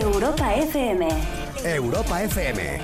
Europa 0.00 0.52
FM. 0.56 1.08
Europa 1.62 2.22
FM. 2.24 2.80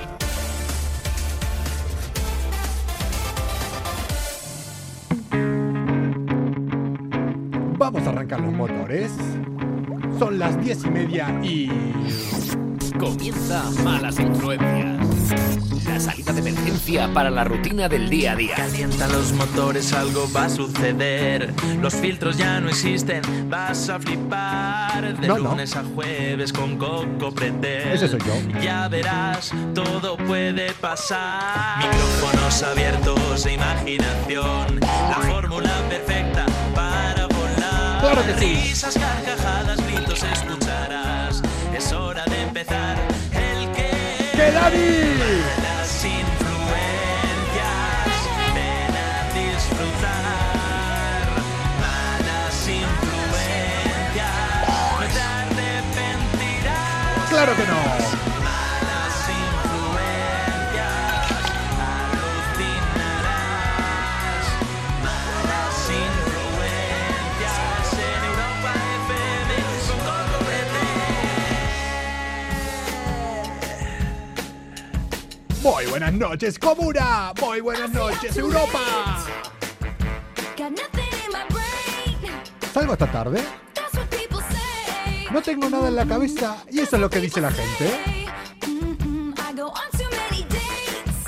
Vamos 7.77 8.07
a 8.07 8.09
arrancar 8.11 8.39
los 8.39 8.53
motores. 8.53 9.11
Son 10.19 10.39
las 10.39 10.57
diez 10.63 10.85
y 10.85 10.89
media 10.89 11.37
y... 11.43 11.69
Comienza 12.97 13.69
Malas 13.83 14.17
Influencias. 14.17 14.90
Salida 16.01 16.33
de 16.33 16.39
emergencia 16.39 17.13
para 17.13 17.29
la 17.29 17.43
rutina 17.43 17.87
del 17.87 18.09
día 18.09 18.31
a 18.31 18.35
día. 18.35 18.55
Calientan 18.55 19.11
los 19.11 19.31
motores, 19.33 19.93
algo 19.93 20.27
va 20.35 20.45
a 20.45 20.49
suceder. 20.49 21.53
Los 21.79 21.93
filtros 21.93 22.37
ya 22.37 22.59
no 22.59 22.69
existen, 22.69 23.21
vas 23.49 23.87
a 23.89 23.99
flipar. 23.99 25.15
De 25.19 25.27
No, 25.27 25.37
no. 25.37 25.49
lunes 25.51 25.75
a 25.75 25.83
jueves 25.83 26.51
con 26.51 26.77
Coco 26.77 27.31
Pretel. 27.31 27.89
Ese 27.93 28.07
soy 28.07 28.19
yo. 28.25 28.59
Ya 28.61 28.87
verás, 28.87 29.51
todo 29.75 30.17
puede 30.17 30.71
pasar. 30.73 31.77
Micrófonos 31.77 32.63
abiertos 32.63 33.45
e 33.45 33.53
imaginación. 33.53 34.79
La 34.79 35.19
fórmula 35.29 35.71
perfecta 35.87 36.45
para 36.73 37.27
volar. 37.27 38.01
Claro 38.01 38.25
que 38.25 38.39
sí. 38.39 38.55
Risas, 38.69 38.95
carcajadas, 38.97 39.77
gritos 39.85 40.23
escucharás. 40.23 41.43
Es 41.77 41.91
hora 41.93 42.25
de 42.25 42.41
empezar. 42.41 42.97
El 43.33 43.71
que. 43.73 43.91
¡Que 44.33 44.51
Dani! 44.51 45.60
¡Claro 57.53 57.65
que 57.65 57.71
no! 57.71 57.81
Muy 75.61 75.85
buenas 75.87 76.13
noches, 76.13 76.57
comuna. 76.57 77.33
Muy 77.41 77.59
buenas 77.59 77.91
noches, 77.91 78.37
Europa. 78.37 79.25
Salgo 82.73 82.93
esta 82.93 83.11
tarde. 83.11 83.43
No 85.31 85.41
tengo 85.41 85.69
nada 85.69 85.87
en 85.87 85.95
la 85.95 86.05
cabeza 86.05 86.57
y 86.69 86.79
eso 86.79 86.97
es 86.97 87.01
lo 87.01 87.09
que 87.09 87.19
dice 87.19 87.39
la 87.39 87.51
gente. 87.51 88.27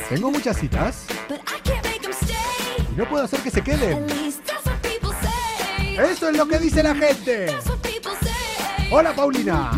Tengo 0.09 0.29
muchas 0.29 0.57
citas 0.57 1.05
y 2.91 2.95
no 2.95 3.05
puedo 3.07 3.23
hacer 3.23 3.39
que 3.39 3.49
se 3.49 3.61
queden. 3.61 4.05
Eso 5.97 6.29
es 6.29 6.37
lo 6.37 6.45
que 6.47 6.59
dice 6.59 6.83
la 6.83 6.93
gente. 6.93 7.55
Hola, 8.91 9.13
Paulina. 9.15 9.71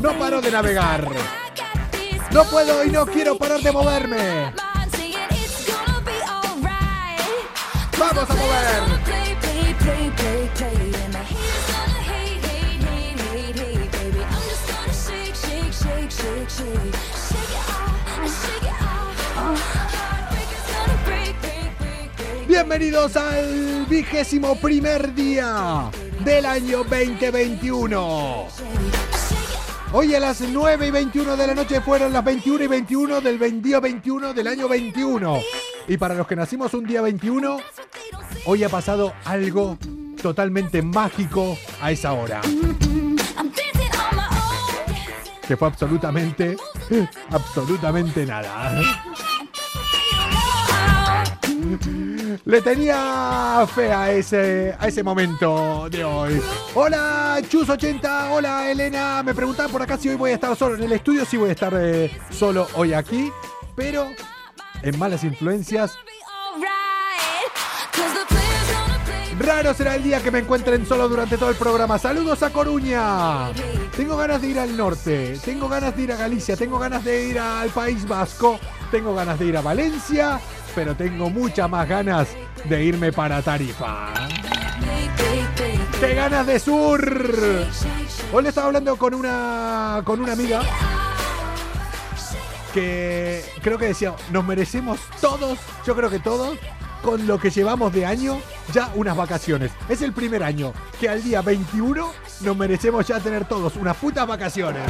No 0.00 0.18
paro 0.18 0.40
de 0.40 0.50
navegar. 0.50 1.08
No 2.32 2.44
puedo 2.44 2.84
y 2.84 2.90
no 2.90 3.04
quiero 3.04 3.36
parar 3.36 3.60
de 3.60 3.72
moverme. 3.72 4.52
Vamos 7.98 8.30
a 8.30 8.34
mover. 8.34 9.01
Bienvenidos 22.46 23.16
al 23.16 23.86
vigésimo 23.86 24.54
primer 24.56 25.14
día 25.14 25.90
del 26.24 26.46
año 26.46 26.84
2021. 26.84 28.46
Hoy 29.94 30.14
a 30.14 30.20
las 30.20 30.40
9 30.40 30.86
y 30.86 30.90
21 30.90 31.36
de 31.36 31.46
la 31.46 31.54
noche 31.54 31.80
fueron 31.80 32.12
las 32.12 32.24
21 32.24 32.64
y 32.64 32.66
21 32.66 33.20
del 33.20 33.62
día 33.62 33.80
21 33.80 34.32
del 34.32 34.46
año 34.46 34.68
21. 34.68 35.40
Y 35.88 35.96
para 35.96 36.14
los 36.14 36.26
que 36.26 36.36
nacimos 36.36 36.72
un 36.74 36.84
día 36.84 37.02
21, 37.02 37.58
hoy 38.46 38.64
ha 38.64 38.68
pasado 38.68 39.12
algo 39.24 39.78
totalmente 40.20 40.82
mágico 40.82 41.56
a 41.80 41.90
esa 41.90 42.12
hora. 42.12 42.40
Que 45.46 45.56
fue 45.56 45.68
absolutamente, 45.68 46.56
absolutamente 47.30 48.24
nada. 48.24 48.80
Le 52.44 52.60
tenía 52.60 53.66
fe 53.72 53.92
a 53.92 54.10
ese, 54.12 54.74
a 54.78 54.88
ese 54.88 55.02
momento 55.02 55.88
de 55.90 56.04
hoy. 56.04 56.40
Hola, 56.74 57.40
Chus80. 57.42 58.30
Hola, 58.32 58.70
Elena. 58.70 59.22
Me 59.22 59.34
preguntaban 59.34 59.70
por 59.70 59.82
acá 59.82 59.96
si 59.96 60.08
hoy 60.08 60.16
voy 60.16 60.32
a 60.32 60.34
estar 60.34 60.56
solo 60.56 60.76
en 60.76 60.82
el 60.82 60.92
estudio. 60.92 61.24
Sí 61.24 61.36
voy 61.36 61.50
a 61.50 61.52
estar 61.52 61.72
eh, 61.76 62.10
solo 62.30 62.66
hoy 62.74 62.94
aquí. 62.94 63.30
Pero 63.76 64.08
en 64.82 64.98
Malas 64.98 65.24
Influencias, 65.24 65.96
raro 69.42 69.74
será 69.74 69.96
el 69.96 70.02
día 70.02 70.22
que 70.22 70.30
me 70.30 70.38
encuentren 70.38 70.86
solo 70.86 71.08
durante 71.08 71.36
todo 71.36 71.50
el 71.50 71.56
programa. 71.56 71.98
Saludos 71.98 72.42
a 72.42 72.50
Coruña. 72.50 73.50
Tengo 73.96 74.16
ganas 74.16 74.40
de 74.40 74.48
ir 74.48 74.58
al 74.58 74.76
norte. 74.76 75.38
Tengo 75.44 75.68
ganas 75.68 75.96
de 75.96 76.02
ir 76.02 76.12
a 76.12 76.16
Galicia. 76.16 76.56
Tengo 76.56 76.78
ganas 76.78 77.04
de 77.04 77.24
ir 77.26 77.38
al 77.38 77.70
País 77.70 78.06
Vasco. 78.06 78.58
Tengo 78.90 79.14
ganas 79.14 79.38
de 79.38 79.46
ir 79.46 79.56
a 79.56 79.60
Valencia. 79.60 80.40
Pero 80.74 80.94
tengo 80.94 81.28
muchas 81.28 81.68
más 81.68 81.88
ganas 81.88 82.28
de 82.64 82.84
irme 82.84 83.12
para 83.12 83.42
Tarifa. 83.42 84.12
¡Qué 86.00 86.14
ganas 86.14 86.46
de 86.46 86.58
sur! 86.58 87.68
Hoy 88.32 88.42
le 88.42 88.48
estaba 88.48 88.68
hablando 88.68 88.96
con 88.96 89.14
una, 89.14 90.02
con 90.04 90.20
una 90.20 90.32
amiga 90.32 90.62
que 92.72 93.44
creo 93.62 93.78
que 93.78 93.86
decía, 93.86 94.14
nos 94.30 94.44
merecemos 94.44 94.98
todos, 95.20 95.58
yo 95.86 95.94
creo 95.94 96.08
que 96.08 96.18
todos, 96.18 96.58
con 97.02 97.26
lo 97.26 97.38
que 97.38 97.50
llevamos 97.50 97.92
de 97.92 98.06
año, 98.06 98.40
ya 98.72 98.90
unas 98.94 99.16
vacaciones. 99.16 99.70
Es 99.88 100.02
el 100.02 100.12
primer 100.12 100.42
año 100.42 100.72
que 101.00 101.08
al 101.08 101.22
día 101.22 101.42
21 101.42 102.12
nos 102.42 102.56
merecemos 102.56 103.06
ya 103.06 103.20
tener 103.20 103.44
todos 103.46 103.76
unas 103.76 103.96
putas 103.96 104.26
vacaciones. 104.26 104.82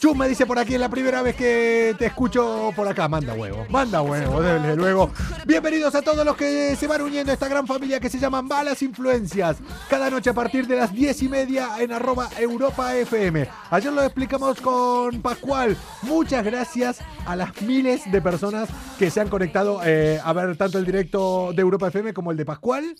Chus 0.00 0.16
me 0.16 0.26
dice 0.26 0.46
por 0.46 0.58
aquí, 0.58 0.72
es 0.72 0.80
la 0.80 0.88
primera 0.88 1.20
vez 1.20 1.36
que 1.36 1.94
te 1.98 2.06
escucho 2.06 2.72
por 2.74 2.88
acá. 2.88 3.06
Manda 3.06 3.34
huevo, 3.34 3.66
manda 3.68 4.00
huevo, 4.00 4.40
desde 4.40 4.74
luego. 4.74 5.10
Bienvenidos 5.44 5.94
a 5.94 6.00
todos 6.00 6.24
los 6.24 6.38
que 6.38 6.74
se 6.74 6.86
van 6.86 7.02
uniendo 7.02 7.30
a 7.30 7.34
esta 7.34 7.48
gran 7.48 7.66
familia 7.66 8.00
que 8.00 8.08
se 8.08 8.18
llama 8.18 8.40
Malas 8.40 8.80
Influencias. 8.80 9.58
Cada 9.90 10.08
noche 10.08 10.30
a 10.30 10.32
partir 10.32 10.66
de 10.66 10.76
las 10.76 10.94
10 10.94 11.24
y 11.24 11.28
media 11.28 11.68
en 11.80 11.92
arroba 11.92 12.30
Europa 12.38 12.96
FM. 12.96 13.46
Ayer 13.68 13.92
lo 13.92 14.02
explicamos 14.02 14.58
con 14.62 15.20
Pascual. 15.20 15.76
Muchas 16.00 16.46
gracias 16.46 17.00
a 17.26 17.36
las 17.36 17.60
miles 17.60 18.10
de 18.10 18.22
personas 18.22 18.70
que 18.98 19.10
se 19.10 19.20
han 19.20 19.28
conectado 19.28 19.82
eh, 19.84 20.18
a 20.24 20.32
ver 20.32 20.56
tanto 20.56 20.78
el 20.78 20.86
directo 20.86 21.52
de 21.52 21.60
Europa 21.60 21.88
FM 21.88 22.14
como 22.14 22.30
el 22.30 22.38
de 22.38 22.46
Pascual. 22.46 22.96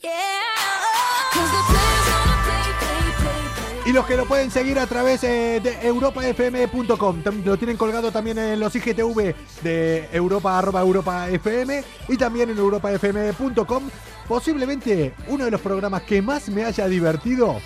Y 3.90 3.92
los 3.92 4.06
que 4.06 4.16
lo 4.16 4.24
pueden 4.24 4.52
seguir 4.52 4.78
a 4.78 4.86
través 4.86 5.24
eh, 5.24 5.58
de 5.60 5.84
europafm.com. 5.84 7.22
Lo 7.44 7.56
tienen 7.56 7.76
colgado 7.76 8.12
también 8.12 8.38
en 8.38 8.60
los 8.60 8.76
IGTV 8.76 9.34
de 9.64 10.08
Europa, 10.12 10.56
arroba 10.56 10.80
Europa 10.80 11.28
FM 11.28 11.82
y 12.06 12.16
también 12.16 12.50
en 12.50 12.58
europafm.com. 12.58 13.90
Posiblemente 14.28 15.12
uno 15.26 15.44
de 15.44 15.50
los 15.50 15.60
programas 15.60 16.02
que 16.02 16.22
más 16.22 16.48
me 16.50 16.64
haya 16.64 16.86
divertido 16.86 17.60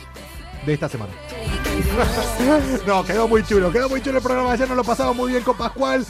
de 0.65 0.73
esta 0.73 0.89
semana. 0.89 1.13
no, 2.87 3.05
quedó 3.05 3.29
muy 3.29 3.45
chulo, 3.45 3.71
quedó 3.71 3.91
muy 3.91 4.01
chulo 4.01 4.17
el 4.17 4.25
programa. 4.25 4.53
Ayer 4.53 4.67
nos 4.67 4.79
lo 4.79 4.85
pasamos 4.85 5.15
muy 5.15 5.31
bien 5.31 5.45
con 5.45 5.59
Pascual. 5.59 6.07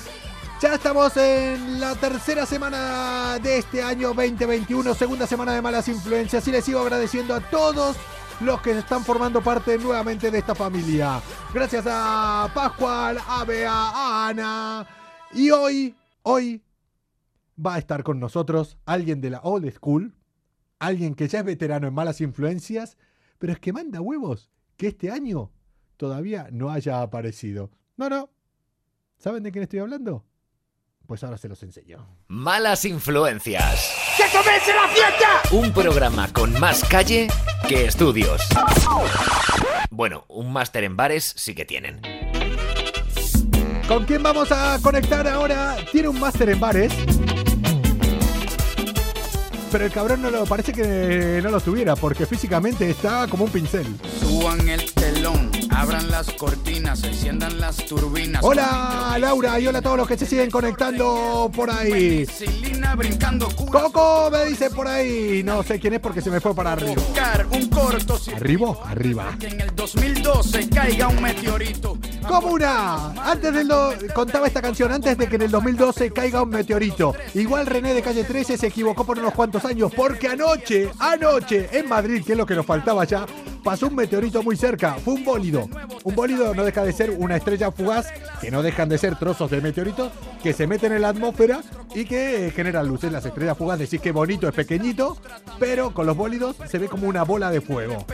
Ya 0.63 0.75
estamos 0.75 1.17
en 1.17 1.81
la 1.81 1.97
tercera 1.97 2.47
semana 2.47 3.41
de 3.43 3.59
este 3.59 3.83
año 3.83 4.15
2021, 4.15 4.95
segunda 4.95 5.27
semana 5.27 5.55
de 5.55 5.61
malas 5.61 5.89
influencias 5.89 6.47
y 6.47 6.53
les 6.53 6.65
sigo 6.65 6.79
agradeciendo 6.79 7.35
a 7.35 7.41
todos 7.41 7.97
los 8.41 8.61
que 8.61 8.79
están 8.79 9.05
formando 9.05 9.41
parte 9.41 9.79
nuevamente 9.79 10.31
de 10.31 10.39
esta 10.39 10.55
familia. 10.55 11.21
Gracias 11.53 11.85
a 11.89 12.51
Pascual, 12.55 13.19
a 13.19 13.45
a 13.69 14.29
Ana. 14.29 14.87
Y 15.33 15.51
hoy, 15.51 15.95
hoy 16.23 16.63
va 17.65 17.75
a 17.75 17.79
estar 17.79 18.03
con 18.03 18.19
nosotros 18.21 18.77
alguien 18.87 19.21
de 19.21 19.31
la 19.31 19.41
old 19.41 19.71
school, 19.73 20.15
alguien 20.79 21.15
que 21.15 21.29
ya 21.29 21.41
es 21.41 21.45
veterano 21.45 21.87
en 21.87 21.95
malas 21.95 22.21
influencias, 22.21 22.97
pero 23.39 23.53
es 23.53 23.61
que 23.61 23.73
manda 23.73 24.01
huevos 24.01 24.51
que 24.77 24.89
este 24.89 25.11
año 25.11 25.51
todavía 25.97 26.49
no 26.51 26.71
haya 26.71 27.03
aparecido. 27.03 27.71
No, 27.97 28.09
no. 28.09 28.31
¿Saben 29.19 29.43
de 29.43 29.53
quién 29.53 29.63
estoy 29.63 29.79
hablando? 29.79 30.25
Pues 31.07 31.23
ahora 31.23 31.37
se 31.37 31.49
los 31.49 31.63
enseño. 31.63 32.07
Malas 32.29 32.85
influencias. 32.87 33.95
¡Que 34.17 34.25
comerse 34.37 34.73
la 34.73 34.89
fiesta! 34.89 35.43
Un 35.51 35.73
programa 35.73 36.33
con 36.33 36.59
más 36.59 36.83
calle 36.85 37.29
que 37.69 37.87
estudios. 37.87 38.41
Bueno, 39.91 40.25
un 40.29 40.53
máster 40.53 40.85
en 40.85 40.97
bares 40.97 41.35
sí 41.37 41.55
que 41.55 41.67
tienen. 41.67 42.01
¿Con 43.87 44.07
quién 44.07 44.23
vamos 44.23 44.51
a 44.51 44.79
conectar 44.83 45.29
ahora? 45.29 45.77
Tiene 45.93 46.09
un 46.09 46.19
máster 46.19 46.49
en 46.49 46.61
bares. 46.61 46.93
Pero 49.71 49.85
el 49.85 49.93
cabrón 49.93 50.23
no 50.23 50.31
lo 50.31 50.47
parece 50.47 50.73
que 50.73 51.41
no 51.43 51.51
lo 51.51 51.61
tuviera 51.61 51.97
porque 51.97 52.25
físicamente 52.27 52.89
está 52.89 53.27
como 53.29 53.45
un 53.45 53.51
pincel. 53.51 53.87
Suban 54.21 54.69
el 54.69 54.91
abran 55.85 56.11
las 56.11 56.31
cortinas, 56.33 57.03
enciendan 57.05 57.61
las 57.61 57.77
turbinas. 57.85 58.43
Hola 58.43 59.17
Laura 59.21 59.61
y 59.61 59.67
hola 59.67 59.81
a 59.81 59.83
todos 59.83 59.99
los 59.99 60.09
que 60.09 60.17
se 60.17 60.25
siguen 60.25 60.51
conectando 60.51 61.51
por 61.55 61.71
ahí. 61.71 62.27
Coco 63.71 64.31
me 64.33 64.47
dice 64.47 64.71
por 64.71 64.89
ahí. 64.89 65.43
No 65.45 65.63
sé 65.63 65.79
quién 65.79 65.93
es 65.95 66.01
porque 66.01 66.23
se 66.23 66.31
me 66.31 66.41
fue 66.41 66.55
para 66.55 66.73
arriba. 66.73 67.03
Corto 67.71 68.19
¿Arriba? 68.35 68.77
Arriba. 68.87 69.37
que 69.39 69.49
en 69.49 69.61
el 69.61 69.75
2012 69.75 70.69
caiga 70.71 71.09
un 71.09 71.21
meteorito. 71.21 71.99
Comuna, 72.27 73.13
antes 73.23 73.53
del 73.53 73.69
do- 73.69 73.93
contaba 74.15 74.47
esta 74.47 74.63
canción, 74.63 74.91
antes 74.91 75.19
de 75.19 75.27
que 75.29 75.37
en 75.37 75.43
el 75.43 75.51
2012 75.51 76.11
caiga 76.13 76.43
un 76.43 76.49
meteorito. 76.51 77.15
Igual 77.35 77.67
René 77.67 77.93
de 77.93 78.01
calle 78.01 78.25
13 78.25 78.57
se 78.57 78.69
equivocó 78.69 79.05
por 79.05 79.19
unos 79.19 79.35
cuantos 79.35 79.65
años, 79.67 79.93
porque 79.95 80.29
anoche, 80.29 80.89
anoche, 80.99 81.69
en 81.73 81.89
Madrid, 81.89 82.25
que 82.25 82.33
es 82.33 82.39
lo 82.39 82.47
que 82.47 82.55
nos 82.55 82.65
faltaba 82.65 83.05
ya, 83.05 83.27
pasó 83.65 83.89
un 83.89 83.97
meteorito 83.97 84.43
muy 84.43 84.57
cerca. 84.57 84.95
Fue 85.05 85.15
un 85.15 85.25
bólido. 85.25 85.69
Un 86.05 86.15
bólido 86.15 86.55
no 86.55 86.65
deja 86.65 86.85
de 86.85 86.93
ser 86.93 87.11
una 87.11 87.37
estrella 87.37 87.73
fugaz, 87.73 88.07
que 88.41 88.51
no 88.51 88.63
dejan 88.63 88.89
de 88.89 88.99
ser 88.99 89.17
trozos 89.17 89.51
de 89.51 89.61
meteoritos, 89.61 90.13
que 90.43 90.53
se 90.53 90.67
meten 90.67 90.93
en 90.93 91.03
la 91.03 91.09
atmósfera 91.09 91.63
y 91.95 92.05
que 92.05 92.47
eh, 92.47 92.51
generan 92.51 92.87
luces. 92.87 93.11
Las 93.11 93.25
estrellas 93.25 93.57
fugaz 93.57 93.79
decís 93.79 94.01
que 94.01 94.13
bonito, 94.13 94.47
es 94.47 94.55
pequeñito, 94.55 95.17
pero 95.59 95.93
con 95.93 96.07
los 96.07 96.17
bólidos 96.17 96.57
se 96.69 96.79
ve 96.79 96.89
como 96.89 97.09
una 97.09 97.25
bola 97.25 97.51
de 97.51 97.61
fuego. 97.61 98.05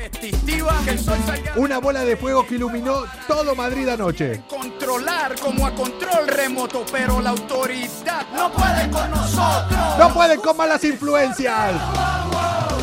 Una 1.56 1.78
bola 1.78 2.04
de 2.04 2.16
fuego 2.16 2.46
que 2.46 2.54
iluminó 2.54 3.04
todo 3.26 3.54
Madrid 3.54 3.88
anoche. 3.88 4.42
controlar 4.48 5.34
como 5.40 5.66
a 5.66 5.74
control 5.74 6.28
remoto, 6.28 6.84
pero 6.92 7.20
la 7.20 7.30
autoridad 7.30 8.26
no 8.34 8.52
puede 8.52 8.88
con 8.90 9.10
nosotros. 9.10 9.98
¡No 9.98 10.14
pueden 10.14 10.40
con 10.40 10.56
malas 10.56 10.84
influencias! 10.84 11.72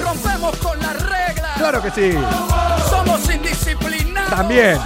Rompemos 0.04 0.56
con 0.58 0.80
las 0.80 1.02
reglas. 1.02 1.58
¡Claro 1.58 1.82
que 1.82 1.92
sí! 1.92 2.18
Somos 2.90 3.34
indisciplinados. 3.34 4.30
También. 4.30 4.78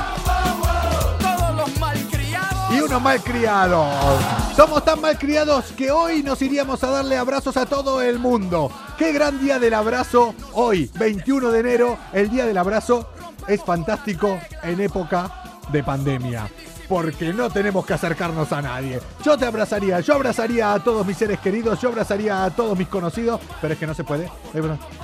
Todos 1.19 1.56
los 1.56 1.79
malcriados. 1.79 2.73
Y 2.73 2.81
unos 2.81 3.01
malcriados. 3.01 4.21
Somos 4.56 4.83
tan 4.85 5.01
malcriados 5.01 5.65
que 5.77 5.91
hoy 5.91 6.23
nos 6.23 6.41
iríamos 6.41 6.83
a 6.83 6.89
darle 6.89 7.18
abrazos 7.18 7.57
a 7.57 7.65
todo 7.65 8.01
el 8.01 8.19
mundo. 8.19 8.71
¡Qué 8.97 9.13
gran 9.13 9.39
día 9.39 9.59
del 9.59 9.73
abrazo! 9.73 10.35
Hoy, 10.53 10.91
21 10.95 11.51
de 11.51 11.59
enero, 11.59 11.97
el 12.13 12.29
día 12.29 12.45
del 12.45 12.57
abrazo 12.57 13.09
es 13.47 13.63
fantástico 13.63 14.39
en 14.63 14.81
época 14.81 15.31
de 15.71 15.83
pandemia. 15.83 16.47
Porque 16.88 17.33
no 17.33 17.50
tenemos 17.50 17.85
que 17.85 17.94
acercarnos 17.94 18.51
a 18.51 18.62
nadie. 18.62 19.00
Yo 19.24 19.38
te 19.38 19.45
abrazaría, 19.45 20.01
yo 20.01 20.15
abrazaría 20.15 20.74
a 20.74 20.83
todos 20.83 21.07
mis 21.07 21.17
seres 21.17 21.39
queridos, 21.39 21.79
yo 21.79 21.89
abrazaría 21.89 22.44
a 22.44 22.50
todos 22.50 22.77
mis 22.77 22.89
conocidos, 22.89 23.39
pero 23.62 23.74
es 23.74 23.79
que 23.79 23.88
no 23.88 23.94
se 23.94 24.03
puede. 24.03 24.29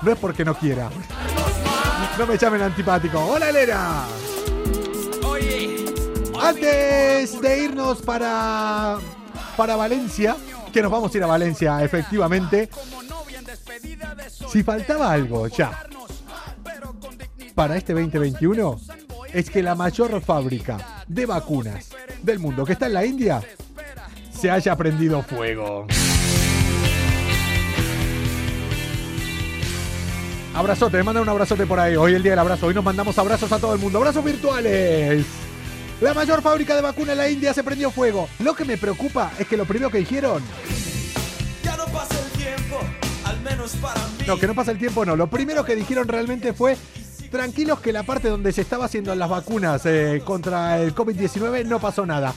No 0.02 0.12
es 0.12 0.20
porque 0.20 0.44
no 0.44 0.54
quiera. 0.54 0.90
No 2.18 2.26
me 2.26 2.38
llamen 2.38 2.62
antipático. 2.64 3.20
¡Hola, 3.20 3.50
Elena! 3.50 4.06
Oye, 5.24 5.86
Antes 6.42 7.40
de 7.40 7.64
irnos 7.64 8.02
para, 8.02 8.98
para 9.56 9.76
Valencia, 9.76 10.36
que 10.74 10.82
nos 10.82 10.92
vamos 10.92 11.14
a 11.14 11.18
ir 11.18 11.24
a 11.24 11.28
Valencia, 11.28 11.84
efectivamente, 11.84 12.70
si 14.52 14.64
faltaba 14.64 15.12
algo 15.12 15.48
ya 15.48 15.84
para 17.54 17.78
este 17.78 17.94
2021, 17.94 18.80
es 19.34 19.50
que 19.50 19.62
la 19.62 19.76
mayor 19.76 20.22
fábrica 20.22 21.04
de 21.08 21.26
vacunas 21.26 21.90
del 22.22 22.40
mundo, 22.40 22.66
que 22.66 22.74
está 22.74 22.88
en 22.88 22.94
la 22.94 23.06
India, 23.06 23.42
se 24.32 24.50
haya 24.50 24.76
prendido 24.76 25.22
fuego. 25.24 25.88
Abrazote, 30.58 30.98
me 30.98 31.04
manda 31.04 31.22
un 31.22 31.30
abrazote 31.30 31.68
por 31.68 31.80
ahí. 31.80 31.96
Hoy 31.96 32.16
el 32.16 32.24
día 32.24 32.32
del 32.32 32.40
abrazo. 32.40 32.66
Hoy 32.66 32.74
nos 32.74 32.84
mandamos 32.84 33.16
abrazos 33.20 33.52
a 33.52 33.60
todo 33.60 33.76
el 33.76 33.80
mundo. 33.80 34.00
Abrazos 34.00 34.26
virtuales. 34.26 35.24
La 36.02 36.16
mayor 36.16 36.42
fábrica 36.42 36.76
de 36.76 36.82
vacunas 36.82 37.12
en 37.12 37.18
la 37.20 37.30
India 37.30 37.54
se 37.54 37.64
prendió 37.64 37.92
fuego. 37.92 38.28
Lo 38.40 38.56
que 38.56 38.66
me 38.66 38.76
preocupa 38.76 39.32
es 39.38 39.46
que 39.48 39.56
lo 39.56 39.66
primero 39.66 39.92
que 39.92 40.00
dijeron. 40.00 40.42
Ya 41.64 41.78
no 41.78 41.86
pasa 41.86 42.16
el 42.20 42.42
tiempo, 42.42 42.80
al 43.26 43.40
menos 43.42 43.72
para 43.76 44.02
mí. 44.02 44.26
No, 44.26 44.40
que 44.40 44.48
no 44.48 44.56
pasa 44.56 44.72
el 44.72 44.80
tiempo, 44.80 45.06
no. 45.06 45.16
Lo 45.16 45.28
primero 45.28 45.64
que 45.64 45.76
dijeron 45.76 46.08
realmente 46.08 46.54
fue. 46.54 46.76
Tranquilos 47.30 47.80
que 47.80 47.94
la 47.94 48.02
parte 48.02 48.28
donde 48.28 48.52
se 48.52 48.62
estaba 48.62 48.86
haciendo 48.86 49.14
las 49.14 49.30
vacunas 49.30 49.86
eh, 49.86 50.24
contra 50.26 50.82
el 50.82 50.96
COVID-19 50.96 51.66
no 51.66 51.80
pasó 51.80 52.04
nada. 52.04 52.34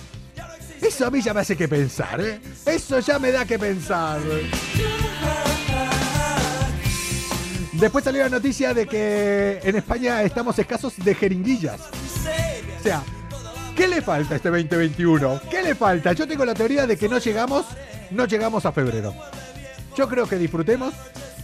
Eso 0.82 1.06
a 1.06 1.10
mí 1.10 1.22
ya 1.22 1.32
me 1.32 1.40
hace 1.40 1.56
que 1.56 1.68
pensar, 1.68 2.20
¿eh? 2.20 2.38
Eso 2.66 3.00
ya 3.00 3.18
me 3.18 3.32
da 3.32 3.46
que 3.46 3.58
pensar. 3.58 4.20
Después 7.80 8.04
salió 8.04 8.22
la 8.22 8.28
noticia 8.28 8.74
de 8.74 8.86
que 8.86 9.58
en 9.62 9.74
España 9.74 10.22
estamos 10.22 10.58
escasos 10.58 10.92
de 10.98 11.14
jeringuillas. 11.14 11.80
O 12.78 12.82
sea, 12.82 13.02
¿qué 13.74 13.88
le 13.88 14.02
falta 14.02 14.34
a 14.34 14.36
este 14.36 14.50
2021? 14.50 15.40
¿Qué 15.50 15.62
le 15.62 15.74
falta? 15.74 16.12
Yo 16.12 16.28
tengo 16.28 16.44
la 16.44 16.52
teoría 16.52 16.86
de 16.86 16.98
que 16.98 17.08
no 17.08 17.16
llegamos, 17.16 17.64
no 18.10 18.26
llegamos 18.26 18.66
a 18.66 18.72
febrero. 18.72 19.14
Yo 19.96 20.06
creo 20.10 20.28
que 20.28 20.36
disfrutemos, 20.36 20.92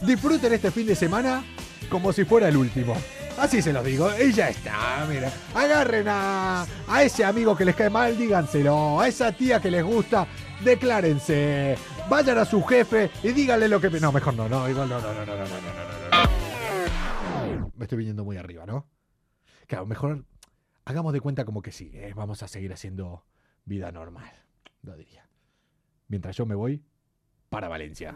disfruten 0.02 0.52
este 0.52 0.70
fin 0.70 0.86
de 0.86 0.94
semana 0.94 1.42
como 1.88 2.12
si 2.12 2.26
fuera 2.26 2.48
el 2.48 2.58
último. 2.58 2.94
Así 3.38 3.62
se 3.62 3.72
los 3.72 3.84
digo, 3.84 4.10
y 4.22 4.30
ya 4.32 4.50
está, 4.50 5.06
mira. 5.08 5.32
Agarren 5.54 6.06
a, 6.06 6.66
a 6.86 7.02
ese 7.02 7.24
amigo 7.24 7.56
que 7.56 7.64
les 7.64 7.74
cae 7.74 7.88
mal, 7.88 8.16
díganselo. 8.16 9.00
A 9.00 9.08
esa 9.08 9.32
tía 9.32 9.58
que 9.58 9.70
les 9.70 9.82
gusta, 9.82 10.26
declárense 10.62 11.78
vayan 12.08 12.38
a 12.38 12.44
su 12.44 12.62
jefe 12.62 13.10
y 13.22 13.32
díganle 13.32 13.68
lo 13.68 13.80
que... 13.80 13.90
No, 13.90 14.12
mejor 14.12 14.34
no, 14.34 14.48
no, 14.48 14.68
igual 14.68 14.88
no, 14.88 15.00
no, 15.00 15.12
no, 15.12 15.26
no, 15.26 15.36
no, 15.36 15.44
no, 15.44 15.48
no, 15.48 15.56
no. 17.58 17.72
Me 17.76 17.84
estoy 17.84 17.98
viniendo 17.98 18.24
muy 18.24 18.36
arriba, 18.36 18.64
¿no? 18.66 18.88
Claro, 19.66 19.86
mejor 19.86 20.24
hagamos 20.84 21.12
de 21.12 21.20
cuenta 21.20 21.44
como 21.44 21.62
que 21.62 21.72
sí, 21.72 21.90
eh, 21.94 22.12
vamos 22.14 22.42
a 22.42 22.48
seguir 22.48 22.72
haciendo 22.72 23.24
vida 23.64 23.90
normal, 23.92 24.32
lo 24.82 24.96
diría. 24.96 25.28
Mientras 26.08 26.36
yo 26.36 26.46
me 26.46 26.54
voy 26.54 26.84
para 27.48 27.68
Valencia. 27.68 28.14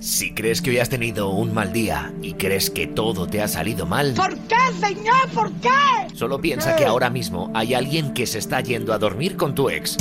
Si 0.00 0.34
crees 0.34 0.62
que 0.62 0.70
hoy 0.70 0.78
has 0.78 0.88
tenido 0.88 1.30
un 1.30 1.52
mal 1.52 1.72
día 1.72 2.12
y 2.22 2.34
crees 2.34 2.70
que 2.70 2.86
todo 2.86 3.26
te 3.26 3.42
ha 3.42 3.48
salido 3.48 3.86
mal... 3.86 4.14
¿Por 4.14 4.36
qué, 4.40 4.56
señor? 4.80 5.28
¿Por 5.34 5.52
qué? 5.60 5.68
Solo 6.14 6.36
¿Por 6.36 6.42
piensa 6.42 6.74
qué? 6.76 6.82
que 6.82 6.88
ahora 6.88 7.10
mismo 7.10 7.50
hay 7.54 7.74
alguien 7.74 8.12
que 8.14 8.26
se 8.26 8.38
está 8.38 8.60
yendo 8.60 8.92
a 8.92 8.98
dormir 8.98 9.36
con 9.36 9.54
tu 9.54 9.68
ex. 9.70 9.96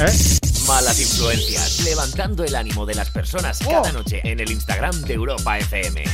¿Eh? 0.00 0.47
Malas 0.68 1.00
influencias, 1.00 1.80
levantando 1.84 2.44
el 2.44 2.54
ánimo 2.54 2.84
de 2.84 2.94
las 2.94 3.10
personas 3.10 3.58
cada 3.60 3.88
Oh. 3.88 3.92
noche 3.92 4.20
en 4.22 4.38
el 4.38 4.50
Instagram 4.50 5.00
de 5.02 5.14
Europa 5.14 5.58
FM. 5.58 6.04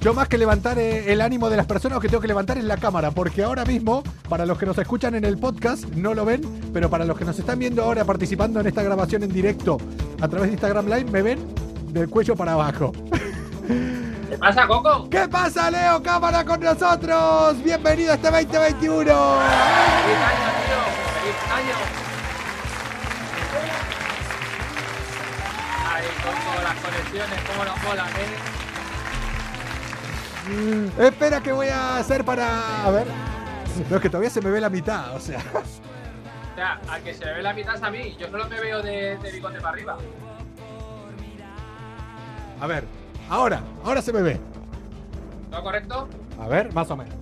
Yo 0.00 0.12
más 0.14 0.28
que 0.28 0.36
levantar 0.38 0.78
eh, 0.78 1.10
el 1.12 1.20
ánimo 1.20 1.48
de 1.50 1.56
las 1.56 1.66
personas, 1.66 1.96
lo 1.96 2.00
que 2.00 2.08
tengo 2.08 2.20
que 2.20 2.28
levantar 2.28 2.58
es 2.58 2.64
la 2.64 2.76
cámara, 2.76 3.10
porque 3.10 3.42
ahora 3.42 3.64
mismo, 3.64 4.02
para 4.28 4.44
los 4.46 4.58
que 4.58 4.66
nos 4.66 4.76
escuchan 4.78 5.14
en 5.14 5.24
el 5.24 5.38
podcast, 5.38 5.84
no 5.94 6.14
lo 6.14 6.24
ven, 6.24 6.42
pero 6.72 6.88
para 6.90 7.04
los 7.04 7.16
que 7.18 7.24
nos 7.24 7.38
están 7.38 7.58
viendo 7.58 7.82
ahora 7.82 8.04
participando 8.04 8.60
en 8.60 8.66
esta 8.66 8.82
grabación 8.82 9.22
en 9.22 9.32
directo 9.32 9.78
a 10.20 10.28
través 10.28 10.48
de 10.48 10.52
Instagram 10.54 10.86
Live, 10.86 11.04
me 11.10 11.22
ven 11.22 11.54
del 11.92 12.08
cuello 12.08 12.36
para 12.36 12.52
abajo. 12.52 12.92
¿Qué 14.30 14.38
pasa, 14.38 14.66
Coco? 14.66 15.08
¿Qué 15.10 15.26
pasa, 15.28 15.70
Leo? 15.70 16.02
Cámara 16.02 16.44
con 16.44 16.60
nosotros. 16.60 17.62
Bienvenido 17.64 18.12
a 18.12 18.14
este 18.16 18.30
2021. 18.30 19.04
¡Feliz 19.04 19.14
año, 19.14 20.50
tío! 20.66 20.80
¡Feliz 21.20 21.36
año! 21.52 21.89
Conexiones, 26.82 27.40
cómo 27.46 27.64
nos 27.64 27.82
molan, 27.82 28.08
¿eh? 28.08 28.36
Espera 30.98 31.40
que 31.40 31.52
voy 31.52 31.68
a 31.68 31.98
hacer 31.98 32.24
para... 32.24 32.84
A 32.84 32.90
ver. 32.90 33.06
No, 33.88 33.96
es 33.96 34.02
que 34.02 34.08
todavía 34.08 34.30
se 34.30 34.40
me 34.40 34.50
ve 34.50 34.60
la 34.60 34.70
mitad, 34.70 35.14
o 35.14 35.20
sea. 35.20 35.40
O 35.54 36.54
sea, 36.56 36.80
al 36.88 37.02
que 37.02 37.14
se 37.14 37.24
le 37.24 37.34
ve 37.34 37.42
la 37.42 37.52
mitad 37.52 37.74
es 37.74 37.82
a 37.82 37.90
mí. 37.90 38.16
Yo 38.18 38.28
solo 38.30 38.48
me 38.48 38.60
veo 38.60 38.82
de, 38.82 39.16
de 39.18 39.32
bigote 39.32 39.60
para 39.60 39.70
arriba. 39.70 39.98
A 42.60 42.66
ver. 42.66 42.84
Ahora, 43.28 43.62
ahora 43.84 44.02
se 44.02 44.12
me 44.12 44.22
ve. 44.22 44.40
¿Todo 45.50 45.62
correcto? 45.62 46.08
A 46.40 46.48
ver, 46.48 46.72
más 46.72 46.90
o 46.90 46.96
menos. 46.96 47.14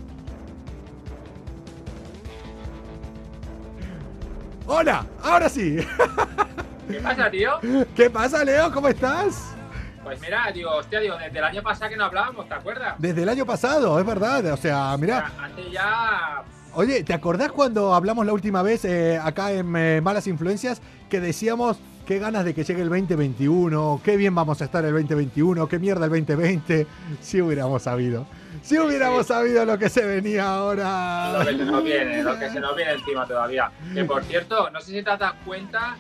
Hola, 4.66 5.06
ahora 5.22 5.48
sí. 5.48 5.78
¿Qué 6.90 7.00
pasa, 7.00 7.30
tío? 7.30 7.50
¿Qué 7.95 8.11
pasa, 8.11 8.45
Leo? 8.45 8.73
¿Cómo 8.73 8.88
estás? 8.88 9.54
Pues 10.02 10.21
mira, 10.21 10.50
digo, 10.54 10.71
hostia, 10.71 11.00
digo, 11.00 11.16
desde 11.18 11.38
el 11.38 11.45
año 11.45 11.62
pasado 11.62 11.90
que 11.90 11.97
no 11.97 12.04
hablábamos, 12.04 12.49
¿te 12.49 12.54
acuerdas? 12.54 12.95
Desde 12.99 13.23
el 13.23 13.28
año 13.28 13.45
pasado, 13.45 13.99
es 13.99 14.07
verdad. 14.07 14.38
O 14.52 14.57
sea, 14.57 14.97
sea, 14.97 15.26
hace 15.26 15.71
ya. 15.71 16.42
Oye, 16.73 17.02
¿te 17.04 17.12
acordás 17.12 17.52
cuando 17.52 17.95
hablamos 17.95 18.25
la 18.25 18.33
última 18.33 18.62
vez 18.62 18.85
eh, 18.85 19.21
acá 19.23 19.52
en 19.52 19.75
eh, 19.76 20.00
Malas 20.00 20.26
Influencias 20.26 20.80
que 21.11 21.21
decíamos 21.21 21.78
qué 22.07 22.18
ganas 22.18 22.47
de 22.47 22.54
que 22.54 22.64
llegue 22.64 22.80
el 22.80 22.88
2021, 22.88 24.00
qué 24.02 24.16
bien 24.16 24.35
vamos 24.35 24.62
a 24.62 24.64
estar 24.64 24.83
el 24.83 24.92
2021, 24.92 25.68
qué 25.68 25.78
mierda 25.78 26.07
el 26.07 26.11
2020. 26.11 26.87
Si 27.21 27.42
hubiéramos 27.42 27.83
sabido. 27.83 28.26
Si 28.62 28.78
hubiéramos 28.78 29.26
sabido 29.26 29.64
lo 29.66 29.78
que 29.78 29.90
se 29.90 30.07
venía 30.07 30.54
ahora. 30.54 31.33
Lo 31.38 31.45
que 31.45 31.57
se 31.57 31.64
nos 31.64 31.85
viene, 31.85 32.23
lo 32.23 32.38
que 32.38 32.49
se 32.49 32.61
nos 32.61 32.75
viene 32.75 32.92
encima 32.92 33.26
todavía. 33.26 33.71
Que 33.92 34.04
por 34.04 34.25
cierto, 34.25 34.71
no 34.71 34.80
sé 34.80 34.92
si 34.92 35.02
te 35.02 35.16
das 35.16 35.35
cuenta 35.45 35.97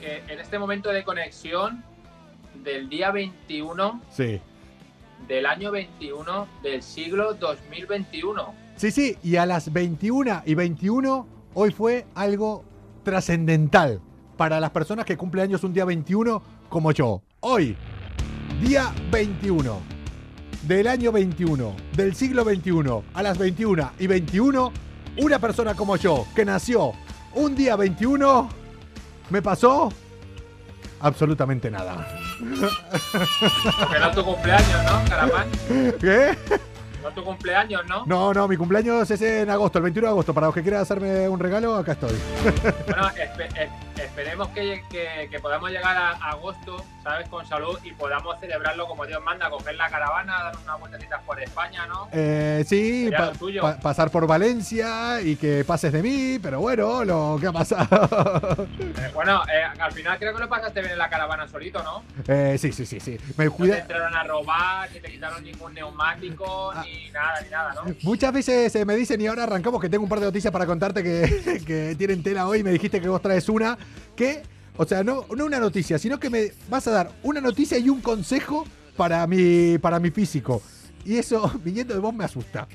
que 0.00 0.22
en 0.32 0.38
este 0.40 0.58
momento 0.58 0.90
de 0.90 1.04
conexión 1.04 1.82
del 2.62 2.88
día 2.88 3.10
21 3.10 4.00
Sí. 4.10 4.40
del 5.28 5.46
año 5.46 5.70
21 5.70 6.46
del 6.62 6.82
siglo 6.82 7.34
2021. 7.34 8.54
Sí, 8.76 8.90
sí, 8.90 9.16
y 9.22 9.36
a 9.36 9.46
las 9.46 9.72
21 9.72 10.42
y 10.44 10.54
21 10.54 11.26
hoy 11.54 11.70
fue 11.70 12.06
algo 12.14 12.64
trascendental 13.02 14.00
para 14.36 14.60
las 14.60 14.70
personas 14.70 15.04
que 15.06 15.16
cumplen 15.16 15.44
años 15.44 15.64
un 15.64 15.72
día 15.72 15.84
21 15.84 16.42
como 16.68 16.92
yo. 16.92 17.22
Hoy, 17.40 17.76
día 18.60 18.92
21 19.10 19.80
del 20.62 20.88
año 20.88 21.12
21, 21.12 21.74
del 21.94 22.14
siglo 22.14 22.44
21, 22.44 23.04
a 23.14 23.22
las 23.22 23.38
21 23.38 23.92
y 23.98 24.06
21, 24.06 24.72
una 25.18 25.38
persona 25.38 25.74
como 25.74 25.96
yo, 25.96 26.26
que 26.34 26.44
nació 26.44 26.92
un 27.34 27.54
día 27.54 27.76
21, 27.76 28.48
me 29.30 29.42
pasó 29.42 29.92
absolutamente 31.00 31.70
nada. 31.70 32.06
Porque 32.38 33.98
es 34.08 34.14
tu 34.14 34.24
cumpleaños, 34.24 34.84
¿no, 34.84 35.04
Caramán? 35.08 35.46
¿Qué? 36.00 36.30
Es 36.30 37.14
tu 37.14 37.22
cumpleaños, 37.22 37.82
¿no? 37.86 38.04
No, 38.06 38.34
no, 38.34 38.48
mi 38.48 38.56
cumpleaños 38.56 39.08
es 39.10 39.22
en 39.22 39.48
agosto, 39.50 39.78
el 39.78 39.84
21 39.84 40.08
de 40.08 40.10
agosto. 40.10 40.34
Para 40.34 40.46
los 40.48 40.54
que 40.54 40.62
quieran 40.62 40.82
hacerme 40.82 41.28
un 41.28 41.38
regalo, 41.38 41.76
acá 41.76 41.92
estoy. 41.92 42.16
Bueno, 42.86 43.08
espe- 43.10 43.48
es- 43.62 43.70
esperemos 44.02 44.48
que, 44.48 44.82
que- 44.90 45.28
que 45.30 45.40
podamos 45.40 45.70
llegar 45.70 45.96
a 45.96 46.10
agosto, 46.30 46.84
¿sabes? 47.02 47.28
Con 47.28 47.46
salud 47.46 47.78
y 47.84 47.92
podamos 47.92 48.38
celebrarlo 48.40 48.86
como 48.86 49.06
Dios 49.06 49.22
manda, 49.24 49.48
coger 49.50 49.74
la 49.76 49.88
caravana, 49.88 50.42
dar 50.44 50.56
unas 50.62 50.80
vueltecitas 50.80 51.22
por 51.22 51.40
España, 51.40 51.86
¿no? 51.86 52.08
Eh, 52.12 52.64
sí, 52.66 53.10
pa- 53.60 53.76
pasar 53.78 54.10
por 54.10 54.26
Valencia 54.26 55.20
y 55.20 55.36
que 55.36 55.64
pases 55.64 55.92
de 55.92 56.02
mí, 56.02 56.38
pero 56.42 56.60
bueno, 56.60 57.04
lo 57.04 57.38
que 57.40 57.46
ha 57.48 57.52
pasado. 57.52 58.66
Eh, 58.96 59.10
bueno, 59.14 59.42
eh, 59.52 59.62
al 59.80 59.92
final 59.92 60.18
creo 60.18 60.34
que 60.34 60.40
lo 60.40 60.48
pasaste 60.48 60.80
bien 60.80 60.92
en 60.92 60.98
la 60.98 61.08
caravana 61.10 61.46
solito, 61.48 61.82
¿no? 61.82 62.02
Eh, 62.26 62.56
sí, 62.58 62.72
sí, 62.72 62.86
sí, 62.86 62.98
sí. 63.00 63.18
Me 63.36 63.44
No 63.46 63.50
te 63.50 63.56
cuida. 63.56 63.78
entraron 63.78 64.14
a 64.14 64.22
robar, 64.24 64.90
ni 64.92 65.00
te 65.00 65.10
quitaron 65.10 65.42
ningún 65.44 65.74
neumático, 65.74 66.70
Ah. 66.74 66.82
ni 66.84 67.10
nada, 67.10 67.40
ni 67.42 67.50
nada, 67.50 67.74
¿no? 67.74 67.82
Muchas 68.02 68.32
veces 68.32 68.74
eh, 68.74 68.84
me 68.84 68.94
dicen, 68.96 69.20
y 69.20 69.26
ahora 69.26 69.44
arrancamos, 69.44 69.80
que 69.80 69.88
tengo 69.88 70.04
un 70.04 70.08
par 70.10 70.20
de 70.20 70.26
noticias 70.26 70.52
para 70.52 70.66
contarte 70.66 71.02
que, 71.02 71.62
que 71.66 71.94
tienen 71.96 72.22
tela 72.22 72.46
hoy. 72.46 72.62
Me 72.62 72.70
dijiste 72.70 73.00
que 73.00 73.08
vos 73.08 73.20
traes 73.22 73.48
una, 73.48 73.76
que, 74.16 74.42
o 74.76 74.84
sea, 74.84 75.02
no, 75.04 75.26
no 75.36 75.44
una 75.44 75.58
noticia, 75.58 75.98
sino 75.98 76.18
que 76.18 76.30
me 76.30 76.52
vas 76.68 76.86
a 76.86 76.90
dar 76.90 77.10
una 77.22 77.40
noticia 77.40 77.78
y 77.78 77.88
un 77.88 78.00
consejo 78.00 78.64
para 78.96 79.26
mi, 79.26 79.78
para 79.78 79.98
mi 80.00 80.10
físico. 80.10 80.62
Y 81.04 81.18
eso, 81.18 81.50
viniendo 81.64 81.94
de 81.94 82.00
vos, 82.00 82.12
me 82.14 82.24
asusta. 82.24 82.66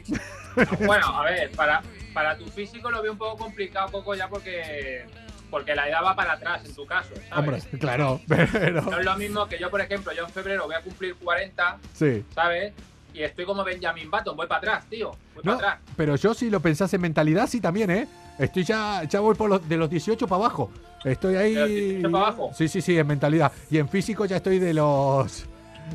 Bueno, 0.85 1.05
a 1.07 1.23
ver, 1.25 1.51
para, 1.51 1.81
para 2.13 2.37
tu 2.37 2.45
físico 2.47 2.89
lo 2.91 3.01
veo 3.01 3.11
un 3.13 3.17
poco 3.17 3.37
complicado, 3.37 3.89
poco 3.89 4.15
ya 4.15 4.27
porque, 4.29 5.05
porque 5.49 5.75
la 5.75 5.87
edad 5.89 6.03
va 6.03 6.15
para 6.15 6.33
atrás 6.33 6.63
en 6.65 6.73
tu 6.75 6.85
caso, 6.85 7.09
¿sabes? 7.29 7.31
Hombre, 7.63 7.79
claro, 7.79 8.21
pero. 8.27 8.81
No 8.83 8.99
es 8.99 9.05
lo 9.05 9.15
mismo 9.17 9.47
que 9.47 9.57
yo, 9.59 9.69
por 9.69 9.81
ejemplo, 9.81 10.11
yo 10.13 10.25
en 10.25 10.29
febrero 10.31 10.65
voy 10.65 10.75
a 10.75 10.81
cumplir 10.81 11.15
40, 11.15 11.77
Sí. 11.93 12.23
¿sabes? 12.33 12.73
Y 13.13 13.23
estoy 13.23 13.43
como 13.45 13.63
Benjamin 13.65 14.09
Button, 14.09 14.37
voy 14.37 14.47
para 14.47 14.59
atrás, 14.59 14.85
tío. 14.89 15.11
Voy 15.35 15.43
No, 15.43 15.57
para 15.57 15.71
atrás. 15.73 15.89
pero 15.97 16.15
yo 16.15 16.33
si 16.33 16.49
lo 16.49 16.61
pensás 16.61 16.93
en 16.93 17.01
mentalidad, 17.01 17.47
sí 17.47 17.59
también, 17.59 17.91
¿eh? 17.91 18.07
Estoy 18.39 18.63
ya, 18.63 19.03
ya 19.03 19.19
voy 19.19 19.35
por 19.35 19.49
los, 19.49 19.67
de 19.67 19.75
los 19.77 19.89
18 19.89 20.25
para 20.27 20.37
abajo. 20.45 20.71
Estoy 21.03 21.35
ahí. 21.35 21.53
¿De 21.53 21.59
los 21.59 21.69
18 21.69 22.11
para 22.11 22.25
abajo? 22.25 22.51
Sí, 22.53 22.67
sí, 22.67 22.81
sí, 22.81 22.97
en 22.97 23.07
mentalidad. 23.07 23.51
Y 23.69 23.77
en 23.77 23.89
físico 23.89 24.25
ya 24.25 24.37
estoy 24.37 24.59
de 24.59 24.73
los 24.73 25.45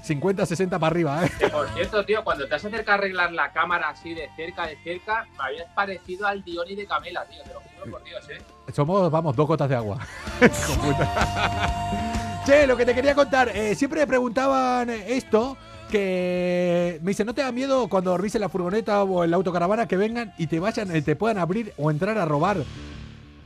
50, 0.02 0.46
60 0.46 0.78
para 0.78 0.90
arriba, 0.90 1.24
¿eh? 1.24 1.30
Que 1.38 1.48
por 1.48 1.68
cierto, 1.70 2.04
tío, 2.04 2.22
cuando 2.24 2.46
te 2.46 2.54
has 2.54 2.64
acercado 2.64 2.92
a 2.92 2.98
arreglar 2.98 3.32
la 3.32 3.52
cámara 3.52 3.90
así 3.90 4.14
de 4.14 4.28
cerca, 4.36 4.66
de 4.66 4.76
cerca, 4.82 5.26
me 5.38 5.44
habías 5.44 5.70
parecido 5.74 6.26
al 6.26 6.42
Dioni 6.44 6.74
de 6.74 6.86
Camela, 6.86 7.24
tío. 7.26 7.42
Te 7.42 7.54
lo 7.54 7.60
juro 7.60 7.92
por 7.92 8.04
Dios, 8.04 8.28
¿eh? 8.30 8.38
Somos, 8.72 9.10
vamos, 9.10 9.36
dos 9.36 9.46
gotas 9.46 9.68
de 9.68 9.76
agua. 9.76 9.98
Che, 12.44 12.66
lo 12.66 12.76
que 12.76 12.86
te 12.86 12.94
quería 12.94 13.14
contar, 13.14 13.48
eh, 13.48 13.74
siempre 13.74 14.00
me 14.00 14.06
preguntaban 14.06 14.88
esto, 14.90 15.56
que 15.90 16.98
me 17.02 17.10
dicen, 17.10 17.26
¿no 17.26 17.34
te 17.34 17.42
da 17.42 17.50
miedo 17.50 17.88
cuando 17.88 18.10
dormís 18.10 18.34
en 18.36 18.42
la 18.42 18.48
furgoneta 18.48 19.02
o 19.02 19.24
en 19.24 19.30
la 19.30 19.36
autocaravana 19.36 19.88
que 19.88 19.96
vengan 19.96 20.32
y 20.38 20.46
te 20.46 20.60
vayan, 20.60 20.94
eh, 20.94 21.02
te 21.02 21.16
puedan 21.16 21.38
abrir 21.38 21.72
o 21.76 21.90
entrar 21.90 22.16
a 22.18 22.24
robar? 22.24 22.58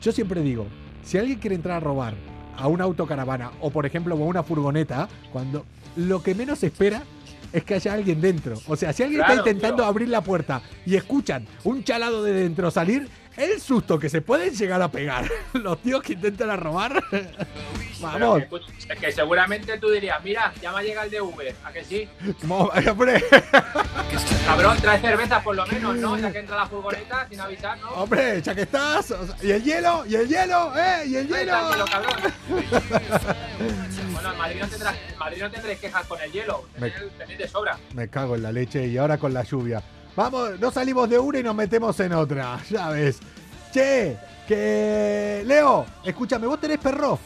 Yo 0.02 0.12
siempre 0.12 0.42
digo, 0.42 0.66
si 1.04 1.18
alguien 1.18 1.38
quiere 1.38 1.56
entrar 1.56 1.76
a 1.76 1.80
robar 1.80 2.14
a 2.56 2.68
una 2.68 2.84
autocaravana 2.84 3.52
o 3.60 3.70
por 3.70 3.86
ejemplo 3.86 4.14
a 4.14 4.18
una 4.18 4.42
furgoneta, 4.42 5.08
cuando 5.32 5.64
lo 5.96 6.22
que 6.22 6.34
menos 6.34 6.62
espera 6.62 7.02
es 7.52 7.64
que 7.64 7.74
haya 7.74 7.94
alguien 7.94 8.20
dentro. 8.20 8.56
O 8.68 8.76
sea, 8.76 8.92
si 8.92 9.02
alguien 9.02 9.20
Claro, 9.20 9.34
está 9.34 9.48
intentando 9.50 9.82
tío. 9.82 9.86
abrir 9.86 10.08
la 10.08 10.20
puerta 10.20 10.62
y 10.86 10.94
escuchan 10.94 11.46
un 11.64 11.82
chalado 11.82 12.22
de 12.22 12.32
dentro 12.32 12.70
salir, 12.70 13.08
el 13.36 13.60
susto 13.60 13.98
que 13.98 14.08
se 14.08 14.20
pueden 14.22 14.54
llegar 14.54 14.80
a 14.82 14.90
pegar 14.90 15.30
los 15.54 15.80
tíos 15.82 16.02
que 16.02 16.12
intentan 16.14 16.50
a 16.50 16.56
robar. 16.56 17.02
Pero 17.10 17.28
Vamos, 18.00 18.42
que, 18.88 18.96
que 18.96 19.12
seguramente 19.12 19.76
tú 19.78 19.90
dirías, 19.90 20.22
mira, 20.24 20.54
ya 20.62 20.72
me 20.72 20.82
llega 20.82 21.04
el 21.04 21.10
de 21.10 21.20
Uber, 21.20 21.54
¿a 21.64 21.70
que 21.70 21.84
sí? 21.84 22.08
hombre, 22.48 23.22
Cabrón, 24.46 24.78
trae 24.80 25.00
cerveza 25.00 25.42
por 25.42 25.54
lo 25.54 25.66
menos, 25.66 25.96
¿no? 25.96 26.16
Ya 26.18 26.32
que 26.32 26.38
entra 26.38 26.56
la 26.56 26.66
furgoneta 26.66 27.26
sin 27.28 27.38
avisar, 27.40 27.78
¿no? 27.78 27.88
hombre, 27.90 28.40
ya 28.40 28.54
que 28.54 28.62
estás. 28.62 29.10
o 29.10 29.26
sea, 29.26 29.36
y 29.42 29.50
el 29.52 29.62
hielo, 29.62 30.04
y 30.06 30.14
el 30.14 30.26
hielo, 30.28 30.72
eh, 30.78 31.02
y 31.06 31.16
el 31.16 31.28
hielo. 31.28 31.74
está 31.84 32.00
bueno, 34.12 34.32
en 34.32 34.38
Madrid 34.38 34.60
no, 34.60 34.68
tendrás, 34.68 34.96
en 35.12 35.18
Madrid 35.18 35.42
no 35.42 35.50
tendréis 35.50 35.78
quejas 35.80 36.06
con 36.06 36.20
el 36.20 36.32
hielo. 36.32 36.64
Me- 36.78 36.90
tenéis 36.90 37.38
de 37.38 37.48
sobra. 37.48 37.78
Me 37.94 38.08
cago 38.08 38.34
en 38.34 38.42
la 38.42 38.52
leche 38.52 38.86
y 38.86 38.96
ahora 38.96 39.18
con 39.18 39.34
la 39.34 39.42
lluvia. 39.42 39.82
Vamos, 40.20 40.60
no 40.60 40.70
salimos 40.70 41.08
de 41.08 41.18
una 41.18 41.38
y 41.38 41.42
nos 41.42 41.54
metemos 41.54 41.98
en 41.98 42.12
otra, 42.12 42.60
ya 42.68 42.90
ves. 42.90 43.20
Che, 43.72 44.18
que. 44.46 45.42
Leo, 45.46 45.86
escúchame, 46.04 46.46
¿vos 46.46 46.60
tenés 46.60 46.76
perro? 46.76 47.18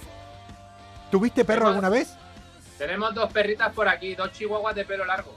¿Tuviste 1.10 1.44
perro 1.44 1.66
alguna 1.66 1.88
vez? 1.88 2.14
Tenemos 2.78 3.12
dos 3.12 3.32
perritas 3.32 3.72
por 3.72 3.88
aquí, 3.88 4.14
dos 4.14 4.30
chihuahuas 4.30 4.76
de 4.76 4.84
pelo 4.84 5.04
largo. 5.04 5.34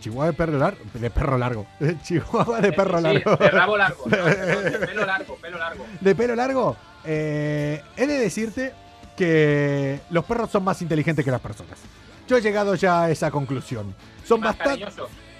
Chihuahua 0.00 0.26
de 0.28 0.32
perro 0.32 0.56
largo. 0.58 0.78
De 0.94 1.10
perro 1.10 1.36
largo. 1.36 1.66
Chihuahua 2.02 2.60
de 2.62 2.72
perro 2.72 2.96
sí, 2.96 3.04
largo. 3.04 3.36
de 3.36 3.50
rabo 3.50 3.76
largo. 3.76 4.04
no, 4.06 4.16
de 4.24 4.86
pelo 4.86 5.04
largo, 5.04 5.36
pelo 5.36 5.58
largo. 5.58 5.86
de 6.00 6.14
pelo 6.14 6.34
largo. 6.34 6.76
eh, 7.04 7.82
he 7.94 8.06
de 8.06 8.18
decirte 8.18 8.72
que 9.18 10.00
los 10.08 10.24
perros 10.24 10.50
son 10.50 10.64
más 10.64 10.80
inteligentes 10.80 11.22
que 11.26 11.30
las 11.30 11.42
personas. 11.42 11.78
Yo 12.26 12.38
he 12.38 12.40
llegado 12.40 12.74
ya 12.74 13.02
a 13.02 13.10
esa 13.10 13.30
conclusión. 13.30 13.94
Son 14.24 14.40
bastante. 14.40 14.86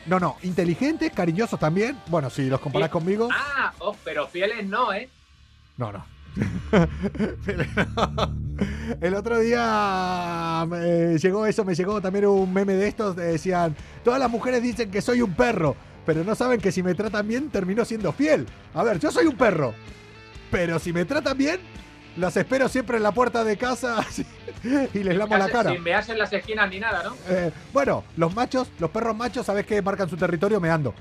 No, 0.09 0.19
no, 0.19 0.37
inteligentes, 0.43 1.13
cariñosos 1.13 1.61
también. 1.61 1.97
Bueno, 2.09 2.31
si 2.31 2.49
los 2.49 2.61
comparás 2.61 2.89
Sí. 2.89 2.93
conmigo. 2.93 3.29
Ah, 3.33 3.73
oh, 3.79 3.95
pero 4.05 4.27
fieles 4.27 4.67
no, 4.67 4.93
¿eh? 4.93 5.09
No, 5.77 5.93
no. 5.93 6.05
El 9.01 9.15
otro 9.15 9.39
día 9.41 10.65
me 10.69 11.19
llegó 11.19 11.47
eso, 11.47 11.65
me 11.65 11.75
llegó 11.75 12.01
también 12.01 12.27
un 12.27 12.53
meme 12.53 12.75
de 12.75 12.89
estos, 12.89 13.17
de 13.17 13.33
decían, 13.33 13.75
todas 14.05 14.21
las 14.21 14.31
mujeres 14.31 14.63
dicen 14.63 14.91
que 14.91 15.03
soy 15.03 15.23
un 15.23 15.35
perro, 15.35 15.77
pero 16.07 16.25
no 16.25 16.35
saben 16.35 16.61
que 16.61 16.73
si 16.73 16.83
me 16.83 16.95
tratan 16.95 17.27
bien 17.29 17.51
termino 17.51 17.85
siendo 17.85 18.13
fiel. 18.13 18.47
A 18.75 18.83
ver, 18.85 18.99
yo 18.99 19.11
soy 19.11 19.27
un 19.27 19.37
perro, 19.37 19.75
pero 20.51 20.79
si 20.79 20.93
me 20.93 21.05
tratan 21.05 21.37
bien, 21.39 21.61
las 22.19 22.37
espero 22.37 22.69
siempre 22.69 22.97
en 22.97 23.03
la 23.03 23.13
puerta 23.13 23.45
de 23.45 23.57
casa 23.57 24.05
y 24.95 24.99
les 24.99 25.17
lamo 25.17 25.37
la 25.37 25.49
cara. 25.49 25.73
Sin 25.73 25.83
mearse 25.83 26.13
en 26.13 26.19
las 26.19 26.33
esquinas 26.33 26.69
ni 26.69 26.81
nada, 26.81 27.03
¿no? 27.05 27.15
Eh, 27.29 27.53
bueno, 27.73 28.05
los 28.17 28.35
machos, 28.35 28.69
los 28.79 28.91
perros 28.91 29.17
machos, 29.17 29.47
¿sabes 29.47 29.65
qué? 29.65 29.81
Marcan 29.81 30.09
su 30.09 30.17
territorio 30.17 30.61
meando. 30.61 30.95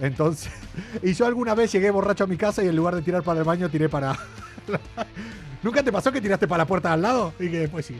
Entonces, 0.00 0.52
y 1.02 1.14
yo 1.14 1.26
alguna 1.26 1.54
vez 1.54 1.72
llegué 1.72 1.90
borracho 1.90 2.24
a 2.24 2.26
mi 2.26 2.36
casa 2.36 2.62
y 2.62 2.68
en 2.68 2.76
lugar 2.76 2.96
de 2.96 3.02
tirar 3.02 3.22
para 3.22 3.38
el 3.38 3.44
baño, 3.44 3.68
tiré 3.68 3.88
para. 3.88 4.16
¿Nunca 5.62 5.82
te 5.82 5.92
pasó 5.92 6.12
que 6.12 6.20
tiraste 6.20 6.46
para 6.46 6.64
la 6.64 6.66
puerta 6.66 6.88
de 6.88 6.94
al 6.94 7.02
lado? 7.02 7.32
Y 7.38 7.50
que 7.50 7.60
después 7.60 7.86
sí. 7.86 7.96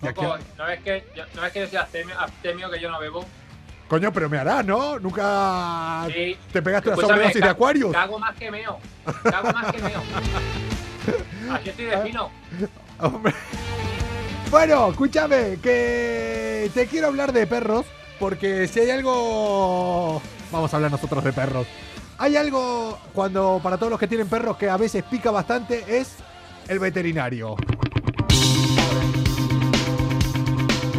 ¿no 0.00 0.64
ves 0.64 0.80
que 0.80 1.04
yo, 1.14 1.24
no 1.34 1.42
ves 1.42 1.52
que 1.52 1.60
yo 1.60 1.66
soy 1.66 1.76
abstemio, 1.76 2.18
abstemio, 2.18 2.70
que 2.70 2.80
yo 2.80 2.90
no 2.90 2.98
bebo? 2.98 3.24
Coño, 3.88 4.12
pero 4.12 4.28
me 4.28 4.38
harás, 4.38 4.64
¿no? 4.64 4.98
Nunca 4.98 6.06
Sí. 6.12 6.36
te 6.52 6.60
pegaste 6.60 6.90
una 6.90 7.00
sobredosis 7.00 7.40
de 7.40 7.48
Aquarius. 7.48 7.92
Cago 7.92 8.18
más 8.18 8.36
que 8.36 8.50
meo. 8.50 8.78
Cago 9.22 9.52
más 9.52 9.72
que 9.72 9.82
meo. 9.82 10.02
Así 11.50 11.70
estoy 11.70 11.84
de 11.86 11.98
fino. 11.98 12.30
Hombre. 12.98 13.34
Bueno, 14.50 14.90
escúchame, 14.90 15.58
que 15.62 16.70
te 16.72 16.86
quiero 16.86 17.08
hablar 17.08 17.32
de 17.32 17.46
perros, 17.46 17.84
porque 18.18 18.66
si 18.66 18.80
hay 18.80 18.90
algo... 18.90 20.22
Vamos 20.50 20.72
a 20.72 20.76
hablar 20.76 20.90
nosotros 20.90 21.22
de 21.22 21.32
perros. 21.32 21.66
Hay 22.16 22.36
algo, 22.36 22.98
cuando 23.12 23.60
para 23.62 23.76
todos 23.76 23.90
los 23.90 24.00
que 24.00 24.08
tienen 24.08 24.28
perros, 24.28 24.56
que 24.56 24.70
a 24.70 24.76
veces 24.76 25.04
pica 25.04 25.30
bastante, 25.30 25.84
es 25.86 26.16
el 26.66 26.78
veterinario. 26.78 27.56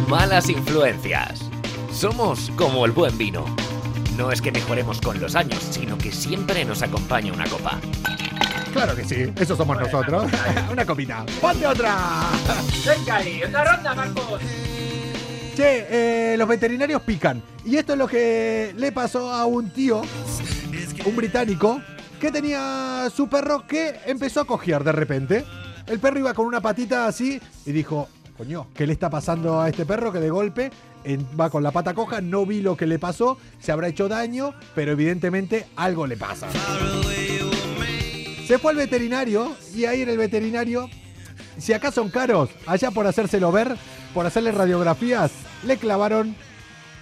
Malas 0.08 0.48
influencias. 0.48 1.40
Somos 1.92 2.50
como 2.56 2.86
el 2.86 2.92
buen 2.92 3.18
vino. 3.18 3.44
No 4.16 4.30
es 4.30 4.40
que 4.40 4.52
mejoremos 4.52 5.00
con 5.00 5.20
los 5.20 5.34
años, 5.34 5.60
sino 5.70 5.98
que 5.98 6.12
siempre 6.12 6.64
nos 6.64 6.82
acompaña 6.82 7.32
una 7.32 7.46
copa. 7.46 7.80
Claro 8.72 8.94
que 8.94 9.04
sí, 9.04 9.32
eso 9.36 9.56
somos 9.56 9.78
nosotros. 9.78 10.30
Una 10.70 10.86
copita. 10.86 11.24
¡Ponte 11.40 11.66
otra! 11.66 11.96
Venga 12.86 13.16
ahí, 13.16 13.42
otra 13.42 13.64
ronda, 13.76 13.94
Marcos. 13.94 14.40
Che, 15.56 15.86
eh, 16.34 16.36
los 16.36 16.48
veterinarios 16.48 17.02
pican. 17.02 17.42
Y 17.64 17.76
esto 17.76 17.92
es 17.92 17.98
lo 17.98 18.06
que 18.06 18.72
le 18.76 18.92
pasó 18.92 19.32
a 19.32 19.44
un 19.46 19.70
tío, 19.70 20.02
un 21.04 21.16
británico, 21.16 21.82
que 22.20 22.30
tenía 22.30 23.08
su 23.14 23.28
perro 23.28 23.66
que 23.66 23.96
empezó 24.06 24.40
a 24.42 24.44
cojear 24.46 24.84
de 24.84 24.92
repente. 24.92 25.44
El 25.86 25.98
perro 25.98 26.20
iba 26.20 26.32
con 26.34 26.46
una 26.46 26.60
patita 26.60 27.06
así 27.06 27.40
y 27.66 27.72
dijo, 27.72 28.08
coño, 28.38 28.68
¿qué 28.74 28.86
le 28.86 28.92
está 28.92 29.10
pasando 29.10 29.60
a 29.60 29.68
este 29.68 29.84
perro 29.84 30.12
que 30.12 30.20
de 30.20 30.30
golpe 30.30 30.70
en- 31.04 31.26
va 31.38 31.50
con 31.50 31.62
la 31.64 31.72
pata 31.72 31.92
coja? 31.94 32.20
No 32.20 32.46
vi 32.46 32.60
lo 32.62 32.76
que 32.76 32.86
le 32.86 32.98
pasó, 32.98 33.36
se 33.58 33.72
habrá 33.72 33.88
hecho 33.88 34.08
daño, 34.08 34.54
pero 34.74 34.92
evidentemente 34.92 35.66
algo 35.76 36.06
le 36.06 36.16
pasa. 36.16 36.46
Se 38.50 38.58
fue 38.58 38.72
al 38.72 38.78
veterinario 38.78 39.56
y 39.72 39.84
ahí 39.84 40.02
en 40.02 40.08
el 40.08 40.18
veterinario, 40.18 40.90
si 41.56 41.72
acá 41.72 41.92
son 41.92 42.10
caros, 42.10 42.50
allá 42.66 42.90
por 42.90 43.06
hacérselo 43.06 43.52
ver, 43.52 43.76
por 44.12 44.26
hacerle 44.26 44.50
radiografías, 44.50 45.30
le 45.64 45.76
clavaron 45.76 46.34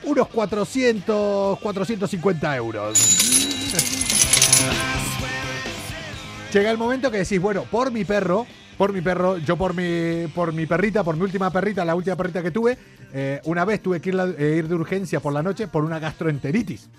unos 0.05 0.29
400, 0.29 1.59
450 1.59 2.55
euros. 2.55 2.99
Llega 6.53 6.71
el 6.71 6.77
momento 6.77 7.11
que 7.11 7.17
decís, 7.17 7.41
bueno, 7.41 7.63
por 7.63 7.93
mi 7.93 8.05
perro, 8.05 8.47
por 8.77 8.93
mi 8.93 9.01
perro, 9.01 9.39
yo 9.39 9.57
por 9.57 9.73
mi, 9.73 10.27
por 10.35 10.53
mi 10.53 10.67
perrita, 10.67 11.03
por 11.03 11.17
mi 11.17 11.23
última 11.23 11.51
perrita, 11.51 11.83
la 11.83 11.95
última 11.95 12.17
perrita 12.17 12.43
que 12.43 12.51
tuve, 12.51 12.77
eh, 13.15 13.41
una 13.45 13.65
vez 13.65 13.83
tuve 13.83 14.03
que 14.03 14.11
ir, 14.11 14.21
eh, 14.39 14.57
ir 14.59 14.69
de 14.69 14.75
urgencia 14.75 15.21
por 15.21 15.33
la 15.33 15.43
noche 15.43 15.67
por 15.67 15.83
una 15.83 15.99
gastroenteritis. 15.99 16.91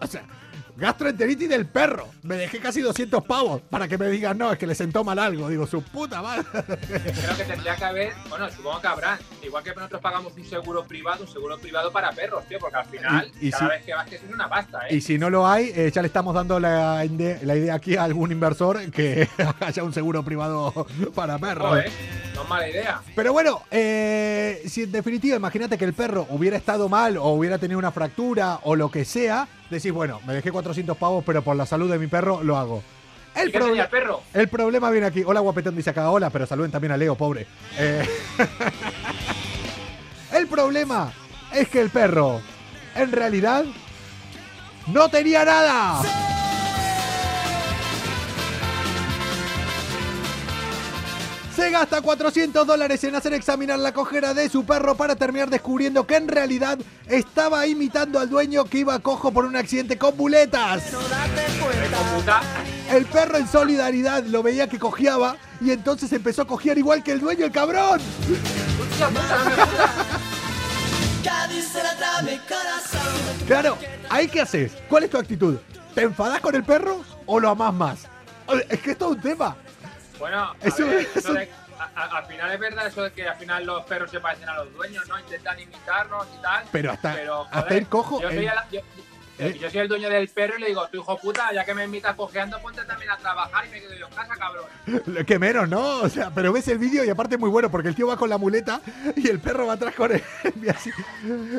O 0.00 0.06
sea, 0.06 0.22
gastroenteritis 0.78 1.48
del 1.48 1.66
perro. 1.66 2.08
Me 2.22 2.36
dejé 2.36 2.60
casi 2.60 2.80
200 2.80 3.24
pavos 3.24 3.60
para 3.68 3.88
que 3.88 3.98
me 3.98 4.08
digan, 4.08 4.38
no, 4.38 4.52
es 4.52 4.58
que 4.58 4.66
le 4.66 4.74
sentó 4.74 5.02
mal 5.04 5.18
algo. 5.18 5.48
Digo, 5.48 5.66
su 5.66 5.82
puta 5.82 6.22
madre. 6.22 6.44
Creo 6.52 7.36
que 7.36 7.44
tendría 7.44 7.74
que 7.76 7.84
haber, 7.84 8.12
bueno, 8.28 8.48
supongo 8.50 8.80
que 8.80 8.86
habrán. 8.86 9.18
Igual 9.42 9.64
que 9.64 9.74
nosotros 9.74 10.00
pagamos 10.00 10.32
un 10.36 10.44
seguro 10.44 10.84
privado, 10.84 11.24
un 11.24 11.28
seguro 11.30 11.58
privado 11.58 11.90
para 11.92 12.12
perros, 12.12 12.44
tío, 12.46 12.58
porque 12.60 12.76
al 12.76 12.86
final, 12.86 13.30
Y- 13.40 13.48
y 13.48 13.50
cada 13.50 13.64
si- 13.64 13.70
vez 13.76 13.84
que 13.84 13.94
vas, 13.94 14.08
que 14.08 14.16
es 14.16 14.22
una 14.32 14.48
pasta, 14.48 14.86
¿eh? 14.88 14.94
Y 14.96 15.00
si 15.00 15.18
no 15.18 15.30
lo 15.30 15.46
hay, 15.48 15.72
eh, 15.74 15.90
ya 15.92 16.00
le 16.00 16.06
estamos 16.06 16.34
dando 16.34 16.60
la, 16.60 17.04
la 17.42 17.56
idea 17.56 17.74
aquí 17.74 17.96
a 17.96 18.04
algún 18.04 18.30
inversor 18.32 18.78
que 18.90 19.28
haya 19.60 19.82
un 19.82 19.92
seguro 19.92 20.22
privado 20.22 20.86
para 21.14 21.38
perros. 21.38 21.68
Joder, 21.70 21.90
no 22.34 22.42
es 22.42 22.48
mala 22.48 22.68
idea. 22.68 23.00
Pero 23.16 23.32
bueno, 23.32 23.62
eh, 23.70 24.62
si 24.66 24.84
en 24.84 24.92
definitiva, 24.92 25.36
imagínate 25.36 25.76
que 25.76 25.84
el 25.84 25.92
perro 25.94 26.26
hubiera 26.30 26.56
estado 26.56 26.88
mal 26.88 27.16
o 27.16 27.30
hubiera 27.30 27.58
tenido 27.58 27.78
una 27.78 27.90
fractura 27.90 28.60
o 28.62 28.76
lo 28.76 28.90
que 28.90 29.04
sea, 29.04 29.48
decís, 29.76 29.92
bueno, 29.92 30.20
me 30.26 30.34
dejé 30.34 30.50
400 30.50 30.96
pavos, 30.96 31.24
pero 31.24 31.42
por 31.42 31.56
la 31.56 31.66
salud 31.66 31.90
de 31.90 31.98
mi 31.98 32.06
perro 32.06 32.42
lo 32.42 32.56
hago. 32.56 32.82
El, 33.34 34.48
problema 34.48 34.90
viene 34.90 35.06
aquí. 35.06 35.22
Hola, 35.24 35.40
guapetón, 35.40 35.76
dice 35.76 35.90
acá. 35.90 36.10
Hola, 36.10 36.30
pero 36.30 36.46
saluden 36.46 36.70
también 36.70 36.92
a 36.92 36.96
Leo, 36.96 37.14
pobre. 37.14 37.46
Eh, 37.78 38.04
el 40.32 40.48
problema 40.48 41.12
es 41.54 41.68
que 41.68 41.80
el 41.80 41.90
perro, 41.90 42.40
en 42.96 43.12
realidad, 43.12 43.64
no 44.88 45.08
tenía 45.08 45.44
nada. 45.44 46.37
Se 51.58 51.70
gasta 51.70 52.00
400 52.00 52.64
dólares 52.64 53.02
en 53.02 53.16
hacer 53.16 53.34
examinar 53.34 53.80
la 53.80 53.92
cojera 53.92 54.32
de 54.32 54.48
su 54.48 54.64
perro 54.64 54.94
para 54.94 55.16
terminar 55.16 55.50
descubriendo 55.50 56.06
que 56.06 56.14
en 56.14 56.28
realidad 56.28 56.78
estaba 57.08 57.66
imitando 57.66 58.20
al 58.20 58.30
dueño 58.30 58.64
que 58.64 58.78
iba 58.78 58.96
cojo 59.00 59.32
por 59.32 59.44
un 59.44 59.56
accidente 59.56 59.98
con 59.98 60.14
puta. 60.14 60.78
El 62.92 63.06
perro 63.06 63.38
en 63.38 63.48
solidaridad 63.48 64.22
lo 64.22 64.44
veía 64.44 64.68
que 64.68 64.78
cojeaba 64.78 65.36
y 65.60 65.72
entonces 65.72 66.12
empezó 66.12 66.42
a 66.42 66.46
cojear 66.46 66.78
igual 66.78 67.02
que 67.02 67.10
el 67.10 67.18
dueño, 67.18 67.46
el 67.46 67.50
cabrón. 67.50 68.00
Claro, 73.48 73.76
¿ahí 74.08 74.28
qué 74.28 74.42
haces? 74.42 74.74
¿Cuál 74.88 75.02
es 75.02 75.10
tu 75.10 75.18
actitud? 75.18 75.56
¿Te 75.92 76.02
enfadás 76.02 76.38
con 76.38 76.54
el 76.54 76.62
perro 76.62 77.02
o 77.26 77.40
lo 77.40 77.50
amás 77.50 77.74
más? 77.74 77.98
Es 78.68 78.78
que 78.78 78.92
es 78.92 78.98
todo 78.98 79.08
un 79.08 79.20
tema. 79.20 79.56
Bueno, 80.18 80.38
a 80.42 80.56
Eso- 80.62 80.86
ver, 80.86 81.00
eso 81.00 81.18
eso- 81.18 81.32
de- 81.34 81.50
a- 81.78 82.00
a- 82.02 82.18
al 82.18 82.26
final 82.26 82.50
es 82.52 82.58
verdad 82.60 82.86
eso 82.86 83.02
de 83.02 83.12
que 83.12 83.28
al 83.28 83.36
final 83.36 83.64
los 83.64 83.84
perros 83.84 84.10
se 84.10 84.18
parecen 84.20 84.48
a 84.48 84.56
los 84.56 84.72
dueños, 84.74 85.06
¿no? 85.08 85.18
Intentan 85.18 85.58
imitarnos 85.60 86.26
y 86.36 86.42
tal. 86.42 86.64
Pero 86.72 86.92
hasta- 86.92 87.14
Pero, 87.14 87.44
joder, 87.44 87.72
el 87.72 87.86
cojo, 87.86 88.20
Yo 88.20 88.28
soy, 88.28 88.38
el- 88.38 88.44
el, 88.46 88.52
yo- 88.72 88.80
¿Eh? 89.40 89.56
yo 89.60 89.70
soy 89.70 89.78
el 89.82 89.86
dueño 89.88 90.08
del 90.10 90.26
perro 90.28 90.56
y 90.58 90.60
le 90.62 90.66
digo, 90.66 90.84
tu 90.88 90.96
hijo 91.00 91.16
puta, 91.16 91.52
ya 91.52 91.64
que 91.64 91.72
me 91.72 91.84
imitas 91.84 92.16
cojeando, 92.16 92.58
ponte 92.60 92.84
también 92.84 93.12
a 93.12 93.16
trabajar 93.18 93.64
y 93.66 93.68
me 93.68 93.80
quedo 93.80 93.94
yo 93.94 94.08
en 94.08 94.12
casa, 94.14 94.34
cabrón. 94.36 94.64
Que 95.26 95.38
menos, 95.38 95.68
¿no? 95.68 95.98
O 96.00 96.08
sea, 96.08 96.30
pero 96.34 96.52
ves 96.52 96.66
el 96.66 96.78
vídeo 96.78 97.04
y 97.04 97.10
aparte 97.10 97.36
es 97.36 97.40
muy 97.40 97.48
bueno 97.48 97.70
porque 97.70 97.86
el 97.86 97.94
tío 97.94 98.08
va 98.08 98.16
con 98.16 98.28
la 98.28 98.38
muleta 98.38 98.80
y 99.14 99.28
el 99.28 99.38
perro 99.38 99.68
va 99.68 99.74
atrás 99.74 99.94
con 99.94 100.10
él. 100.10 100.24
y 100.60 100.68
así. 100.68 100.90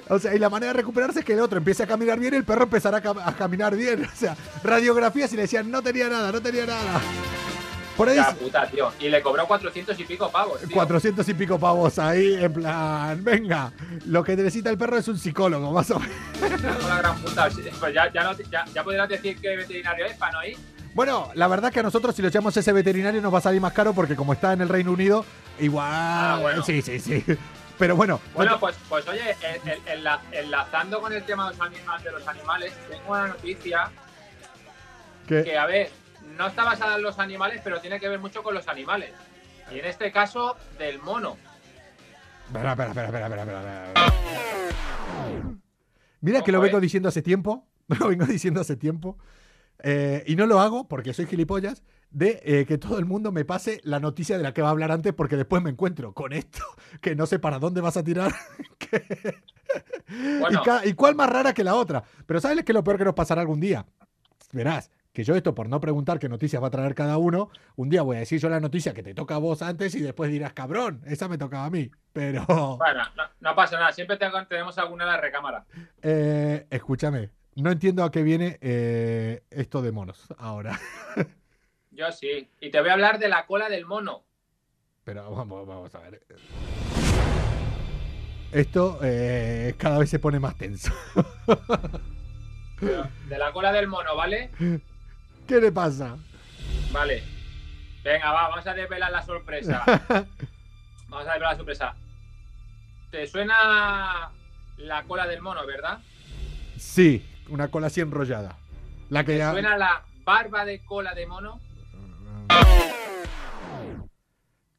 O 0.10 0.19
sea, 0.19 0.36
y 0.36 0.39
la 0.39 0.50
manera 0.50 0.74
de 0.74 0.80
recuperarse 0.80 1.19
es 1.19 1.26
que 1.26 1.32
el 1.32 1.39
otro 1.39 1.60
empiece 1.60 1.84
a 1.84 1.88
caminar 1.88 2.19
bien 2.19 2.34
y 2.34 2.38
el 2.38 2.43
perro 2.43 2.63
empezará 2.63 2.98
a, 2.98 3.02
cam- 3.02 3.22
a 3.26 3.34
caminar 3.38 3.74
bien. 3.78 4.04
O 4.04 4.15
sea, 4.17 4.36
radiografías 4.62 5.32
y 5.32 5.38
le 5.38 5.43
decían, 5.43 5.72
no 5.72 5.82
tenía 5.82 6.10
nada, 6.10 6.34
no 6.34 6.41
tenía 6.41 6.65
nada. 6.65 7.00
Por 7.99 8.07
ahí 8.07 8.15
Ya 8.15 8.33
puta, 8.33 8.65
tío. 8.65 8.93
Y 8.97 9.09
le 9.09 9.21
cobró 9.21 9.45
400 9.45 9.99
y 9.99 10.05
pico 10.05 10.31
pavos, 10.31 10.62
tío. 10.62 10.69
400 10.73 11.27
y 11.27 11.33
pico 11.33 11.59
pavos 11.59 11.99
ahí, 11.99 12.33
en 12.41 12.53
plan, 12.53 13.21
venga, 13.21 13.73
lo 14.05 14.23
que 14.23 14.38
necesita 14.38 14.69
el 14.69 14.77
perro 14.77 14.97
es 14.97 15.07
un 15.09 15.17
psicólogo, 15.17 15.69
más 15.73 15.91
o 15.91 15.99
menos. 15.99 16.15
La 16.88 16.97
gran 16.99 17.17
puta. 17.19 17.49
Pues 17.77 17.93
ya, 17.93 18.09
ya, 18.13 18.23
no, 18.23 18.31
ya, 18.49 18.63
ya 18.73 18.83
podrás 18.85 19.09
decir 19.09 19.38
qué 19.41 19.57
veterinario 19.57 20.05
es 20.05 20.15
para 20.15 20.31
no 20.31 20.45
ir. 20.45 20.55
Bueno, 20.93 21.29
la 21.35 21.49
verdad 21.49 21.73
que 21.73 21.81
a 21.81 21.83
nosotros 21.83 22.15
si 22.15 22.21
lo 22.21 22.29
echamos 22.29 22.55
ese 22.55 22.71
veterinario 22.71 23.21
nos 23.21 23.33
va 23.33 23.39
a 23.39 23.41
salir 23.41 23.59
más 23.59 23.73
caro 23.73 23.91
porque 23.93 24.15
como 24.15 24.31
está 24.31 24.53
en 24.53 24.62
el 24.62 24.69
Reino 24.69 24.93
Unido, 24.93 25.25
igual... 25.59 25.89
Ah, 25.91 26.38
bueno. 26.41 26.63
Sí, 26.63 26.81
sí, 26.81 26.99
sí. 26.99 27.21
Pero 27.77 27.97
bueno, 27.97 28.21
Bueno, 28.33 28.57
pues, 28.62 28.77
pues 28.88 29.05
oye, 29.09 29.35
el- 29.65 29.71
el- 29.71 30.03
enla- 30.03 30.21
enlazando 30.31 31.01
con 31.01 31.12
el 31.12 31.23
tema 31.25 31.51
de 31.51 31.57
los, 31.57 31.67
anima- 31.67 31.99
de 32.01 32.12
los 32.12 32.25
animales, 32.27 32.71
tengo 32.89 33.12
una 33.12 33.27
noticia 33.27 33.89
que- 35.27 35.43
que, 35.43 35.57
a 35.57 35.65
ver, 35.65 35.91
no 36.39 36.47
está 36.47 36.63
basada 36.63 36.95
en 36.95 37.02
los 37.02 37.19
animales, 37.19 37.60
pero 37.65 37.82
tiene 37.82 37.99
que 37.99 38.08
ver 38.08 38.17
mucho 38.17 38.41
con 38.41 38.54
los 38.56 38.69
animales. 38.69 39.12
Y 39.71 39.80
en 39.80 39.86
este 39.86 40.10
caso, 40.10 40.56
del 40.78 40.97
mono. 40.99 41.36
Espera, 42.47 42.71
espera, 42.71 42.89
espera, 42.89 43.08
espera, 43.08 43.41
espera, 43.41 43.88
espera. 43.88 44.13
Mira 46.21 46.41
que 46.41 46.52
lo 46.54 46.60
Ojo, 46.60 46.65
vengo 46.65 46.78
eh. 46.78 46.82
diciendo 46.82 47.10
hace 47.10 47.21
tiempo, 47.21 47.67
lo 47.88 48.08
vengo 48.08 48.25
diciendo 48.25 48.62
hace 48.62 48.78
tiempo, 48.78 49.17
eh, 49.84 50.23
y 50.28 50.38
no 50.38 50.45
lo 50.45 50.62
hago 50.62 50.88
porque 50.88 51.13
soy 51.13 51.25
gilipollas, 51.25 51.84
de 52.10 52.41
eh, 52.45 52.65
que 52.65 52.78
todo 52.78 52.99
el 52.99 53.06
mundo 53.06 53.34
me 53.34 53.43
pase 53.43 53.82
la 53.84 53.99
noticia 53.99 54.38
de 54.38 54.43
la 54.43 54.54
que 54.54 54.62
va 54.62 54.69
a 54.69 54.71
hablar 54.71 54.93
antes 54.93 55.13
porque 55.13 55.36
después 55.36 55.62
me 55.62 55.69
encuentro 55.71 56.13
con 56.13 56.32
esto, 56.32 56.63
que 57.02 57.17
no 57.17 57.25
sé 57.25 57.39
para 57.39 57.60
dónde 57.60 57.82
vas 57.82 57.97
a 57.97 58.04
tirar, 58.04 58.34
que- 58.78 59.36
Bueno. 60.39 60.63
y, 60.86 60.93
cuál 60.93 61.15
más 61.15 61.30
rara 61.30 61.54
que 61.54 61.65
la 61.65 61.75
otra. 61.75 62.02
Pero 62.25 62.39
¿sabes 62.39 62.63
qué 62.63 62.71
es 62.71 62.75
lo 62.75 62.84
peor 62.84 62.97
que 62.97 63.06
nos 63.06 63.13
pasará 63.13 63.41
algún 63.41 63.60
día? 63.60 63.86
Verás, 64.54 64.89
que 65.19 65.25
yo 65.25 65.36
esto 65.36 65.53
por 65.53 65.67
no 65.67 65.82
preguntar 65.82 66.17
qué 66.17 66.29
noticias 66.29 66.63
va 66.63 66.67
a 66.67 66.71
traer 66.71 66.95
cada 66.95 67.17
uno, 67.17 67.49
un 67.75 67.89
día 67.89 68.03
voy 68.03 68.15
a 68.15 68.19
decir 68.19 68.39
yo 68.39 68.47
la 68.47 68.62
noticia 68.62 68.93
que 68.93 69.03
te 69.03 69.13
toca 69.13 69.36
a 69.36 69.38
vos 69.38 69.62
antes 69.62 69.93
y 69.95 69.99
después 69.99 70.32
dirás, 70.32 70.53
cabrón, 70.53 71.01
esa 71.05 71.27
me 71.27 71.38
tocaba 71.38 71.65
a 71.65 71.69
mí. 71.69 71.91
Pero... 72.13 72.45
Bueno, 72.77 73.03
no, 73.17 73.23
no 73.41 73.53
pasa 73.55 73.77
nada, 73.77 73.91
siempre 73.91 74.15
tengo- 74.15 74.45
tenemos 74.47 74.77
alguna 74.77 75.03
en 75.03 75.10
la 75.10 75.17
recámara. 75.17 75.65
Eh, 76.01 76.65
escúchame, 76.69 77.32
no 77.58 77.69
entiendo 77.69 78.05
a 78.05 78.12
qué 78.12 78.23
viene 78.23 78.60
eh, 78.62 79.43
esto 79.49 79.82
de 79.82 79.91
monos 79.91 80.25
ahora. 80.38 80.79
Yo 81.91 82.10
sí. 82.13 82.47
Y 82.62 82.71
te 82.71 82.79
voy 82.79 82.91
a 82.91 82.93
hablar 82.93 83.19
de 83.19 83.27
la 83.27 83.45
cola 83.45 83.67
del 83.67 83.86
mono. 83.86 84.23
Pero 85.03 85.29
vamos, 85.36 85.67
vamos 85.67 85.93
a 85.95 85.99
ver. 85.99 86.21
Esto 88.53 88.99
eh, 89.03 89.75
cada 89.77 89.99
vez 89.99 90.10
se 90.10 90.19
pone 90.19 90.39
más 90.39 90.58
tenso. 90.58 90.93
Pero 92.79 93.05
De 93.27 93.38
la 93.38 93.51
cola 93.51 93.73
del 93.73 93.88
mono, 93.89 94.15
¿vale? 94.15 94.51
¿Qué 95.49 95.59
le 95.59 95.71
pasa? 95.71 96.15
Vale. 96.91 97.23
Venga, 98.03 98.31
va, 98.31 98.49
vamos 98.49 98.67
a 98.67 98.73
desvelar 98.75 99.12
la 99.12 99.23
sorpresa. 99.23 99.83
Vamos 101.09 101.27
a 101.27 101.31
desvelar 101.31 101.53
la 101.53 101.55
sorpresa. 101.55 101.95
¿Te 103.09 103.25
suena 103.25 104.31
la 104.77 105.03
cola 105.05 105.25
del 105.25 105.41
mono, 105.41 105.65
verdad? 105.65 105.97
Sí, 106.77 107.27
una 107.49 107.69
cola 107.69 107.88
así 107.88 107.99
enrollada. 107.99 108.57
La 109.09 109.23
que 109.23 109.31
¿Te 109.31 109.38
ya... 109.39 109.51
suena 109.51 109.75
la 109.75 110.03
barba 110.23 110.65
de 110.65 110.85
cola 110.85 111.15
de 111.15 111.25
mono? 111.25 111.59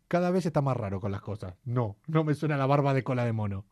Cada 0.06 0.30
vez 0.30 0.46
está 0.46 0.60
más 0.60 0.76
raro 0.76 1.00
con 1.00 1.10
las 1.10 1.20
cosas. 1.20 1.54
No, 1.64 1.96
no 2.06 2.22
me 2.22 2.34
suena 2.34 2.56
la 2.56 2.66
barba 2.66 2.94
de 2.94 3.02
cola 3.02 3.24
de 3.24 3.32
mono. 3.32 3.64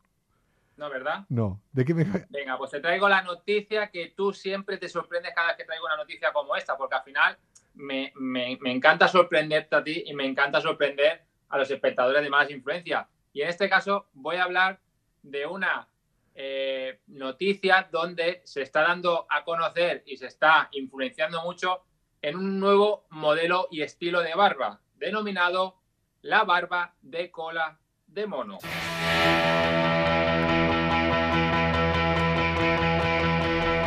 No, 0.79 0.89
¿verdad? 0.89 1.25
No. 1.27 1.61
¿De 1.73 1.83
qué 1.83 1.93
me.? 1.93 2.05
Venga, 2.29 2.57
pues 2.57 2.71
te 2.71 2.79
traigo 2.79 3.09
la 3.09 3.21
noticia 3.21 3.91
que 3.91 4.13
tú 4.15 4.31
siempre 4.33 4.77
te 4.77 4.87
sorprendes 4.87 5.33
cada 5.35 5.49
vez 5.49 5.57
que 5.57 5.65
traigo 5.65 5.85
una 5.85 5.97
noticia 5.97 6.31
como 6.31 6.55
esta, 6.55 6.77
porque 6.77 6.95
al 6.95 7.03
final 7.03 7.37
me, 7.73 8.13
me- 8.15 8.57
me 8.61 8.71
encanta 8.71 9.07
sorprenderte 9.09 9.75
a 9.75 9.83
ti 9.83 10.03
y 10.05 10.13
me 10.13 10.25
encanta 10.25 10.61
sorprender 10.61 11.21
a 11.49 11.57
los 11.57 11.69
espectadores 11.69 12.21
de 12.23 12.29
más 12.29 12.49
influencia. 12.49 13.07
Y 13.33 13.41
en 13.41 13.49
este 13.49 13.67
caso 13.69 14.07
voy 14.13 14.37
a 14.37 14.43
hablar 14.45 14.79
de 15.21 15.45
una 15.45 15.87
eh, 16.33 17.01
noticia 17.07 17.89
donde 17.91 18.41
se 18.45 18.61
está 18.61 18.81
dando 18.83 19.27
a 19.29 19.43
conocer 19.43 20.03
y 20.05 20.15
se 20.15 20.27
está 20.27 20.69
influenciando 20.71 21.41
mucho 21.43 21.83
en 22.21 22.37
un 22.37 22.57
nuevo 22.59 23.05
modelo 23.09 23.67
y 23.69 23.81
estilo 23.81 24.21
de 24.21 24.33
barba, 24.33 24.79
denominado 24.95 25.75
la 26.21 26.45
barba 26.45 26.93
de 27.01 27.29
cola 27.31 27.77
de 28.07 28.27
mono. 28.27 28.59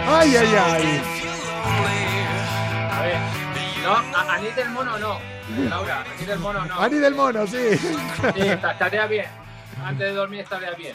¡Ay, 0.07 0.37
ay, 0.37 0.55
ay! 0.57 1.03
A 2.91 3.03
ver, 3.03 3.17
no, 3.83 4.17
a, 4.19 4.35
Anís 4.35 4.57
del 4.57 4.71
mono 4.71 4.99
no, 4.99 5.19
Laura, 5.69 6.05
Anís 6.15 6.27
del 6.27 6.39
mono 6.39 6.65
no. 6.67 6.81
Ani 6.81 6.97
del 6.99 7.15
mono, 7.15 7.47
sí. 7.47 7.77
Sí, 7.77 8.49
estaría 8.49 9.07
bien. 9.07 9.27
Antes 9.85 10.07
de 10.09 10.13
dormir 10.13 10.41
estaría 10.41 10.73
bien. 10.73 10.95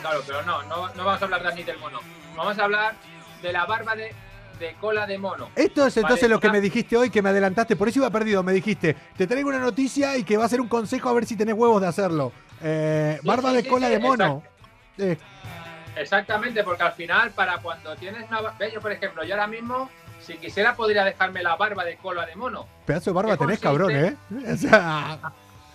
claro, 0.00 0.20
pero 0.26 0.42
no, 0.42 0.62
no, 0.64 0.88
no 0.94 1.04
vamos 1.04 1.20
a 1.20 1.24
hablar 1.24 1.42
de 1.42 1.48
Anís 1.48 1.66
del 1.66 1.78
mono. 1.78 2.00
Vamos 2.36 2.58
a 2.58 2.64
hablar 2.64 2.94
de 3.42 3.52
la 3.52 3.64
barba 3.66 3.94
de, 3.96 4.12
de 4.58 4.74
cola 4.80 5.06
de 5.06 5.18
mono. 5.18 5.50
Esto 5.56 5.86
es 5.86 5.96
entonces 5.96 6.22
Vale, 6.22 6.34
lo 6.34 6.40
que 6.40 6.50
me 6.50 6.60
dijiste 6.60 6.96
hoy, 6.96 7.10
que 7.10 7.22
me 7.22 7.30
adelantaste, 7.30 7.76
por 7.76 7.88
eso 7.88 8.00
iba 8.00 8.10
perdido. 8.10 8.42
Me 8.42 8.52
dijiste, 8.52 8.94
te 9.16 9.26
traigo 9.26 9.48
una 9.48 9.58
noticia 9.58 10.16
y 10.16 10.24
que 10.24 10.36
va 10.36 10.44
a 10.44 10.48
ser 10.48 10.60
un 10.60 10.68
consejo 10.68 11.08
a 11.08 11.12
ver 11.12 11.26
si 11.26 11.36
tenés 11.36 11.54
huevos 11.54 11.80
de 11.80 11.88
hacerlo. 11.88 12.32
Eh, 12.62 13.18
Sí, 13.20 13.26
barba 13.26 13.50
sí, 13.50 13.56
de 13.56 13.62
sí, 13.62 13.68
cola 13.68 13.88
de 13.88 13.98
mono. 13.98 14.42
Eh, 14.98 15.16
Exactamente, 16.00 16.62
porque 16.64 16.82
al 16.82 16.92
final, 16.92 17.30
para 17.30 17.58
cuando 17.58 17.94
tienes 17.96 18.28
una. 18.28 18.40
Ve, 18.58 18.70
yo, 18.72 18.80
por 18.80 18.92
ejemplo, 18.92 19.24
yo 19.24 19.34
ahora 19.34 19.46
mismo, 19.46 19.90
si 20.20 20.36
quisiera, 20.38 20.74
podría 20.74 21.04
dejarme 21.04 21.42
la 21.42 21.56
barba 21.56 21.84
de 21.84 21.96
cola 21.96 22.24
de 22.26 22.36
mono. 22.36 22.66
pedazo 22.86 23.10
de 23.10 23.14
barba 23.14 23.32
¿Qué 23.32 23.38
tenés, 23.38 23.60
consiste? 23.60 23.66
cabrón, 23.66 23.90
¿eh? 23.96 24.16
O 24.52 24.56
sea, 24.56 25.18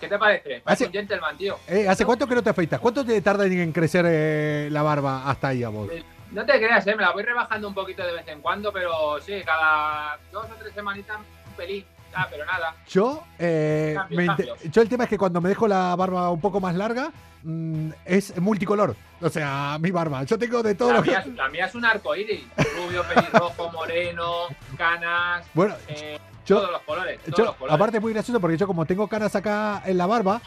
¿Qué 0.00 0.08
te 0.08 0.18
parece? 0.18 0.54
Hace- 0.56 0.60
Parece 0.64 0.86
un 0.86 0.92
gentleman, 0.92 1.36
tío. 1.36 1.58
eh, 1.68 1.88
¿hace 1.88 2.04
cuánto 2.04 2.26
que 2.26 2.34
no 2.34 2.42
te 2.42 2.50
afeitas? 2.50 2.80
¿Cuánto 2.80 3.04
te 3.04 3.20
tarda 3.22 3.46
en 3.46 3.72
crecer 3.72 4.04
eh, 4.08 4.68
la 4.70 4.82
barba 4.82 5.28
hasta 5.30 5.48
ahí 5.48 5.62
a 5.62 5.68
vos? 5.70 5.88
No 6.30 6.44
te 6.44 6.52
creas, 6.58 6.84
¿eh? 6.86 6.94
me 6.96 7.02
la 7.02 7.12
voy 7.12 7.22
rebajando 7.22 7.68
un 7.68 7.74
poquito 7.74 8.04
de 8.04 8.12
vez 8.12 8.26
en 8.28 8.40
cuando, 8.40 8.72
pero 8.72 9.20
sí, 9.20 9.40
cada 9.46 10.18
dos 10.32 10.46
o 10.46 10.54
tres 10.58 10.74
semanitas 10.74 11.16
un 11.46 11.52
pelín. 11.54 11.84
Ah, 12.16 12.26
pero 12.30 12.44
nada. 12.46 12.74
Yo, 12.88 13.24
eh, 13.38 13.94
Cambios, 13.96 14.62
yo 14.70 14.82
el 14.82 14.88
tema 14.88 15.04
es 15.04 15.10
que 15.10 15.18
cuando 15.18 15.40
me 15.40 15.48
dejo 15.48 15.66
la 15.68 15.94
barba 15.96 16.30
un 16.30 16.40
poco 16.40 16.60
más 16.60 16.74
larga, 16.74 17.10
mm, 17.42 17.90
es 18.04 18.38
multicolor. 18.40 18.94
O 19.20 19.28
sea, 19.28 19.78
mi 19.80 19.90
barba. 19.90 20.22
Yo 20.24 20.38
tengo 20.38 20.62
de 20.62 20.74
todo 20.74 20.90
La 20.90 20.96
lo 20.98 21.02
que... 21.02 21.10
mía, 21.10 21.20
es- 21.20 21.34
la 21.34 21.48
mía 21.48 21.66
es 21.66 21.74
un 21.74 21.84
arco 21.84 22.14
iris. 22.14 22.44
Rubio, 22.76 23.02
pelirrojo, 23.04 23.70
moreno, 23.72 24.32
canas, 24.76 25.44
Bueno, 25.54 25.74
eh, 25.88 26.18
yo, 26.46 26.56
todos 26.58 26.72
los 26.72 26.82
colores. 26.82 27.20
Todos 27.22 27.38
yo 27.38 27.44
los 27.44 27.54
colores. 27.56 27.74
aparte 27.74 27.96
es 27.98 28.02
muy 28.02 28.12
gracioso 28.12 28.40
porque 28.40 28.56
yo 28.56 28.66
como 28.66 28.84
tengo 28.86 29.08
canas 29.08 29.34
acá 29.34 29.82
en 29.86 29.96
la 29.98 30.06
barba, 30.06 30.40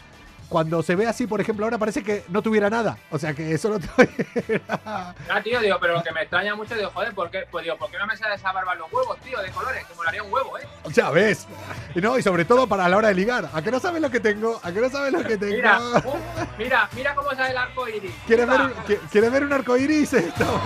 cuando 0.48 0.82
se 0.82 0.96
ve 0.96 1.06
así, 1.06 1.26
por 1.26 1.40
ejemplo, 1.40 1.66
ahora 1.66 1.78
parece 1.78 2.02
que 2.02 2.24
no 2.28 2.42
tuviera 2.42 2.70
nada. 2.70 2.98
O 3.10 3.18
sea, 3.18 3.34
que 3.34 3.56
solo 3.58 3.78
tuviera... 3.96 4.62
Ah, 4.84 5.14
tío, 5.42 5.60
digo, 5.60 5.76
pero 5.80 5.94
lo 5.94 6.02
que 6.02 6.12
me 6.12 6.22
extraña 6.22 6.54
mucho, 6.54 6.74
digo, 6.74 6.90
joder, 6.92 7.14
¿por 7.14 7.30
qué, 7.30 7.44
pues 7.50 7.64
digo, 7.64 7.76
¿por 7.76 7.90
qué 7.90 7.98
no 7.98 8.06
me 8.06 8.16
sale 8.16 8.34
esa 8.34 8.52
barba 8.52 8.72
en 8.72 8.78
los 8.80 8.92
huevos, 8.92 9.18
tío, 9.20 9.40
de 9.40 9.50
colores? 9.50 9.84
Que 9.86 9.94
molaría 9.94 10.22
un 10.22 10.32
huevo, 10.32 10.58
¿eh? 10.58 10.62
O 10.84 10.90
sea, 10.90 11.10
ves. 11.10 11.46
Y 11.94 12.00
no, 12.00 12.18
y 12.18 12.22
sobre 12.22 12.44
todo 12.44 12.66
para 12.66 12.88
la 12.88 12.96
hora 12.96 13.08
de 13.08 13.14
ligar. 13.14 13.48
¿A 13.52 13.62
que 13.62 13.70
no 13.70 13.80
sabes 13.80 14.00
lo 14.00 14.10
que 14.10 14.20
tengo? 14.20 14.60
¿A 14.62 14.72
que 14.72 14.80
no 14.80 14.88
sabes 14.88 15.12
lo 15.12 15.22
que 15.22 15.36
tengo? 15.36 15.56
Mira, 15.56 15.78
uh, 16.04 16.14
mira, 16.58 16.88
mira 16.94 17.14
cómo 17.14 17.30
sale 17.30 17.50
el 17.50 17.58
arco 17.58 17.88
iris. 17.88 18.12
¿Quieres 18.26 18.46
ver, 18.46 18.98
¿Quieres 19.10 19.32
ver 19.32 19.44
un 19.44 19.52
arco 19.52 19.76
iris? 19.76 20.12
Esto. 20.14 20.60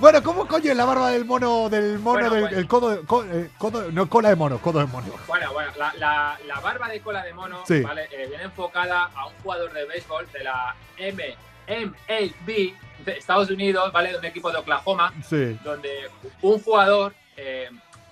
Bueno, 0.00 0.22
¿cómo 0.22 0.46
coño 0.48 0.70
es 0.70 0.76
la 0.76 0.84
barba 0.84 1.10
del 1.10 1.24
mono, 1.24 1.68
del 1.68 1.98
mono, 1.98 2.20
Bueno, 2.20 2.30
del 2.34 2.42
pues- 2.42 2.52
el 2.54 2.66
codo, 2.68 3.02
co- 3.06 3.24
eh, 3.24 3.50
codo- 3.58 3.90
no, 3.92 4.08
cola 4.08 4.30
de 4.30 4.36
mono, 4.36 4.58
codo 4.58 4.78
de 4.80 4.86
mono? 4.86 5.12
Bueno, 5.26 5.52
bueno, 5.52 5.70
la, 5.78 5.92
la- 5.94 6.38
la 6.46 6.60
barba 6.60 6.88
de 6.88 7.00
cola 7.00 7.22
de 7.22 7.32
mono, 7.34 7.62
Sí. 7.66 7.80
¿vale? 7.80 8.08
Eh, 8.12 8.26
viene 8.28 8.44
enfocada 8.44 9.10
a 9.14 9.26
un 9.26 9.32
jugador 9.42 9.72
de 9.72 9.84
béisbol 9.84 10.26
de 10.32 10.44
la 10.44 10.74
M 10.96 11.36
MLB 11.68 12.74
de 13.04 13.12
Estados 13.18 13.50
Unidos, 13.50 13.92
¿vale? 13.92 14.12
De 14.12 14.18
un 14.18 14.24
equipo 14.24 14.50
de 14.52 14.58
Oklahoma, 14.58 15.12
Sí. 15.28 15.58
donde 15.64 16.08
un 16.42 16.60
jugador 16.60 17.14
eh, 17.38 17.68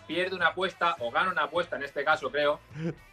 pierde 0.06 0.36
una 0.36 0.48
apuesta, 0.48 0.96
o 0.98 1.10
gana 1.10 1.30
una 1.30 1.44
apuesta 1.44 1.76
en 1.76 1.82
este 1.84 2.04
caso, 2.04 2.30
creo, 2.30 2.60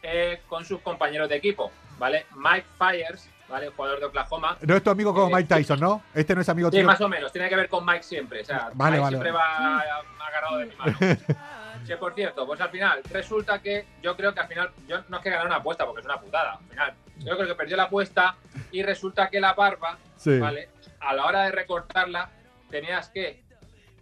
eh, 0.04 0.42
con 0.50 0.66
sus 0.66 0.82
compañeros 0.82 1.30
de 1.30 1.38
equipo, 1.38 1.72
¿vale? 1.98 2.26
Mike 2.36 2.66
Fyers, 2.78 3.30
¿vale? 3.52 3.70
Jugador 3.70 4.00
de 4.00 4.06
Oklahoma. 4.06 4.58
No 4.62 4.76
es 4.76 4.82
tu 4.84 4.90
amigo 4.90 5.14
como 5.14 5.28
Eh, 5.28 5.42
Mike 5.42 5.54
Tyson, 5.56 5.80
¿no? 5.80 6.02
Este 6.14 6.34
no 6.34 6.42
es 6.42 6.50
amigo 6.50 6.70
Sí, 6.70 6.78
tuyo. 6.78 6.88
más 6.88 7.02
o 7.02 7.10
menos, 7.10 7.32
tiene 7.32 7.50
que 7.50 7.56
ver 7.56 7.70
con 7.70 7.86
Mike 7.86 8.04
siempre. 8.04 8.42
O 8.42 8.46
sea, 8.46 8.70
Vale, 8.74 8.98
Mike 8.98 9.00
vale, 9.04 9.10
siempre 9.18 9.32
va 9.32 9.80
agarrado 10.28 10.58
de 10.60 10.66
mi 10.68 10.76
mano. 10.76 10.98
Que 11.88 11.98
por 11.98 12.14
cierto, 12.14 12.46
pues 12.46 12.62
al 12.62 12.70
final, 12.70 13.02
resulta 13.12 13.60
que 13.60 13.88
yo 14.04 14.16
creo 14.16 14.34
que 14.36 14.40
al 14.40 14.48
final, 14.48 14.70
yo 14.88 14.98
no 15.10 15.18
es 15.18 15.24
que 15.24 15.30
ganar 15.32 15.48
una 15.48 15.56
apuesta 15.56 15.84
porque 15.86 16.02
es 16.02 16.06
una 16.06 16.20
putada. 16.20 16.54
Al 16.54 16.68
final, 16.70 16.94
yo 17.18 17.36
creo 17.36 17.48
que 17.48 17.56
perdió 17.56 17.76
la 17.76 17.84
apuesta 17.84 18.36
y 18.72 18.84
resulta 18.84 19.30
que 19.30 19.40
la 19.40 19.54
barba, 19.54 19.98
Sí. 20.16 20.38
¿vale? 20.38 20.70
A 21.00 21.14
la 21.16 21.26
hora 21.26 21.44
de 21.44 21.52
recortarla, 21.52 22.30
tenías 22.70 23.10
que 23.10 23.42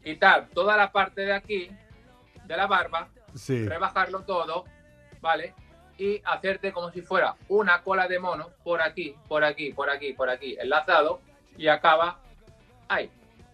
quitar 0.03 0.47
toda 0.53 0.75
la 0.75 0.91
parte 0.91 1.21
de 1.21 1.33
aquí 1.33 1.71
de 2.43 2.57
la 2.57 2.67
barba, 2.67 3.07
Sí. 3.33 3.65
rebajarlo 3.65 4.21
todo, 4.23 4.65
¿vale? 5.21 5.53
Y 5.99 6.21
hacerte 6.23 6.71
como 6.71 6.91
si 6.91 7.01
fuera 7.01 7.35
una 7.49 7.83
cola 7.83 8.07
de 8.07 8.19
mono 8.19 8.49
por 8.63 8.81
aquí, 8.81 9.15
por 9.27 9.43
aquí, 9.43 9.73
por 9.73 9.89
aquí, 9.89 10.13
por 10.13 10.29
aquí, 10.29 10.55
enlazado 10.59 11.19
y 11.57 11.67
acaba 11.67 12.19
ahí. 12.87 13.11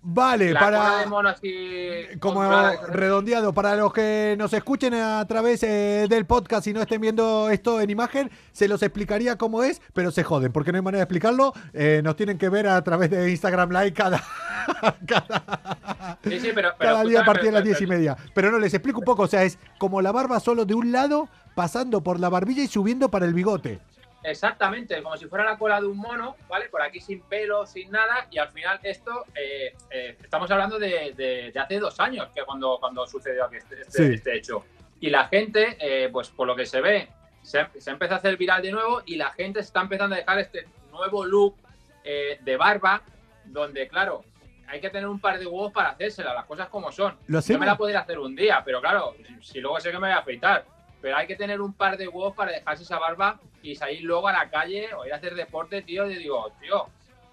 Vale, 0.07 0.53
La 0.53 0.59
para. 0.59 0.97
de 0.99 1.07
mono 1.07 1.29
así 1.29 2.05
Como 2.19 2.35
controlada, 2.35 2.79
redondeado, 2.89 3.53
para 3.53 3.75
los 3.75 3.91
que 3.91 4.35
nos 4.37 4.53
escuchen 4.53 4.93
a 4.93 5.25
través 5.25 5.63
eh, 5.63 6.05
del 6.07 6.27
podcast 6.27 6.67
y 6.67 6.73
no 6.73 6.81
estén 6.81 7.01
viendo 7.01 7.49
esto 7.49 7.81
en 7.81 7.89
imagen, 7.89 8.29
se 8.51 8.67
los 8.67 8.83
explicaría 8.83 9.35
cómo 9.39 9.63
es, 9.63 9.81
pero 9.93 10.11
se 10.11 10.23
joden, 10.23 10.51
porque 10.51 10.71
no 10.71 10.75
hay 10.75 10.83
manera 10.83 10.99
de 10.99 11.03
explicarlo. 11.05 11.53
Eh, 11.73 12.01
nos 12.03 12.15
tienen 12.15 12.37
que 12.37 12.49
ver 12.49 12.67
a 12.67 12.83
través 12.83 13.09
de 13.09 13.31
Instagram 13.31 13.71
Live 13.71 13.93
cada, 13.93 14.23
cada, 15.07 16.19
Sí, 16.23 16.39
sí, 16.39 16.51
pero, 16.53 16.73
pero 16.77 16.91
cada 16.91 17.03
día 17.03 17.21
a 17.21 17.25
partir 17.25 17.45
de 17.45 17.51
las 17.53 17.63
diez 17.63 17.81
y 17.81 17.87
media. 17.87 18.15
Pero 18.35 18.51
no, 18.51 18.59
les 18.59 18.75
explico 18.75 18.99
un 18.99 19.05
poco, 19.05 19.23
o 19.23 19.27
sea, 19.27 19.43
es 19.43 19.57
como 19.79 20.03
la 20.03 20.11
barba 20.11 20.39
solo 20.39 20.65
de 20.65 20.75
un 20.75 20.91
lado, 20.91 21.29
pasando 21.55 22.03
por 22.03 22.19
la 22.19 22.29
barbilla 22.29 22.61
y 22.61 22.67
subiendo 22.67 23.09
para 23.09 23.25
el 23.25 23.33
bigote. 23.33 23.79
Exactamente, 24.27 25.01
como 25.03 25.15
si 25.17 25.25
fuera 25.27 25.45
la 25.45 25.57
cola 25.57 25.79
de 25.79 25.87
un 25.87 25.97
mono, 25.97 26.35
¿vale? 26.49 26.67
Por 26.69 26.81
aquí 26.81 26.99
sin 26.99 27.21
pelo, 27.21 27.65
sin 27.65 27.91
nada, 27.91 28.27
y 28.31 28.37
al 28.39 28.49
final 28.49 28.79
esto, 28.83 29.25
eh, 29.35 29.75
eh, 29.91 30.17
estamos 30.21 30.49
hablando 30.49 30.79
de, 30.79 31.13
de- 31.15 31.51
de 31.53 31.59
hace 31.59 31.79
dos 31.79 31.99
años, 31.99 32.29
que 32.33 32.43
cuando, 32.43 32.77
cuando 32.79 33.05
sucedió 33.05 33.45
aquí 33.45 33.57
este, 33.57 33.81
este- 33.81 34.07
Sí. 34.07 34.13
este 34.15 34.35
hecho. 34.37 34.65
Y 34.99 35.09
la 35.11 35.27
gente, 35.27 35.77
eh, 35.79 36.09
pues 36.11 36.29
por 36.29 36.47
lo 36.47 36.55
que 36.55 36.65
se 36.65 36.81
ve, 36.81 37.07
se, 37.43 37.67
se 37.77 37.91
empieza 37.91 38.15
a 38.15 38.17
hacer 38.17 38.35
viral 38.37 38.61
de 38.63 38.71
nuevo 38.71 39.03
y 39.05 39.15
la 39.15 39.31
gente 39.31 39.59
está 39.59 39.81
empezando 39.81 40.15
a 40.15 40.17
dejar 40.19 40.39
este 40.39 40.67
nuevo 40.91 41.23
look 41.25 41.55
eh, 42.03 42.39
de 42.41 42.57
barba, 42.57 43.03
donde, 43.45 43.87
claro, 43.87 44.23
hay 44.67 44.81
que 44.81 44.89
tener 44.89 45.07
un 45.07 45.19
par 45.19 45.37
de 45.37 45.45
huevos 45.45 45.71
para 45.71 45.89
hacérsela, 45.89 46.33
las 46.33 46.45
cosas 46.45 46.69
como 46.69 46.91
son. 46.91 47.15
Yo 47.53 47.59
me 47.59 47.65
la 47.67 47.77
podría 47.77 47.99
hacer 47.99 48.17
un 48.17 48.35
día, 48.35 48.63
pero 48.65 48.81
claro, 48.81 49.15
si 49.41 49.59
luego 49.59 49.79
sé 49.79 49.91
que 49.91 49.99
me 49.99 50.07
voy 50.07 50.15
a 50.15 50.19
afeitar. 50.19 50.65
Pero 51.05 51.17
hay 51.17 51.27
que 51.27 51.35
tener 51.35 51.61
un 51.61 51.71
par 51.71 51.97
de 51.97 52.07
huevos 52.07 52.33
para 52.35 52.51
dejarse 52.51 52.81
esa 52.81 52.97
barba 52.97 53.39
y 53.61 53.75
salir 53.75 54.01
luego 54.03 54.27
a 54.27 54.33
la 54.33 54.49
calle 54.49 54.91
o 54.95 55.05
ir 55.05 55.13
a 55.13 55.17
hacer 55.17 55.35
deporte, 55.35 55.83
tío. 55.83 56.09
Y 56.09 56.15
digo, 56.15 56.51
tío, 56.59 56.87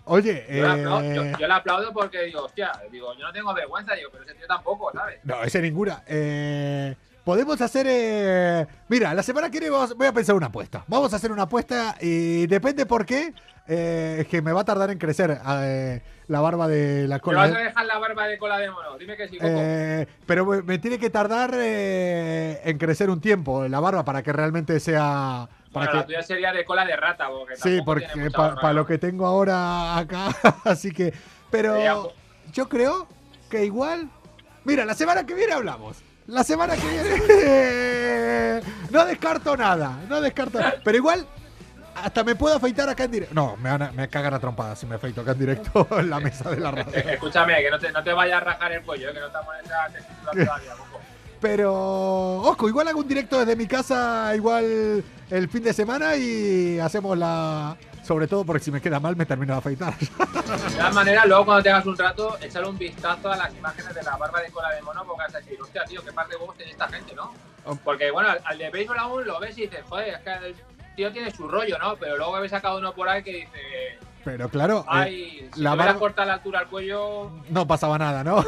Oye, 0.04 0.44
yo, 0.46 0.62
le 0.62 0.68
aplaudo, 0.68 1.00
eh, 1.10 1.14
yo- 1.32 1.38
yo 1.38 1.46
le 1.48 1.54
aplaudo 1.54 1.90
porque 1.94 2.20
digo, 2.24 2.42
hostia, 2.42 2.70
digo, 2.90 3.14
yo 3.14 3.24
no 3.24 3.32
tengo 3.32 3.54
vergüenza, 3.54 3.94
digo, 3.94 4.10
pero 4.12 4.24
ese 4.24 4.34
tío 4.34 4.46
tampoco, 4.46 4.92
¿sabes? 4.92 5.20
No, 5.24 5.42
ese 5.42 5.62
ninguna. 5.62 6.02
Eh, 6.06 6.94
podemos 7.24 7.60
hacer. 7.60 7.86
eh, 7.88 8.66
Mira, 8.88 9.14
la 9.14 9.22
semana 9.22 9.50
que 9.50 9.58
viene 9.60 9.70
vamos- 9.70 9.96
voy 9.96 10.06
a 10.06 10.12
pensar 10.12 10.34
una 10.34 10.46
apuesta. 10.46 10.84
Vamos 10.88 11.12
a 11.12 11.16
hacer 11.16 11.30
una 11.32 11.42
apuesta 11.42 11.96
y 12.00 12.46
depende 12.46 12.86
por 12.86 13.04
qué. 13.06 13.32
eh, 13.68 14.26
que 14.28 14.42
me 14.42 14.50
va 14.52 14.62
a 14.62 14.64
tardar 14.64 14.90
en 14.90 14.98
crecer 14.98 15.38
eh, 15.48 16.02
la 16.26 16.40
barba 16.40 16.66
de 16.66 17.06
la 17.06 17.14
¿Me 17.16 17.20
cola. 17.20 17.38
vas 17.42 17.52
a 17.52 17.58
de- 17.58 17.64
dejar 17.64 17.86
la 17.86 17.96
barba 17.98 18.26
de 18.26 18.36
cola 18.36 18.58
de 18.58 18.68
mono? 18.70 18.98
Dime 18.98 19.16
que 19.16 19.28
sí, 19.28 19.36
Coco. 19.38 19.48
Eh, 19.48 20.06
pero 20.26 20.44
me, 20.44 20.62
me 20.62 20.78
tiene 20.78 20.98
que 20.98 21.10
tardar 21.10 21.52
eh, 21.54 22.60
en 22.64 22.76
crecer 22.76 23.08
un 23.08 23.20
tiempo 23.20 23.66
la 23.68 23.78
barba 23.78 24.04
para 24.04 24.20
que 24.24 24.32
realmente 24.32 24.80
sea. 24.80 25.48
Para 25.72 25.86
bueno, 25.86 25.90
que, 25.92 25.96
la 25.98 26.06
tuya 26.06 26.22
sería 26.22 26.52
de 26.52 26.64
cola 26.64 26.84
de 26.84 26.96
rata, 26.96 27.28
porque 27.30 27.54
sí, 27.56 27.80
porque 27.84 28.06
para 28.34 28.54
¿no? 28.60 28.72
lo 28.72 28.84
que 28.86 28.98
tengo 28.98 29.26
ahora 29.26 29.96
acá. 29.96 30.34
así 30.64 30.90
que. 30.90 31.14
Pero 31.52 32.12
yo 32.52 32.68
creo 32.68 33.06
que 33.48 33.64
igual. 33.64 34.08
Mira, 34.64 34.84
la 34.84 34.94
semana 34.94 35.24
que 35.24 35.34
viene 35.34 35.52
hablamos. 35.52 35.98
La 36.32 36.42
semana 36.42 36.74
que 36.76 36.88
viene. 36.88 38.62
no 38.90 39.04
descarto 39.04 39.54
nada. 39.54 39.98
No 40.08 40.18
descarto 40.22 40.58
Pero 40.82 40.96
igual. 40.96 41.26
Hasta 41.94 42.24
me 42.24 42.34
puedo 42.34 42.56
afeitar 42.56 42.88
acá 42.88 43.04
en 43.04 43.10
directo. 43.10 43.34
No, 43.34 43.54
me, 43.58 43.68
van 43.70 43.82
a- 43.82 43.92
me 43.92 44.08
cagan 44.08 44.32
a 44.32 44.38
trompadas 44.40 44.78
si 44.78 44.86
me 44.86 44.94
afeito 44.94 45.20
acá 45.20 45.32
en 45.32 45.38
directo 45.40 45.86
en 45.98 46.08
la 46.08 46.20
mesa 46.20 46.50
de 46.50 46.58
la 46.58 46.70
radio. 46.70 46.90
Escúchame, 46.94 47.62
que 47.62 47.70
no 47.70 47.78
te, 47.78 47.92
no 47.92 48.02
te 48.02 48.14
vayas 48.14 48.38
a 48.38 48.44
rajar 48.44 48.72
el 48.72 48.82
cuello, 48.82 49.10
eh, 49.10 49.12
que 49.12 49.20
no 49.20 49.26
estamos 49.26 49.54
en 49.58 49.66
esa 49.66 49.86
tesitura 49.92 50.32
todavía, 50.32 50.72
Coco. 50.72 51.00
Pero, 51.38 52.36
ojo, 52.38 52.66
igual 52.68 52.88
hago 52.88 53.00
un 53.00 53.08
directo 53.08 53.38
desde 53.40 53.56
mi 53.56 53.66
casa, 53.66 54.32
igual 54.34 55.04
el 55.28 55.48
fin 55.50 55.62
de 55.64 55.74
semana 55.74 56.16
y 56.16 56.78
hacemos 56.78 57.18
la. 57.18 57.76
Sobre 58.02 58.26
todo 58.26 58.44
porque 58.44 58.64
si 58.64 58.70
me 58.72 58.80
queda 58.80 58.98
mal 58.98 59.14
me 59.16 59.24
termino 59.26 59.52
de 59.54 59.58
afeitar. 59.60 59.96
De 59.98 60.06
todas 60.76 60.94
maneras, 60.94 61.24
luego 61.26 61.44
cuando 61.44 61.62
tengas 61.62 61.86
un 61.86 61.96
rato, 61.96 62.36
échale 62.40 62.66
un 62.68 62.76
vistazo 62.76 63.30
a 63.30 63.36
las 63.36 63.54
imágenes 63.54 63.94
de 63.94 64.02
la 64.02 64.16
barba 64.16 64.40
de 64.40 64.50
cola 64.50 64.70
de 64.70 64.82
mono, 64.82 65.04
porque 65.04 65.22
vas 65.22 65.34
a 65.34 65.38
decir, 65.38 65.60
hostia, 65.62 65.84
tío, 65.84 66.02
qué 66.04 66.12
par 66.12 66.26
de 66.28 66.36
huevos 66.36 66.56
tiene 66.56 66.72
esta 66.72 66.88
gente, 66.88 67.14
¿no? 67.14 67.32
Porque, 67.84 68.10
bueno, 68.10 68.28
al, 68.44 68.58
de 68.58 68.70
béisbol 68.70 68.98
aún 68.98 69.24
lo 69.24 69.38
ves 69.38 69.56
y 69.56 69.62
dices, 69.62 69.80
joder, 69.88 70.14
es 70.14 70.18
que 70.20 70.46
el 70.48 70.56
tío 70.96 71.12
tiene 71.12 71.30
su 71.30 71.46
rollo, 71.46 71.78
¿no? 71.78 71.94
Pero 71.96 72.16
luego 72.16 72.32
ves 72.40 72.52
a 72.52 72.60
cada 72.60 72.76
uno 72.76 72.92
por 72.92 73.08
ahí 73.08 73.22
que 73.22 73.32
dice, 73.32 73.98
Pero 74.24 74.48
claro, 74.48 74.84
eh, 75.06 75.48
si 75.54 75.60
la 75.62 75.76
barba- 75.76 75.96
cortado 76.00 76.26
la 76.26 76.34
altura 76.34 76.58
al 76.58 76.66
cuello, 76.66 77.30
no 77.50 77.66
pasaba 77.68 77.98
nada, 77.98 78.24
¿no? 78.24 78.36
no 78.42 78.44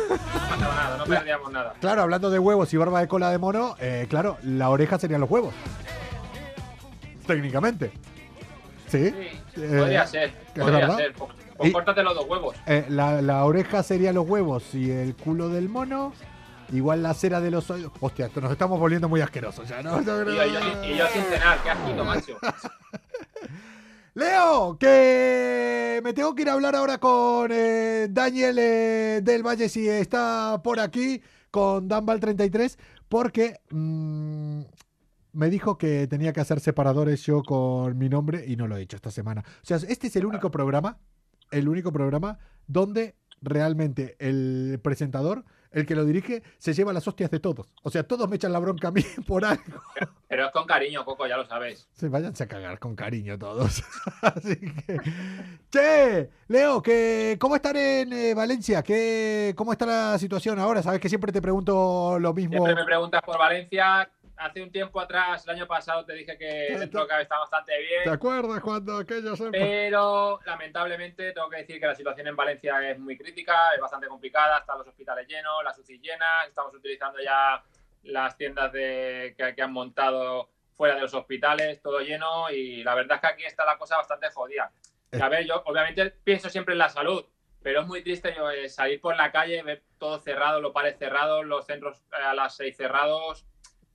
pasaba 0.48 0.74
nada, 0.74 0.96
no 0.98 1.04
perdíamos 1.04 1.52
nada. 1.52 1.74
Claro, 1.80 2.02
hablando 2.02 2.28
de 2.28 2.40
huevos 2.40 2.74
y 2.74 2.76
barba 2.76 3.00
de 3.00 3.06
cola 3.06 3.30
de 3.30 3.38
mono, 3.38 3.76
eh, 3.78 4.06
claro, 4.10 4.36
la 4.42 4.68
oreja 4.68 4.98
serían 4.98 5.20
los 5.20 5.30
huevos. 5.30 5.54
Técnicamente. 7.26 7.92
¿Sí? 8.88 9.10
Sí, 9.10 9.40
podría 9.54 10.06
ser, 10.06 10.32
¿es 10.54 10.60
podría 10.62 10.96
ser. 10.96 11.14
Pues, 11.56 11.72
córtate 11.72 12.02
los 12.02 12.14
dos 12.14 12.26
huevos. 12.28 12.56
Eh, 12.66 12.84
la, 12.88 13.22
la 13.22 13.44
oreja 13.44 13.82
serían 13.82 14.16
los 14.16 14.28
huevos 14.28 14.74
y 14.74 14.90
el 14.90 15.14
culo 15.14 15.48
del 15.48 15.68
mono. 15.68 16.12
Igual 16.72 17.02
la 17.02 17.14
cera 17.14 17.40
de 17.40 17.50
los 17.50 17.70
oídos. 17.70 17.92
Hostia, 18.00 18.30
nos 18.40 18.50
estamos 18.50 18.80
volviendo 18.80 19.08
muy 19.08 19.20
asquerosos 19.20 19.68
ya, 19.68 19.82
¿no? 19.82 20.00
Y 20.00 20.04
yo, 20.04 20.22
y 20.24 20.34
yo- 20.34 20.84
y 20.84 20.96
yo 20.96 21.06
sin 21.08 21.22
cenar, 21.24 21.62
qué 21.62 21.70
asquito, 21.70 22.04
macho. 22.04 22.38
Leo, 24.14 24.76
que 24.78 26.00
me 26.04 26.12
tengo 26.12 26.34
que 26.34 26.42
ir 26.42 26.48
a 26.48 26.52
hablar 26.52 26.76
ahora 26.76 26.98
con 26.98 27.50
eh, 27.52 28.06
Daniel 28.10 28.56
eh, 28.60 29.20
del 29.22 29.42
Valle, 29.42 29.68
si 29.68 29.88
está 29.88 30.60
por 30.62 30.78
aquí, 30.78 31.20
con 31.50 31.88
Danval33, 31.88 32.76
porque 33.08 33.58
mm, 33.70 34.60
me 35.34 35.50
dijo 35.50 35.76
que 35.76 36.06
tenía 36.06 36.32
que 36.32 36.40
hacer 36.40 36.60
separadores 36.60 37.24
yo 37.26 37.42
con 37.42 37.98
mi 37.98 38.08
nombre 38.08 38.44
y 38.46 38.56
no 38.56 38.66
lo 38.66 38.76
he 38.76 38.82
hecho 38.82 38.96
esta 38.96 39.10
semana. 39.10 39.44
O 39.46 39.66
sea, 39.66 39.76
este 39.76 40.06
es 40.06 40.16
el 40.16 40.26
único 40.26 40.50
programa, 40.50 40.98
el 41.50 41.68
único 41.68 41.92
programa 41.92 42.38
donde 42.66 43.16
realmente 43.42 44.16
el 44.18 44.80
presentador, 44.82 45.44
el 45.70 45.86
que 45.86 45.96
lo 45.96 46.04
dirige, 46.04 46.42
se 46.58 46.72
lleva 46.72 46.92
las 46.92 47.06
hostias 47.06 47.30
de 47.30 47.40
todos. 47.40 47.66
O 47.82 47.90
sea, 47.90 48.04
todos 48.04 48.28
me 48.28 48.36
echan 48.36 48.52
la 48.52 48.60
bronca 48.60 48.88
a 48.88 48.90
mí 48.92 49.02
por 49.26 49.44
algo. 49.44 49.82
Pero 50.28 50.46
es 50.46 50.52
con 50.52 50.66
cariño, 50.66 51.04
Coco, 51.04 51.26
ya 51.26 51.36
lo 51.36 51.46
sabes. 51.46 51.88
Se 51.92 52.08
váyanse 52.08 52.44
a 52.44 52.48
cagar 52.48 52.78
con 52.78 52.94
cariño 52.94 53.38
todos. 53.38 53.82
Así 54.22 54.56
que. 54.56 55.00
Che, 55.70 56.30
Leo, 56.48 56.80
que, 56.80 57.36
¿cómo 57.40 57.56
están 57.56 57.76
en 57.76 58.12
eh, 58.12 58.34
Valencia? 58.34 58.82
¿Qué, 58.82 59.52
¿Cómo 59.56 59.72
está 59.72 59.84
la 59.84 60.18
situación 60.18 60.58
ahora? 60.60 60.82
Sabes 60.82 61.00
que 61.00 61.08
siempre 61.08 61.32
te 61.32 61.42
pregunto 61.42 62.18
lo 62.20 62.32
mismo. 62.32 62.52
Siempre 62.52 62.76
me 62.76 62.84
preguntas 62.84 63.20
por 63.22 63.38
Valencia. 63.38 64.08
Hace 64.36 64.62
un 64.62 64.72
tiempo 64.72 65.00
atrás, 65.00 65.44
el 65.46 65.50
año 65.54 65.66
pasado, 65.66 66.04
te 66.04 66.12
dije 66.14 66.36
que 66.36 66.66
Te- 66.68 66.78
dentro 66.78 67.06
te- 67.06 67.14
que 67.14 67.22
está 67.22 67.38
bastante 67.38 67.72
¿Te 67.72 67.82
bien. 67.82 68.08
acuerdas 68.08 68.60
cuando 68.60 68.96
aquellos 68.96 69.40
Pero 69.52 70.40
lamentablemente 70.44 71.32
tengo 71.32 71.48
que 71.48 71.58
decir 71.58 71.78
que 71.78 71.86
la 71.86 71.94
situación 71.94 72.26
en 72.26 72.34
Valencia 72.36 72.90
es 72.90 72.98
muy 72.98 73.16
crítica, 73.16 73.70
es 73.74 73.80
bastante 73.80 74.08
complicada, 74.08 74.58
están 74.58 74.78
los 74.78 74.88
hospitales 74.88 75.28
llenos, 75.28 75.62
las 75.62 75.78
UCI 75.78 75.98
llenas, 76.00 76.48
estamos 76.48 76.74
utilizando 76.74 77.20
ya 77.22 77.62
las 78.02 78.36
tiendas 78.36 78.72
de, 78.72 79.34
que, 79.38 79.54
que 79.54 79.62
han 79.62 79.72
montado 79.72 80.50
fuera 80.72 80.96
de 80.96 81.02
los 81.02 81.14
hospitales, 81.14 81.80
todo 81.80 82.00
lleno 82.00 82.50
y 82.50 82.82
la 82.82 82.94
verdad 82.96 83.16
es 83.16 83.20
que 83.20 83.26
aquí 83.28 83.44
está 83.44 83.64
la 83.64 83.78
cosa 83.78 83.96
bastante 83.96 84.28
jodida. 84.30 84.72
Y 85.12 85.20
a 85.20 85.28
ver, 85.28 85.46
yo 85.46 85.62
obviamente 85.64 86.10
pienso 86.24 86.50
siempre 86.50 86.72
en 86.72 86.78
la 86.78 86.88
salud, 86.88 87.24
pero 87.62 87.82
es 87.82 87.86
muy 87.86 88.02
triste 88.02 88.34
yo, 88.36 88.50
eh, 88.50 88.68
salir 88.68 89.00
por 89.00 89.14
la 89.16 89.30
calle, 89.30 89.62
ver 89.62 89.84
todo 89.98 90.18
cerrado, 90.18 90.60
los 90.60 90.72
pares 90.72 90.98
cerrados, 90.98 91.46
los 91.46 91.64
centros 91.64 92.02
eh, 92.12 92.22
a 92.22 92.34
las 92.34 92.56
seis 92.56 92.76
cerrados, 92.76 93.46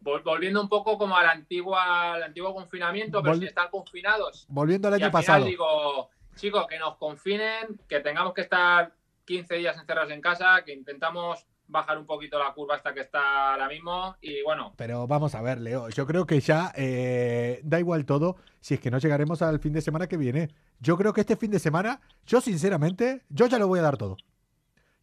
volviendo 0.02 0.62
un 0.62 0.70
poco 0.70 0.98
como 0.98 1.16
al, 1.18 1.28
antigua, 1.28 2.14
al 2.14 2.24
antiguo 2.24 2.54
confinamiento, 2.54 3.22
pero 3.22 3.36
Vol- 3.36 3.40
sin 3.40 3.48
estar 3.48 3.70
confinados. 3.70 4.46
Volviendo 4.50 4.88
al 4.88 4.94
Y 4.94 4.96
año 4.98 5.06
al 5.06 5.12
final 5.12 5.24
pasado. 5.26 5.46
digo, 5.46 6.10
chicos, 6.36 6.68
que 6.68 6.80
nos 6.80 6.98
confinen, 6.98 7.80
que 7.88 8.00
tengamos 8.00 8.34
que 8.34 8.42
estar 8.42 8.94
15 9.26 9.56
días 9.56 9.78
encerrados 9.78 10.12
en 10.12 10.22
casa, 10.22 10.64
que 10.66 10.74
intentamos 10.74 11.46
bajar 11.68 12.00
un 12.00 12.08
poquito 12.08 12.40
la 12.40 12.52
curva 12.54 12.76
hasta 12.76 12.96
que 12.96 13.02
está 13.02 13.52
ahora 13.54 13.68
mismo 13.68 14.16
y 14.22 14.42
bueno, 14.42 14.74
Pero 14.76 15.06
vamos 15.06 15.36
a 15.36 15.42
ver, 15.44 15.60
Leo. 15.62 15.88
Yo 15.90 16.08
creo 16.08 16.26
que 16.26 16.40
ya 16.40 16.74
eh, 16.76 17.60
da 17.64 17.80
igual 17.80 18.06
todo 18.06 18.38
si 18.60 18.74
es 18.74 18.80
que 18.80 18.90
no 18.90 18.98
llegaremos 18.98 19.44
al 19.44 19.60
fin 19.60 19.74
de 19.74 19.82
semana 19.82 20.08
que 20.08 20.18
viene. 20.18 20.50
Yo 20.80 20.98
creo 20.98 21.14
que 21.14 21.22
este 21.22 21.36
fin 21.36 21.52
de 21.52 21.60
semana, 21.60 22.02
yo 22.26 22.42
sinceramente, 22.42 23.22
yo 23.30 23.46
ya 23.46 23.60
lo 23.60 23.68
voy 23.68 23.78
a 23.80 23.84
dar 23.84 23.98
todo. 23.98 24.18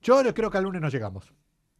Yo 0.02 0.20
creo 0.34 0.50
que 0.50 0.58
al 0.58 0.64
lunes 0.64 0.80
no 0.82 0.88
llegamos. 0.88 1.32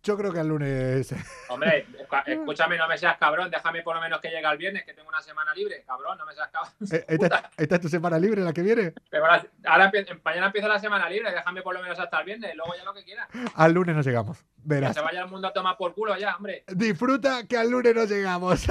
Yo 0.06 0.16
creo 0.16 0.32
que 0.32 0.38
al 0.38 0.46
lunes. 0.46 1.12
hombre, 1.48 1.84
escúchame, 2.26 2.78
no 2.78 2.86
me 2.86 2.96
seas 2.96 3.18
cabrón, 3.18 3.50
déjame 3.50 3.82
por 3.82 3.96
lo 3.96 4.00
menos 4.00 4.20
que 4.20 4.28
llegue 4.28 4.48
el 4.48 4.56
viernes, 4.56 4.84
que 4.84 4.94
tengo 4.94 5.08
una 5.08 5.20
semana 5.20 5.52
libre, 5.52 5.82
cabrón, 5.84 6.16
no 6.16 6.24
me 6.24 6.32
seas 6.32 6.48
cabrón. 6.48 6.72
Eh, 6.92 7.04
¿Esta, 7.08 7.50
esta 7.56 7.74
es 7.74 7.80
tu 7.80 7.88
semana 7.88 8.16
libre 8.16 8.42
la 8.42 8.52
que 8.52 8.62
viene? 8.62 8.94
Pero 9.10 9.24
ahora, 9.24 9.90
mañana 10.24 10.46
empieza 10.46 10.68
la 10.68 10.78
semana 10.78 11.10
libre, 11.10 11.32
déjame 11.32 11.60
por 11.60 11.74
lo 11.74 11.82
menos 11.82 11.98
hasta 11.98 12.20
el 12.20 12.24
viernes, 12.24 12.54
luego 12.54 12.72
ya 12.76 12.84
lo 12.84 12.94
que 12.94 13.02
quieras. 13.02 13.26
Al 13.56 13.72
lunes 13.72 13.96
no 13.96 14.02
llegamos. 14.02 14.38
Que 14.38 14.44
Verás. 14.62 14.94
se 14.94 15.00
vaya 15.00 15.22
el 15.22 15.28
mundo 15.28 15.48
a 15.48 15.52
tomar 15.52 15.76
por 15.76 15.92
culo 15.92 16.16
ya, 16.16 16.36
hombre. 16.36 16.62
Disfruta 16.68 17.44
que 17.48 17.56
al 17.56 17.68
lunes 17.68 17.92
no 17.92 18.04
llegamos. 18.04 18.64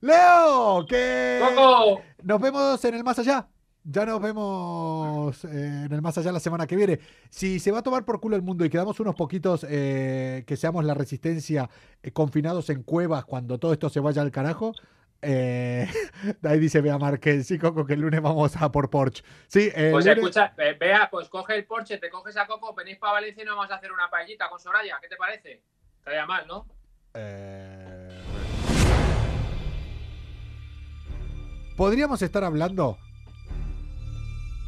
Leo, 0.00 0.84
que 0.88 1.40
¡Coco! 1.54 2.02
nos 2.24 2.40
vemos 2.40 2.84
en 2.84 2.94
el 2.96 3.04
más 3.04 3.20
allá. 3.20 3.46
Ya 3.84 4.06
nos 4.06 4.22
vemos 4.22 5.44
eh, 5.44 5.82
en 5.86 5.92
el 5.92 6.00
más 6.02 6.16
allá 6.16 6.30
la 6.30 6.38
semana 6.38 6.66
que 6.68 6.76
viene. 6.76 7.00
Si 7.30 7.58
se 7.58 7.72
va 7.72 7.80
a 7.80 7.82
tomar 7.82 8.04
por 8.04 8.20
culo 8.20 8.36
el 8.36 8.42
mundo 8.42 8.64
y 8.64 8.70
quedamos 8.70 9.00
unos 9.00 9.16
poquitos 9.16 9.66
eh, 9.68 10.44
que 10.46 10.56
seamos 10.56 10.84
la 10.84 10.94
resistencia 10.94 11.68
eh, 12.02 12.12
confinados 12.12 12.70
en 12.70 12.84
cuevas 12.84 13.24
cuando 13.24 13.58
todo 13.58 13.72
esto 13.72 13.88
se 13.90 13.98
vaya 13.98 14.22
al 14.22 14.30
carajo. 14.30 14.72
Eh, 15.20 15.88
ahí 16.44 16.60
dice 16.60 16.80
Bea 16.80 16.96
Márquez, 16.96 17.44
sí, 17.46 17.58
Coco, 17.58 17.84
que 17.84 17.94
el 17.94 18.00
lunes 18.00 18.22
vamos 18.22 18.54
a 18.56 18.70
por 18.70 18.88
Porsche. 18.88 19.24
Sí, 19.48 19.68
Pues 19.74 20.06
lunes- 20.06 20.18
escucha, 20.18 20.54
vea, 20.78 21.08
pues 21.10 21.28
coge 21.28 21.56
el 21.56 21.64
Porsche, 21.64 21.98
te 21.98 22.08
coges 22.08 22.36
a 22.36 22.46
Coco, 22.46 22.72
venís 22.74 22.98
para 22.98 23.14
Valencia 23.14 23.42
y 23.42 23.46
nos 23.46 23.56
vamos 23.56 23.72
a 23.72 23.76
hacer 23.76 23.90
una 23.90 24.08
paellita 24.08 24.48
con 24.48 24.60
Soraya, 24.60 24.98
¿qué 25.02 25.08
te 25.08 25.16
parece? 25.16 25.60
Estaría 25.98 26.24
mal, 26.24 26.46
¿no? 26.46 26.66
Eh, 27.14 28.22
¿Podríamos 31.76 32.22
estar 32.22 32.44
hablando 32.44 32.98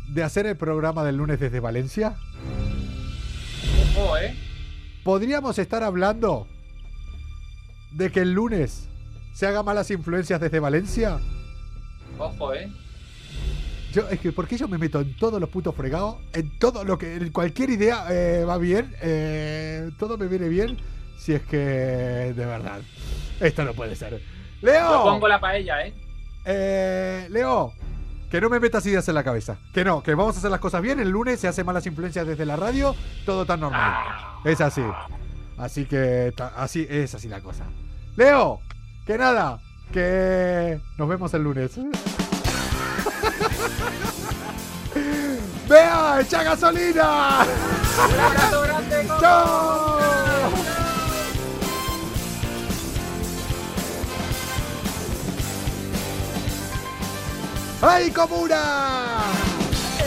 de 0.09 0.23
hacer 0.23 0.47
el 0.47 0.57
programa 0.57 1.05
del 1.05 1.17
lunes 1.17 1.41
desde 1.41 1.61
Valencia? 1.61 2.17
Ojo, 3.97 4.17
¿eh? 4.19 4.35
¿Podríamos 5.03 5.59
estar 5.59 5.83
hablando 5.83 6.47
de 7.93 8.11
que 8.11 8.21
el 8.21 8.33
lunes 8.33 8.89
se 9.33 9.47
haga 9.47 9.63
malas 9.63 9.91
influencias 9.91 10.41
desde 10.41 10.61
Valencia? 10.61 11.19
Ojo, 12.19 12.55
¿eh? 12.55 12.71
Yo, 13.93 14.09
es 14.09 14.19
que, 14.19 14.33
¿por 14.33 14.49
qué 14.49 14.57
yo 14.57 14.67
me 14.67 14.79
meto 14.79 15.01
en 15.01 15.17
todos 15.17 15.41
los 15.41 15.49
putos 15.49 15.75
fregados? 15.75 16.17
En 16.33 16.59
todo 16.59 16.85
lo 16.85 16.99
que. 16.99 17.15
en 17.15 17.31
cualquier 17.31 17.71
idea 17.71 18.07
eh, 18.11 18.45
va 18.45 18.59
bien. 18.59 18.93
eh, 19.01 19.91
todo 19.99 20.19
me 20.19 20.27
viene 20.27 20.49
bien. 20.49 20.77
Si 21.17 21.33
es 21.33 21.43
que. 21.43 21.57
De 21.57 22.47
verdad. 22.47 22.81
Esto 23.41 23.65
no 23.65 23.73
puede 23.73 23.95
ser. 23.95 24.21
¡Leo! 24.63 24.91
Yo 24.91 25.05
pongo 25.05 25.29
la 25.29 25.39
paella, 25.41 25.87
¿eh? 25.87 25.95
Eh, 26.45 27.29
Leo, 27.31 27.73
que 28.35 28.41
no 28.41 28.51
me 28.51 28.59
metas 28.59 28.85
ideas 28.85 29.09
en 29.09 29.15
la 29.15 29.23
cabeza. 29.23 29.59
Que 29.73 29.85
no, 29.85 30.03
que 30.03 30.13
vamos 30.17 30.35
a 30.35 30.41
hacer 30.41 30.51
las 30.51 30.59
cosas 30.59 30.83
bien. 30.83 30.99
El 30.99 31.09
lunes 31.09 31.39
se 31.39 31.47
hace 31.47 31.63
malas 31.63 31.87
influencias 31.87 32.27
desde 32.27 32.45
la 32.45 32.57
radio. 32.57 32.97
Todo 33.25 33.47
tan 33.47 33.61
normal. 33.61 33.95
Es 34.45 34.61
así. 34.61 34.83
Así 35.57 35.85
que 35.85 36.35
así 36.57 36.85
es 36.91 37.15
así 37.15 37.29
la 37.29 37.41
cosa. 37.41 37.63
Leo, 38.17 38.59
que 39.07 39.17
nada, 39.19 39.61
que 39.93 40.81
nos 40.99 41.09
vemos 41.09 41.33
el 41.33 41.45
lunes. 41.45 41.79
¡Vea! 45.69 46.21
¡Echa 46.21 46.43
gasolina! 46.43 47.47
¡Chao! 49.21 50.14
¡Ay, 57.87 58.11
comuna! 58.11 59.25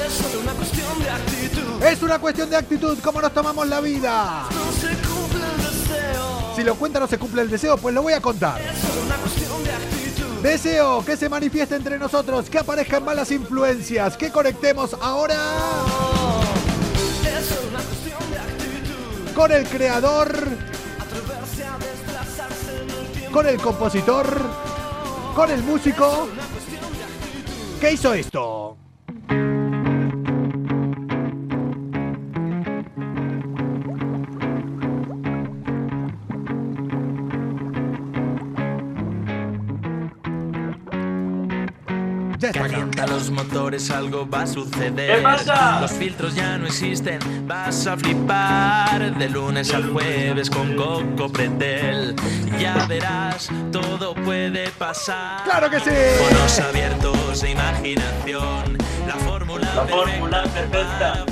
Es 0.04 0.14
solo 0.14 0.40
una 0.42 0.54
cuestión 0.54 1.00
de 1.00 1.10
actitud. 1.12 1.84
Es 1.84 2.02
una 2.02 2.18
cuestión 2.18 2.50
de 2.50 2.56
actitud, 2.56 2.98
cómo 3.04 3.22
nos 3.22 3.32
tomamos 3.32 3.68
la 3.68 3.80
vida. 3.82 4.48
No 4.52 4.72
se 4.72 4.88
cumple 5.08 5.42
el 5.46 5.58
deseo. 5.58 6.56
Si 6.56 6.64
lo 6.64 6.74
cuenta 6.76 7.00
no 7.00 7.06
se 7.06 7.20
cumple 7.20 7.44
el 7.44 7.52
deseo, 7.52 7.78
pues 7.78 7.94
lo 7.94 8.02
voy 8.02 8.14
a 8.14 8.20
contar. 8.22 8.60
Es 8.60 8.80
solo 8.80 9.06
una 9.06 9.16
cuestión 9.18 9.64
de 9.64 9.72
actitud. 9.74 10.42
Deseo 10.42 11.06
que 11.06 11.18
se 11.18 11.30
manifieste 11.30 11.76
entre 11.76 12.00
nosotros, 12.00 12.50
que 12.50 12.58
aparezcan 12.58 13.06
malas 13.06 13.30
influencias, 13.30 14.18
que 14.18 14.32
conectemos 14.32 14.96
ahora 15.00 15.36
Es 17.24 17.46
solo 17.46 17.68
una 17.70 17.84
cuestión 17.84 18.32
de 18.32 18.40
actitud. 18.40 19.34
con 19.36 19.52
el 19.52 19.68
creador, 19.68 20.48
con 23.32 23.46
el 23.46 23.62
compositor, 23.62 24.42
con 25.36 25.52
el 25.52 25.62
músico 25.62 26.28
que 27.78 27.94
hizo 27.94 28.14
esto. 28.14 28.78
Calienta 42.54 43.06
los 43.08 43.30
motores, 43.30 43.90
algo 43.92 44.28
va 44.30 44.44
a 44.44 44.48
suceder. 44.48 45.18
¿Qué 45.18 45.22
pasa? 45.22 45.82
Los 45.82 45.92
filtros 45.92 46.36
ya 46.36 46.58
no 46.58 46.68
existen, 46.68 47.20
vas 47.48 47.88
a 47.88 47.98
flipar. 47.98 49.18
De 49.18 49.30
lunes 49.30 49.74
al 49.74 49.92
jueves 49.92 50.50
con 50.50 50.76
Coco 50.76 51.30
Pretel. 51.32 52.16
Ya 52.60 52.86
verás, 52.88 53.50
todo 53.72 54.14
puede 54.14 54.70
pasar. 54.72 55.44
¡Claro 55.44 55.70
que 55.70 55.80
sí! 55.80 55.92
Fonos 56.18 56.60
abiertos 56.60 57.42
de 57.42 57.52
imaginación. 57.52 58.78
La 59.08 59.16
fórmula 59.16 59.74
La 59.76 59.86
fórmula 59.86 60.44
perfecta. 60.44 61.26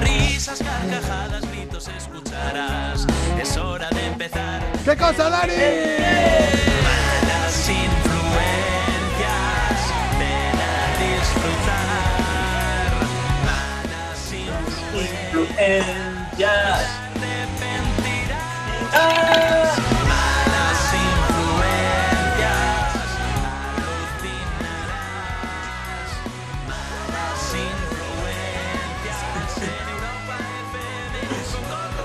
Risas, 0.00 0.60
carcajadas, 0.62 1.50
gritos 1.50 1.88
escucharás. 1.88 3.06
Es 3.40 3.56
hora 3.56 3.88
de 3.90 4.06
empezar. 4.06 4.62
¿Qué 4.84 4.96
cosa, 4.96 5.30
Dani? 5.30 5.52
Malas 5.54 6.73
en 15.58 16.04
Europa 16.34 16.66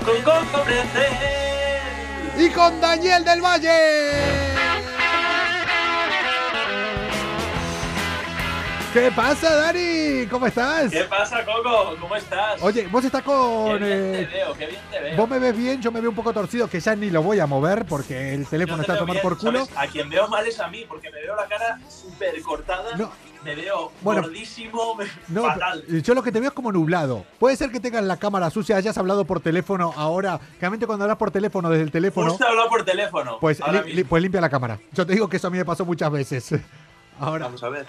Con 0.04 0.22
Coco. 0.22 0.64
Y 2.38 2.50
con 2.50 2.80
Daniel 2.80 3.24
del 3.24 3.40
Valle. 3.40 4.49
¿Qué 8.92 9.12
pasa, 9.12 9.54
Dani? 9.54 10.26
¿Cómo 10.28 10.46
estás? 10.48 10.90
¿Qué 10.90 11.04
pasa, 11.04 11.44
Coco? 11.44 11.94
¿Cómo 12.00 12.16
estás? 12.16 12.60
Oye, 12.60 12.88
vos 12.88 13.04
estás 13.04 13.22
qué 13.22 13.26
con... 13.26 13.78
bien 13.78 13.78
te 14.12 14.20
eh, 14.22 14.28
veo, 14.32 14.52
qué 14.54 14.66
bien 14.66 14.80
te 14.90 15.00
veo. 15.00 15.16
Vos 15.16 15.28
me 15.28 15.38
ves 15.38 15.56
bien, 15.56 15.80
yo 15.80 15.92
me 15.92 16.00
veo 16.00 16.10
un 16.10 16.16
poco 16.16 16.32
torcido, 16.32 16.66
que 16.68 16.80
ya 16.80 16.96
ni 16.96 17.08
lo 17.08 17.22
voy 17.22 17.38
a 17.38 17.46
mover 17.46 17.84
porque 17.84 18.34
el 18.34 18.48
teléfono 18.48 18.78
te 18.78 18.82
está 18.82 18.94
a 18.94 18.98
tomar 18.98 19.14
bien, 19.14 19.22
por 19.22 19.38
culo. 19.38 19.64
¿sabes? 19.64 19.78
A 19.78 19.86
quien 19.86 20.10
veo 20.10 20.26
mal 20.26 20.44
es 20.44 20.58
a 20.58 20.66
mí, 20.66 20.84
porque 20.88 21.08
me 21.12 21.20
veo 21.22 21.36
la 21.36 21.46
cara 21.46 21.78
súper 21.88 22.42
cortada. 22.42 22.96
No. 22.96 23.12
Me 23.44 23.54
veo 23.54 23.92
Bueno. 24.02 24.22
gordísimo, 24.22 24.98
No, 25.28 25.44
fatal. 25.44 25.84
yo 26.02 26.14
lo 26.14 26.22
que 26.24 26.32
te 26.32 26.40
veo 26.40 26.48
es 26.48 26.54
como 26.54 26.72
nublado. 26.72 27.24
Puede 27.38 27.56
ser 27.56 27.70
que 27.70 27.78
tengas 27.78 28.02
la 28.02 28.16
cámara 28.16 28.50
sucia, 28.50 28.76
hayas 28.76 28.98
hablado 28.98 29.24
por 29.24 29.40
teléfono 29.40 29.94
ahora. 29.96 30.40
Realmente 30.60 30.86
cuando 30.88 31.04
hablas 31.04 31.16
por 31.16 31.30
teléfono 31.30 31.70
desde 31.70 31.84
el 31.84 31.92
teléfono, 31.92 32.30
Justo 32.30 32.44
hablado 32.46 32.68
por 32.68 32.84
teléfono. 32.84 33.38
pues, 33.40 33.60
li- 33.86 33.92
li- 33.94 34.04
pues 34.04 34.20
limpia 34.20 34.40
la 34.40 34.50
cámara. 34.50 34.80
Yo 34.92 35.06
te 35.06 35.12
digo 35.12 35.28
que 35.28 35.36
eso 35.36 35.46
a 35.46 35.50
mí 35.50 35.58
me 35.58 35.64
pasó 35.64 35.84
muchas 35.86 36.10
veces. 36.10 36.50
Ahora, 37.20 37.44
Vamos 37.46 37.62
a 37.62 37.68
ver. 37.68 37.86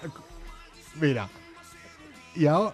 Mira. 0.95 1.27
Y 2.35 2.47
ahora, 2.47 2.73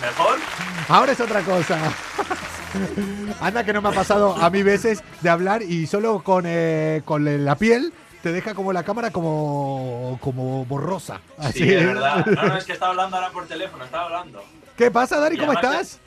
¿Mejor? 0.00 0.38
ahora 0.88 1.12
es 1.12 1.20
otra 1.20 1.42
cosa. 1.42 1.78
Anda 3.40 3.64
que 3.64 3.72
no 3.72 3.80
me 3.80 3.88
ha 3.90 3.92
pasado 3.92 4.34
a 4.34 4.50
mí 4.50 4.62
veces 4.62 5.02
de 5.20 5.30
hablar 5.30 5.62
y 5.62 5.86
solo 5.86 6.22
con, 6.22 6.44
eh, 6.46 7.02
con 7.04 7.44
la 7.44 7.56
piel 7.56 7.92
te 8.22 8.32
deja 8.32 8.54
como 8.54 8.72
la 8.72 8.82
cámara 8.82 9.10
como, 9.10 10.18
como 10.20 10.64
borrosa. 10.64 11.20
Así 11.38 11.60
Sí, 11.60 11.66
de 11.66 11.84
verdad. 11.84 12.24
No, 12.26 12.42
no, 12.42 12.56
es 12.56 12.64
que 12.64 12.72
estaba 12.72 12.90
hablando 12.90 13.16
ahora 13.16 13.30
por 13.30 13.46
teléfono, 13.46 13.84
estaba 13.84 14.04
hablando. 14.04 14.42
¿Qué 14.76 14.90
pasa, 14.90 15.20
Dani? 15.20 15.36
Y 15.36 15.38
¿Cómo 15.38 15.52
estás? 15.52 16.00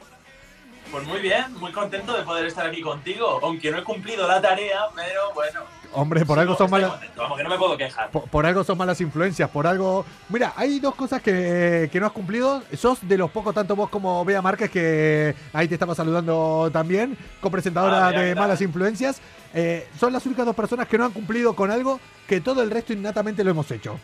Pues 0.92 1.06
muy 1.06 1.20
bien, 1.20 1.54
muy 1.60 1.72
contento 1.72 2.18
de 2.18 2.24
poder 2.24 2.48
estar 2.48 2.66
aquí 2.66 2.82
contigo. 2.82 3.40
Aunque 3.44 3.72
no 3.72 3.78
he 3.78 3.84
cumplido 3.84 4.28
la 4.28 4.42
tarea, 4.42 4.82
pero 4.96 5.34
bueno. 5.34 5.62
Hombre, 5.94 6.26
por 6.26 6.38
algo 6.40 6.56
son 6.56 6.70
malas. 6.70 6.92
contento, 6.92 7.22
Vamos, 7.22 7.38
que 7.38 7.44
no 7.44 7.50
me 7.50 7.58
puedo 7.58 7.78
quejar. 7.78 8.12
Por, 8.12 8.24
por 8.30 8.46
algo 8.46 8.64
son 8.64 8.78
malas 8.78 9.00
influencias, 9.02 9.50
por 9.50 9.66
algo... 9.68 10.06
Mira, 10.30 10.54
hay 10.56 10.80
dos 10.80 10.96
cosas 10.96 11.22
que, 11.22 11.90
que 11.92 12.00
no 12.00 12.06
has 12.06 12.12
cumplido. 12.12 12.62
Sos 12.78 13.00
de 13.08 13.18
los 13.18 13.32
pocos, 13.32 13.54
tanto 13.56 13.76
vos 13.76 13.90
como 13.90 14.24
Bea 14.26 14.42
Márquez, 14.42 14.70
que 14.70 15.36
ahí 15.54 15.68
te 15.68 15.76
estaba 15.76 15.96
saludando 15.96 16.70
también, 16.72 17.18
copresentadora 17.42 18.08
Ah, 18.08 18.12
de. 18.12 18.36
Malas 18.36 18.62
Influencias. 18.62 19.20
Eh, 19.54 19.88
son 20.00 20.14
las 20.14 20.26
únicas 20.26 20.46
dos 20.46 20.56
personas 20.56 20.88
que 20.88 20.98
no 20.98 21.06
han 21.06 21.12
cumplido 21.12 21.56
con 21.56 21.72
algo 21.72 22.00
que 22.28 22.42
todo 22.42 22.62
el 22.62 22.70
resto 22.70 22.94
innatamente 22.94 23.44
lo 23.44 23.52
hemos 23.52 23.70
hecho. 23.72 23.98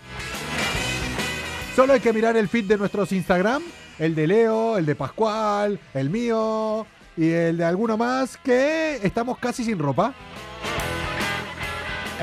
Solo 1.75 1.93
hay 1.93 1.99
que 1.99 2.13
mirar 2.13 2.37
el 2.37 2.47
feed 2.47 2.65
de 2.65 2.77
nuestros 2.77 3.11
Instagram, 3.11 3.61
el 3.99 4.15
de 4.15 4.27
Leo, 4.27 4.77
el 4.77 4.85
de 4.85 4.95
Pascual, 4.95 5.79
el 5.93 6.09
mío 6.09 6.85
y 7.17 7.29
el 7.29 7.57
de 7.57 7.65
alguno 7.65 7.97
más, 7.97 8.37
que 8.37 8.99
estamos 9.03 9.37
casi 9.39 9.63
sin 9.63 9.79
ropa. 9.79 10.13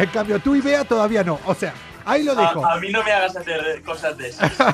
En 0.03 0.11
cambio, 0.11 0.39
tú 0.39 0.55
y 0.55 0.61
Bea 0.61 0.85
todavía 0.85 1.23
no. 1.25 1.39
O 1.47 1.55
sea, 1.55 1.73
ahí 2.05 2.23
lo 2.23 2.35
dejo. 2.35 2.65
A, 2.65 2.73
a 2.75 2.77
mí 2.81 2.91
no 2.91 3.03
me 3.03 3.13
hagas 3.13 3.37
hacer 3.37 3.83
cosas 3.83 4.17
de 4.17 4.29
esas. 4.29 4.53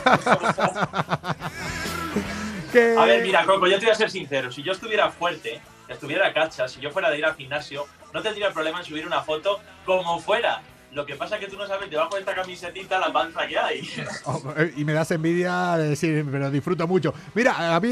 Que- 2.73 2.97
A 2.99 3.05
ver, 3.05 3.23
mira, 3.23 3.45
Coco, 3.47 3.67
yo 3.67 3.79
te 3.79 3.87
voy 3.87 3.93
a 3.93 3.97
ser 3.97 4.11
sincero. 4.11 4.51
Si 4.53 4.63
yo 4.63 4.73
estuviera 4.73 5.11
fuerte, 5.11 5.61
estuviera 5.89 6.33
cacha, 6.33 6.69
si 6.69 6.81
yo 6.81 6.91
fuera 6.91 7.11
de 7.11 7.19
ir 7.19 7.25
al 7.25 7.35
gimnasio, 7.35 7.87
no 8.13 8.23
tendría 8.23 8.51
problema 8.53 8.79
en 8.81 8.85
subir 8.85 9.07
una 9.07 9.23
foto 9.23 9.61
como 9.85 10.19
fuera. 10.21 10.61
Lo 10.97 11.05
que 11.05 11.15
pasa 11.15 11.35
es 11.35 11.43
que 11.43 11.51
tú 11.51 11.59
no 11.59 11.67
sabes 11.67 11.91
debajo 11.91 12.15
de 12.15 12.21
esta 12.21 12.35
camisetita 12.35 12.99
la 12.99 13.13
panza 13.13 13.47
que 13.47 13.59
hay. 13.59 13.87
Y 14.79 14.85
me 14.87 14.95
das 14.95 15.11
envidia 15.11 15.77
de 15.77 15.91
decir, 15.91 16.27
pero 16.33 16.51
disfruto 16.51 16.89
mucho. 16.89 17.13
Mira, 17.35 17.77
a 17.77 17.79
mí, 17.81 17.91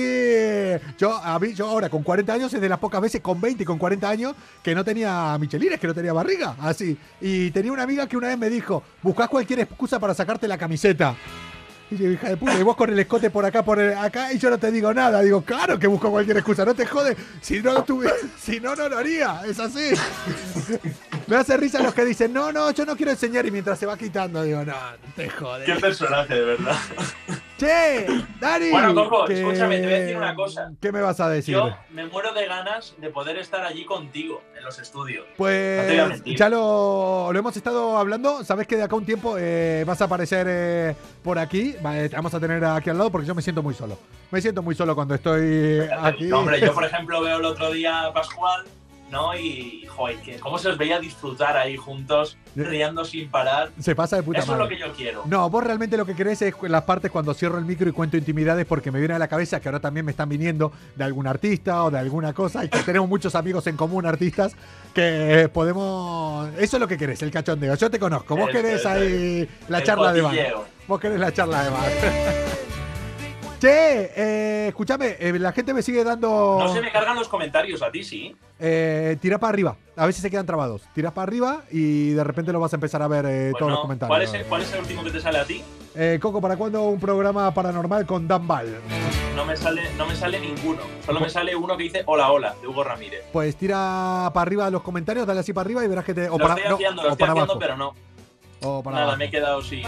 yo, 0.96 1.14
a 1.14 1.38
mí, 1.38 1.52
yo 1.52 1.68
ahora 1.68 1.90
con 1.90 2.02
40 2.02 2.32
años 2.32 2.54
es 2.54 2.62
de 2.62 2.68
las 2.68 2.78
pocas 2.78 3.02
veces 3.02 3.20
con 3.20 3.38
20 3.38 3.62
y 3.62 3.66
con 3.66 3.76
40 3.76 4.08
años 4.08 4.34
que 4.62 4.74
no 4.74 4.82
tenía 4.82 5.36
michelines, 5.38 5.78
que 5.78 5.86
no 5.86 5.92
tenía 5.92 6.14
barriga, 6.14 6.56
así. 6.58 6.96
Y 7.20 7.50
tenía 7.50 7.72
una 7.72 7.82
amiga 7.82 8.06
que 8.06 8.16
una 8.16 8.28
vez 8.28 8.38
me 8.38 8.48
dijo, 8.48 8.82
buscas 9.02 9.28
cualquier 9.28 9.60
excusa 9.60 10.00
para 10.00 10.14
sacarte 10.14 10.48
la 10.48 10.56
camiseta. 10.56 11.14
Y 11.98 12.06
hija 12.06 12.28
de 12.28 12.36
puta, 12.36 12.58
y 12.58 12.62
vos 12.62 12.76
con 12.76 12.90
el 12.90 12.98
escote 12.98 13.30
por 13.30 13.44
acá, 13.44 13.64
por 13.64 13.78
el- 13.78 13.96
acá, 13.96 14.32
y 14.32 14.38
yo 14.38 14.50
no 14.50 14.58
te 14.58 14.70
digo 14.70 14.92
nada. 14.92 15.22
Digo, 15.22 15.42
claro 15.42 15.78
que 15.78 15.86
busco 15.86 16.10
cualquier 16.10 16.36
excusa, 16.38 16.64
no 16.64 16.74
te 16.74 16.86
jode. 16.86 17.16
Si 17.40 17.60
no, 17.60 17.84
tuve, 17.84 18.10
si 18.40 18.60
no, 18.60 18.74
no 18.74 18.88
lo 18.88 18.98
haría. 18.98 19.42
Es 19.46 19.58
así. 19.60 19.90
Me 21.26 21.36
hace 21.36 21.56
risa 21.56 21.80
los 21.82 21.94
que 21.94 22.04
dicen, 22.04 22.32
no, 22.32 22.52
no, 22.52 22.70
yo 22.72 22.84
no 22.84 22.96
quiero 22.96 23.12
enseñar. 23.12 23.46
Y 23.46 23.50
mientras 23.50 23.78
se 23.78 23.86
va 23.86 23.96
quitando, 23.96 24.42
digo, 24.42 24.64
no, 24.64 24.74
te 25.16 25.28
jode. 25.30 25.64
Qué 25.64 25.74
personaje, 25.76 26.34
de 26.34 26.44
verdad. 26.44 26.76
Che, 27.56 28.06
Dani. 28.40 28.70
Bueno, 28.70 28.94
Coco, 28.94 29.24
que- 29.26 29.34
escúchame, 29.40 29.78
te 29.78 29.84
voy 29.84 29.94
a 29.94 29.98
decir 30.00 30.16
una 30.16 30.34
cosa. 30.34 30.72
¿Qué 30.80 30.90
me 30.90 31.00
vas 31.00 31.20
a 31.20 31.28
decir? 31.28 31.54
Yo 31.54 31.70
me 31.90 32.04
muero 32.06 32.32
de 32.34 32.46
ganas 32.46 32.94
de 32.98 33.10
poder 33.10 33.38
estar 33.38 33.64
allí 33.64 33.84
contigo, 33.84 34.42
en 34.58 34.64
los 34.64 34.78
estudios. 34.80 35.24
Pues 35.36 36.22
ya 36.24 36.48
lo, 36.48 37.30
lo 37.32 37.38
hemos 37.38 37.56
estado 37.56 37.96
hablando. 37.96 38.42
Sabes 38.42 38.66
que 38.66 38.76
de 38.76 38.82
acá 38.82 38.94
a 38.96 38.98
un 38.98 39.06
tiempo 39.06 39.36
eh, 39.38 39.84
vas 39.86 40.00
a 40.02 40.06
aparecer 40.06 40.46
eh, 40.48 40.96
por 41.22 41.38
aquí. 41.38 41.76
Vamos 41.80 42.34
a 42.34 42.40
tener 42.40 42.64
aquí 42.64 42.90
al 42.90 42.98
lado 42.98 43.10
porque 43.10 43.26
yo 43.28 43.34
me 43.36 43.42
siento 43.42 43.62
muy 43.62 43.74
solo. 43.74 43.98
Me 44.32 44.40
siento 44.40 44.60
muy 44.62 44.74
solo 44.74 44.96
cuando 44.96 45.14
estoy 45.14 45.80
aquí. 46.00 46.24
No, 46.24 46.40
hombre, 46.40 46.60
yo 46.60 46.74
por 46.74 46.84
ejemplo 46.84 47.20
veo 47.22 47.36
el 47.38 47.44
otro 47.44 47.70
día 47.70 48.06
a 48.06 48.12
Pascual, 48.12 48.64
¿no? 49.14 49.34
Y, 49.36 49.86
joder, 49.86 50.16
que 50.20 50.38
cómo 50.40 50.58
se 50.58 50.68
os 50.68 50.76
veía 50.76 50.98
disfrutar 50.98 51.56
ahí 51.56 51.76
juntos, 51.76 52.36
riendo 52.56 53.04
sin 53.04 53.30
parar. 53.30 53.70
Se 53.78 53.94
pasa 53.94 54.16
de 54.16 54.24
puta 54.24 54.40
Eso 54.40 54.52
es 54.52 54.58
madre. 54.58 54.64
lo 54.64 54.68
que 54.68 54.78
yo 54.78 54.92
quiero. 54.92 55.22
No, 55.26 55.48
vos 55.48 55.62
realmente 55.62 55.96
lo 55.96 56.04
que 56.04 56.16
querés 56.16 56.42
es 56.42 56.52
las 56.62 56.82
partes 56.82 57.10
cuando 57.12 57.32
cierro 57.32 57.58
el 57.58 57.64
micro 57.64 57.88
y 57.88 57.92
cuento 57.92 58.16
intimidades 58.16 58.66
porque 58.66 58.90
me 58.90 58.98
viene 58.98 59.14
a 59.14 59.18
la 59.20 59.28
cabeza 59.28 59.60
que 59.60 59.68
ahora 59.68 59.78
también 59.78 60.04
me 60.04 60.10
están 60.10 60.28
viniendo 60.28 60.72
de 60.96 61.04
algún 61.04 61.28
artista 61.28 61.84
o 61.84 61.90
de 61.92 61.98
alguna 61.98 62.32
cosa 62.32 62.64
y 62.64 62.68
que 62.68 62.78
tenemos 62.82 63.08
muchos 63.08 63.34
amigos 63.36 63.66
en 63.68 63.76
común 63.76 64.04
artistas 64.04 64.56
que 64.92 65.48
podemos... 65.52 66.48
Eso 66.58 66.76
es 66.76 66.80
lo 66.80 66.88
que 66.88 66.98
querés, 66.98 67.22
el 67.22 67.30
cachondeo. 67.30 67.76
Yo 67.76 67.90
te 67.90 67.98
conozco. 68.00 68.36
Vos 68.36 68.50
querés 68.50 68.80
eso, 68.80 68.88
ahí 68.88 69.48
la 69.68 69.78
El 69.78 69.84
charla 69.84 70.12
de 70.12 70.20
bar. 70.22 70.32
cotilleo. 70.34 70.64
Vos 70.88 71.00
querés 71.00 71.20
la 71.20 71.32
charla 71.32 71.62
de 71.62 71.70
bar. 71.70 71.90
che, 73.64 74.12
eh, 74.14 74.68
escúchame, 74.68 75.16
eh, 75.18 75.38
la 75.38 75.52
gente 75.52 75.72
me 75.72 75.80
sigue 75.80 76.04
dando... 76.04 76.58
No 76.60 76.72
se 76.72 76.82
me 76.82 76.92
cargan 76.92 77.16
los 77.16 77.28
comentarios, 77.28 77.80
a 77.82 77.90
ti 77.90 78.04
sí. 78.04 78.36
Eh, 78.58 79.16
tira 79.20 79.38
para 79.38 79.50
arriba. 79.50 79.76
A 79.96 80.06
veces 80.06 80.22
se 80.22 80.30
quedan 80.30 80.44
trabados. 80.44 80.82
Tiras 80.94 81.12
para 81.12 81.24
arriba 81.24 81.62
y 81.70 82.10
de 82.10 82.24
repente 82.24 82.52
lo 82.52 82.60
vas 82.60 82.72
a 82.72 82.76
empezar 82.76 83.00
a 83.00 83.08
ver 83.08 83.24
eh, 83.26 83.48
Pues 83.52 83.58
todos 83.58 83.70
no. 83.70 83.76
los 83.76 83.82
comentarios. 83.82 84.08
¿Cuál 84.10 84.22
es, 84.22 84.34
el, 84.34 84.44
cuál 84.46 84.62
es 84.62 84.72
el 84.72 84.80
último 84.80 85.02
que 85.04 85.10
te 85.10 85.20
sale 85.20 85.38
a 85.38 85.44
ti? 85.44 85.62
Eh, 85.94 86.18
Coco, 86.20 86.40
¿para 86.40 86.56
cuándo 86.56 86.82
un 86.82 87.00
programa 87.00 87.54
paranormal 87.54 88.04
con 88.04 88.28
Dan 88.28 88.46
Ball? 88.46 88.76
No 89.34 89.44
me 89.46 89.56
sale, 89.56 89.82
no 89.96 90.06
me 90.06 90.14
sale 90.14 90.40
ninguno. 90.40 90.82
Solo 91.06 91.20
me 91.20 91.30
sale 91.30 91.56
uno 91.56 91.76
que 91.76 91.84
dice 91.84 92.02
hola, 92.06 92.30
hola, 92.30 92.54
de 92.60 92.68
Hugo 92.68 92.84
Ramírez. 92.84 93.24
Pues 93.32 93.56
tira 93.56 94.30
para 94.34 94.42
arriba 94.42 94.70
los 94.70 94.82
comentarios, 94.82 95.26
dale 95.26 95.40
así 95.40 95.52
para 95.52 95.66
arriba 95.66 95.84
y 95.84 95.88
verás 95.88 96.04
que 96.04 96.14
te. 96.14 96.28
O 96.28 96.38
lo 96.38 96.38
para, 96.38 96.54
estoy 96.54 96.68
no, 96.68 96.74
haciendo, 96.76 97.02
lo 97.02 97.10
estoy 97.10 97.28
haciendo, 97.28 97.58
pero 97.58 97.76
no. 97.76 97.94
O 98.64 98.82
para 98.82 98.94
Nada, 98.94 99.04
abajo. 99.08 99.18
me 99.18 99.24
he 99.26 99.30
quedado 99.30 99.62
sin, 99.62 99.82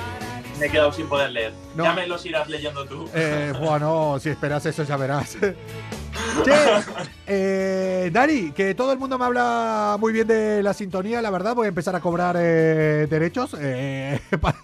me 0.61 0.67
he 0.67 0.71
quedado 0.71 0.93
sin 0.93 1.09
poder 1.09 1.31
leer. 1.31 1.53
No. 1.75 1.85
Ya 1.85 1.93
me 1.95 2.07
los 2.07 2.25
irás 2.27 2.49
leyendo 2.49 2.85
tú. 2.85 3.09
Eh, 3.15 3.53
bueno, 3.59 4.19
si 4.21 4.29
esperas 4.29 4.65
eso 4.67 4.83
ya 4.85 4.97
verás. 4.97 5.37
che, 6.45 6.53
eh, 7.27 8.11
Dani, 8.13 8.53
que 8.53 8.75
todo 8.75 8.93
el 8.93 8.99
mundo 8.99 9.19
me 9.19 9.25
habla 9.25 9.97
muy 9.99 10.13
bien 10.13 10.27
de 10.27 10.63
la 10.63 10.75
sintonía, 10.75 11.23
la 11.23 11.31
verdad, 11.31 11.55
voy 11.55 11.67
a 11.67 11.69
empezar 11.69 11.97
a 11.97 12.01
cobrar 12.01 12.37
eh, 12.39 13.07
derechos. 13.09 13.57
eh, 13.59 14.21
para- 14.41 14.59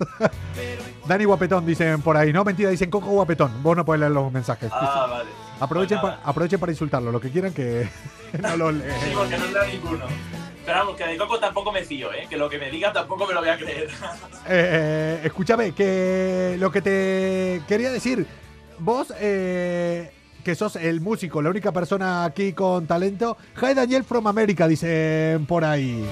Dani 1.06 1.24
Guapetón, 1.24 1.64
dicen 1.66 2.00
por 2.02 2.16
ahí, 2.16 2.32
no, 2.32 2.44
mentira, 2.44 2.70
dicen 2.70 2.90
Coco 2.90 3.06
Guapetón. 3.08 3.62
Vos 3.62 3.76
no 3.76 3.84
puedes 3.84 4.00
leer 4.00 4.12
los 4.12 4.30
mensajes. 4.30 4.70
Ah, 4.72 5.06
vale. 5.10 5.30
aprovechen, 5.60 6.00
Pues 6.00 6.14
pa- 6.14 6.20
aprovechen 6.30 6.60
para 6.60 6.72
insultarlo, 6.72 7.10
lo 7.10 7.20
que 7.20 7.30
quieran 7.30 7.52
que 7.52 7.88
no 8.42 8.56
lo 8.56 8.72
leen. 8.72 8.92
Sí, 9.00 9.10
porque 9.14 9.38
no 9.38 9.46
leo 9.46 9.64
ninguno. 9.66 10.04
Pero 10.64 10.78
vamos, 10.78 10.96
que 10.96 11.04
de 11.04 11.16
Coco 11.16 11.38
tampoco 11.40 11.72
me 11.72 11.82
fío, 11.84 12.12
¿eh? 12.12 12.26
Que 12.30 12.36
lo 12.36 12.48
que 12.48 12.58
me 12.58 12.70
diga 12.70 12.92
tampoco 12.92 13.26
me 13.26 13.34
lo 13.34 13.40
voy 13.40 13.48
a 13.50 13.58
creer. 13.58 13.88
Eh, 14.48 15.20
escúchame, 15.24 15.72
que 15.72 16.56
lo 16.58 16.72
que 16.72 16.82
te 16.82 17.62
quería 17.68 17.92
decir, 17.92 18.26
vos 18.80 19.12
eh, 19.20 20.10
que 20.44 20.56
sos 20.56 20.74
el 20.74 21.00
músico, 21.00 21.40
la 21.40 21.50
única 21.50 21.70
persona 21.70 22.24
aquí 22.24 22.52
con 22.52 22.86
talento, 22.88 23.36
Hi 23.60 23.72
Daniel 23.74 24.02
from 24.02 24.26
America, 24.26 24.66
dicen 24.66 25.46
por 25.46 25.64
ahí. 25.64 26.04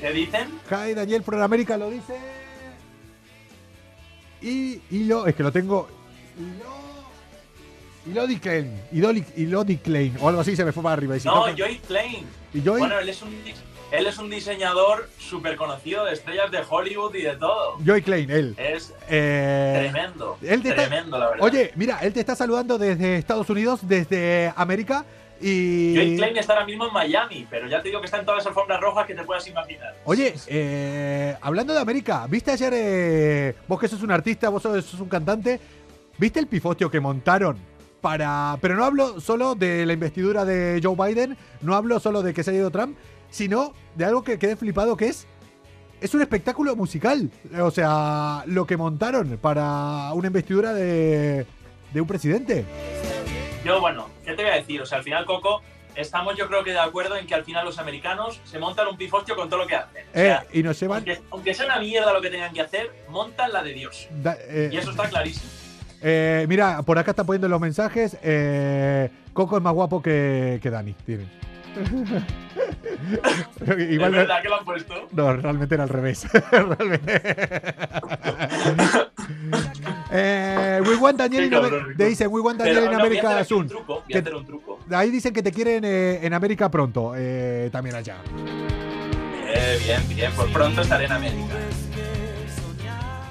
¿Qué 0.00 0.10
dicen? 0.12 0.48
Hi 0.70 0.94
Daniel 0.94 1.22
from 1.22 1.42
America 1.42 1.76
lo 1.76 1.90
dice. 1.90 2.14
y, 4.40 4.80
y 4.90 5.04
lo, 5.04 5.26
es 5.26 5.34
que 5.34 5.42
lo 5.42 5.52
tengo. 5.52 5.86
Y 8.06 8.14
Lodi 8.14 8.38
Klein. 8.38 8.80
Y 8.92 9.00
Dolly- 9.00 9.26
y 9.36 9.44
Lodi 9.46 9.76
Klein. 9.76 10.16
O 10.20 10.28
algo 10.30 10.40
así 10.40 10.56
se 10.56 10.64
me 10.64 10.72
fue 10.72 10.82
para 10.82 10.94
arriba. 10.94 11.16
Y 11.16 11.20
si 11.20 11.26
No, 11.28 11.44
Joy 11.54 11.78
Klein. 11.86 12.26
y 12.54 12.62
Joy- 12.62 12.78
Bueno, 12.80 12.98
él 12.98 13.08
es 13.10 13.20
un, 13.20 13.30
él 13.92 14.06
es 14.06 14.18
un 14.18 14.30
diseñador 14.30 15.08
súper 15.18 15.56
conocido 15.56 16.04
de 16.04 16.12
estrellas 16.12 16.50
de 16.50 16.60
Hollywood 16.68 17.14
y 17.14 17.22
de 17.22 17.36
todo. 17.36 17.78
Joy 17.84 18.02
Klein, 18.02 18.30
él. 18.30 18.54
Es 18.58 18.94
Eh, 19.08 19.90
tremendo. 19.90 20.38
él 20.42 20.62
te 20.62 20.68
está- 20.70 20.86
tremendo, 20.86 21.18
la 21.18 21.30
verdad. 21.30 21.44
Oye, 21.46 21.72
mira, 21.76 21.98
él 22.02 22.12
te 22.12 22.20
está 22.20 22.34
saludando 22.36 22.78
desde 22.78 23.16
Estados 23.16 23.48
Unidos, 23.50 23.80
desde 23.82 24.52
América. 24.56 25.04
Y. 25.42 25.94
Joy 25.94 26.16
Klein 26.18 26.36
está 26.36 26.52
ahora 26.52 26.66
mismo 26.66 26.86
en 26.86 26.92
Miami, 26.92 27.46
pero 27.48 27.66
ya 27.66 27.80
te 27.80 27.88
digo 27.88 28.00
que 28.00 28.04
está 28.06 28.18
en 28.18 28.26
todas 28.26 28.38
las 28.44 28.46
alfombras 28.46 28.78
rojas 28.80 29.06
que 29.06 29.14
te 29.14 29.22
puedas 29.24 29.46
imaginar. 29.48 29.94
Oye, 30.04 30.34
eh, 30.48 31.34
hablando 31.40 31.72
de 31.72 31.80
América, 31.80 32.26
¿viste 32.28 32.50
ayer, 32.50 32.72
eh, 32.76 33.54
vos 33.66 33.80
que 33.80 33.88
sos 33.88 34.02
un 34.02 34.10
artista, 34.10 34.50
vos 34.50 34.62
sos, 34.62 34.94
un 35.00 35.08
cantante, 35.08 35.58
¿viste 36.18 36.40
el 36.40 36.46
pifostio 36.46 36.90
que 36.90 37.00
montaron 37.00 37.56
para... 38.02 38.58
Pero 38.60 38.76
no 38.76 38.84
hablo 38.84 39.18
solo 39.20 39.54
de 39.54 39.86
la 39.86 39.94
investidura 39.94 40.44
de 40.44 40.78
Joe 40.82 40.94
Biden, 40.94 41.36
no 41.62 41.74
hablo 41.74 42.00
solo 42.00 42.22
de 42.22 42.34
que 42.34 42.42
se 42.44 42.50
haya 42.50 42.60
ido 42.60 42.70
Trump, 42.70 42.98
sino 43.30 43.72
de 43.94 44.04
algo 44.04 44.22
que 44.22 44.38
quedé 44.38 44.56
flipado 44.56 44.96
que 44.96 45.08
es... 45.08 45.26
Es 46.00 46.14
un 46.14 46.22
espectáculo 46.22 46.74
musical, 46.76 47.30
o 47.60 47.70
sea, 47.70 48.42
lo 48.46 48.66
que 48.66 48.78
montaron 48.78 49.36
para 49.36 50.10
una 50.14 50.28
investidura 50.28 50.72
de, 50.72 51.44
de 51.92 52.00
un 52.00 52.06
presidente. 52.06 52.64
Yo, 53.66 53.80
bueno, 53.82 54.08
¿qué 54.24 54.32
te 54.32 54.42
voy 54.42 54.50
a 54.50 54.54
decir? 54.54 54.80
O 54.80 54.86
sea, 54.86 54.96
al 54.96 55.04
final, 55.04 55.26
Coco, 55.26 55.60
estamos 55.94 56.36
yo 56.38 56.48
creo 56.48 56.64
que 56.64 56.70
de 56.72 56.78
acuerdo 56.78 57.16
en 57.16 57.26
que 57.26 57.34
al 57.34 57.44
final 57.44 57.66
los 57.66 57.78
americanos 57.78 58.40
se 58.44 58.58
montan 58.58 58.88
un 58.88 58.96
pifostio 58.96 59.36
con 59.36 59.50
todo 59.50 59.58
lo 59.60 59.66
que 59.66 59.74
hacen. 59.76 60.06
O 60.06 60.18
Eh, 60.18 60.38
y 60.54 60.62
nos 60.62 60.80
llevan... 60.80 60.96
aunque, 60.98 61.20
aunque 61.30 61.52
sea 61.52 61.66
una 61.66 61.78
mierda 61.80 62.14
lo 62.14 62.22
que 62.22 62.30
tengan 62.30 62.54
que 62.54 62.62
hacer, 62.62 62.90
montan 63.10 63.52
la 63.52 63.62
de 63.62 63.74
Dios. 63.74 64.08
da- 64.22 64.38
eh, 64.48 64.70
Y 64.72 64.78
eso 64.78 64.92
está 64.92 65.06
clarísimo. 65.06 65.50
Eh, 66.00 66.46
mira, 66.48 66.80
por 66.80 66.98
acá 66.98 67.10
están 67.10 67.26
poniendo 67.26 67.46
los 67.48 67.60
mensajes. 67.60 68.16
eh, 68.22 69.10
Coco 69.34 69.58
es 69.58 69.62
más 69.62 69.74
guapo 69.74 70.00
que, 70.00 70.58
que 70.62 70.70
Dani. 70.70 70.94
Tienen. 71.04 71.30
Igual 73.90 74.14
¿Es 74.14 74.20
verdad 74.20 74.42
que 74.42 74.48
lo 74.48 74.58
han 74.58 74.64
puesto? 74.64 75.08
no, 75.12 75.36
realmente 75.36 75.74
era 75.74 75.84
al 75.84 75.88
revés. 75.88 76.26
Realmente. 76.50 77.22
eh, 80.12 80.80
we 80.84 80.96
want 80.96 81.18
Daniel 81.18 81.44
in 81.44 81.50
cabrón, 81.50 81.72
Amer- 81.74 81.86
Rico. 81.88 81.98
te 81.98 82.04
dicen 82.06 82.28
We 82.30 82.40
want 82.40 82.58
Daniel 82.58 82.84
in 82.84 82.84
no, 82.84 82.90
voy 82.90 82.94
a 82.94 82.98
hacer 82.98 83.06
América 83.06 83.38
aquí 83.38 83.54
un 83.54 83.68
soon. 83.68 83.80
Ahí 84.92 85.10
dicen 85.10 85.32
que 85.32 85.42
te 85.42 85.52
quieren 85.52 85.84
eh, 85.84 86.20
en 86.22 86.34
América 86.34 86.70
pronto. 86.70 87.12
eh, 87.16 87.68
también 87.72 87.96
allá. 87.96 88.16
Eh, 89.52 89.78
bien, 89.84 90.08
bien, 90.08 90.30
pues 90.36 90.50
pronto 90.50 90.80
estaré 90.82 91.06
en 91.06 91.12
América. 91.12 91.54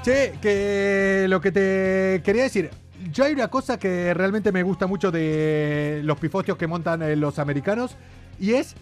Che, 0.04 0.34
que 0.42 1.26
lo 1.30 1.40
que 1.42 1.52
te 1.52 2.22
quería 2.24 2.44
decir. 2.44 2.70
Yo 3.12 3.24
hay 3.24 3.32
una 3.34 3.48
cosa 3.48 3.80
que 3.80 4.14
realmente 4.14 4.52
me 4.52 4.62
gusta 4.62 4.86
mucho 4.86 5.10
de 5.10 6.02
los 6.04 6.20
pifostios 6.20 6.58
que 6.58 6.68
montan 6.68 7.02
eh, 7.02 7.16
los 7.16 7.40
americanos. 7.40 7.96
Y 8.40 8.54
es, 8.54 8.76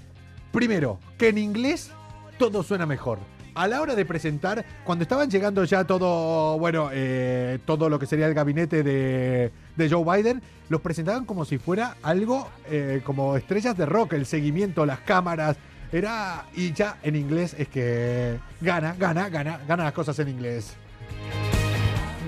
primero, 0.52 1.00
que 1.18 1.30
en 1.30 1.38
inglés 1.38 1.92
todo 2.38 2.64
suena 2.64 2.86
mejor. 2.86 3.20
A 3.56 3.68
la 3.68 3.82
hora 3.82 3.96
de 3.96 4.06
presentar, 4.06 4.64
cuando 4.84 5.02
estaban 5.02 5.32
llegando 5.32 5.64
ya 5.64 5.84
todo, 5.84 6.60
bueno, 6.60 6.90
eh, 6.94 7.58
todo 7.66 7.90
lo 7.90 7.98
que 7.98 8.06
sería 8.06 8.28
el 8.28 8.36
gabinete 8.36 8.84
de, 8.84 9.52
de 9.76 9.90
Joe 9.90 10.04
Biden, 10.04 10.44
los 10.70 10.82
presentaban 10.82 11.26
como 11.26 11.44
si 11.44 11.58
fuera 11.58 11.96
algo 12.04 12.50
eh, 12.70 13.02
como 13.04 13.36
estrellas 13.36 13.76
de 13.76 13.88
rock, 13.88 14.14
el 14.14 14.28
seguimiento, 14.28 14.86
las 14.86 15.00
cámaras. 15.00 15.58
Era. 15.92 16.46
Y 16.54 16.74
ya 16.74 16.98
en 17.02 17.16
inglés 17.16 17.56
es 17.58 17.70
que 17.70 18.38
gana, 18.62 18.94
gana, 19.00 19.30
gana, 19.30 19.60
gana 19.68 19.86
las 19.86 19.94
cosas 19.94 20.20
en 20.20 20.28
inglés. 20.28 20.76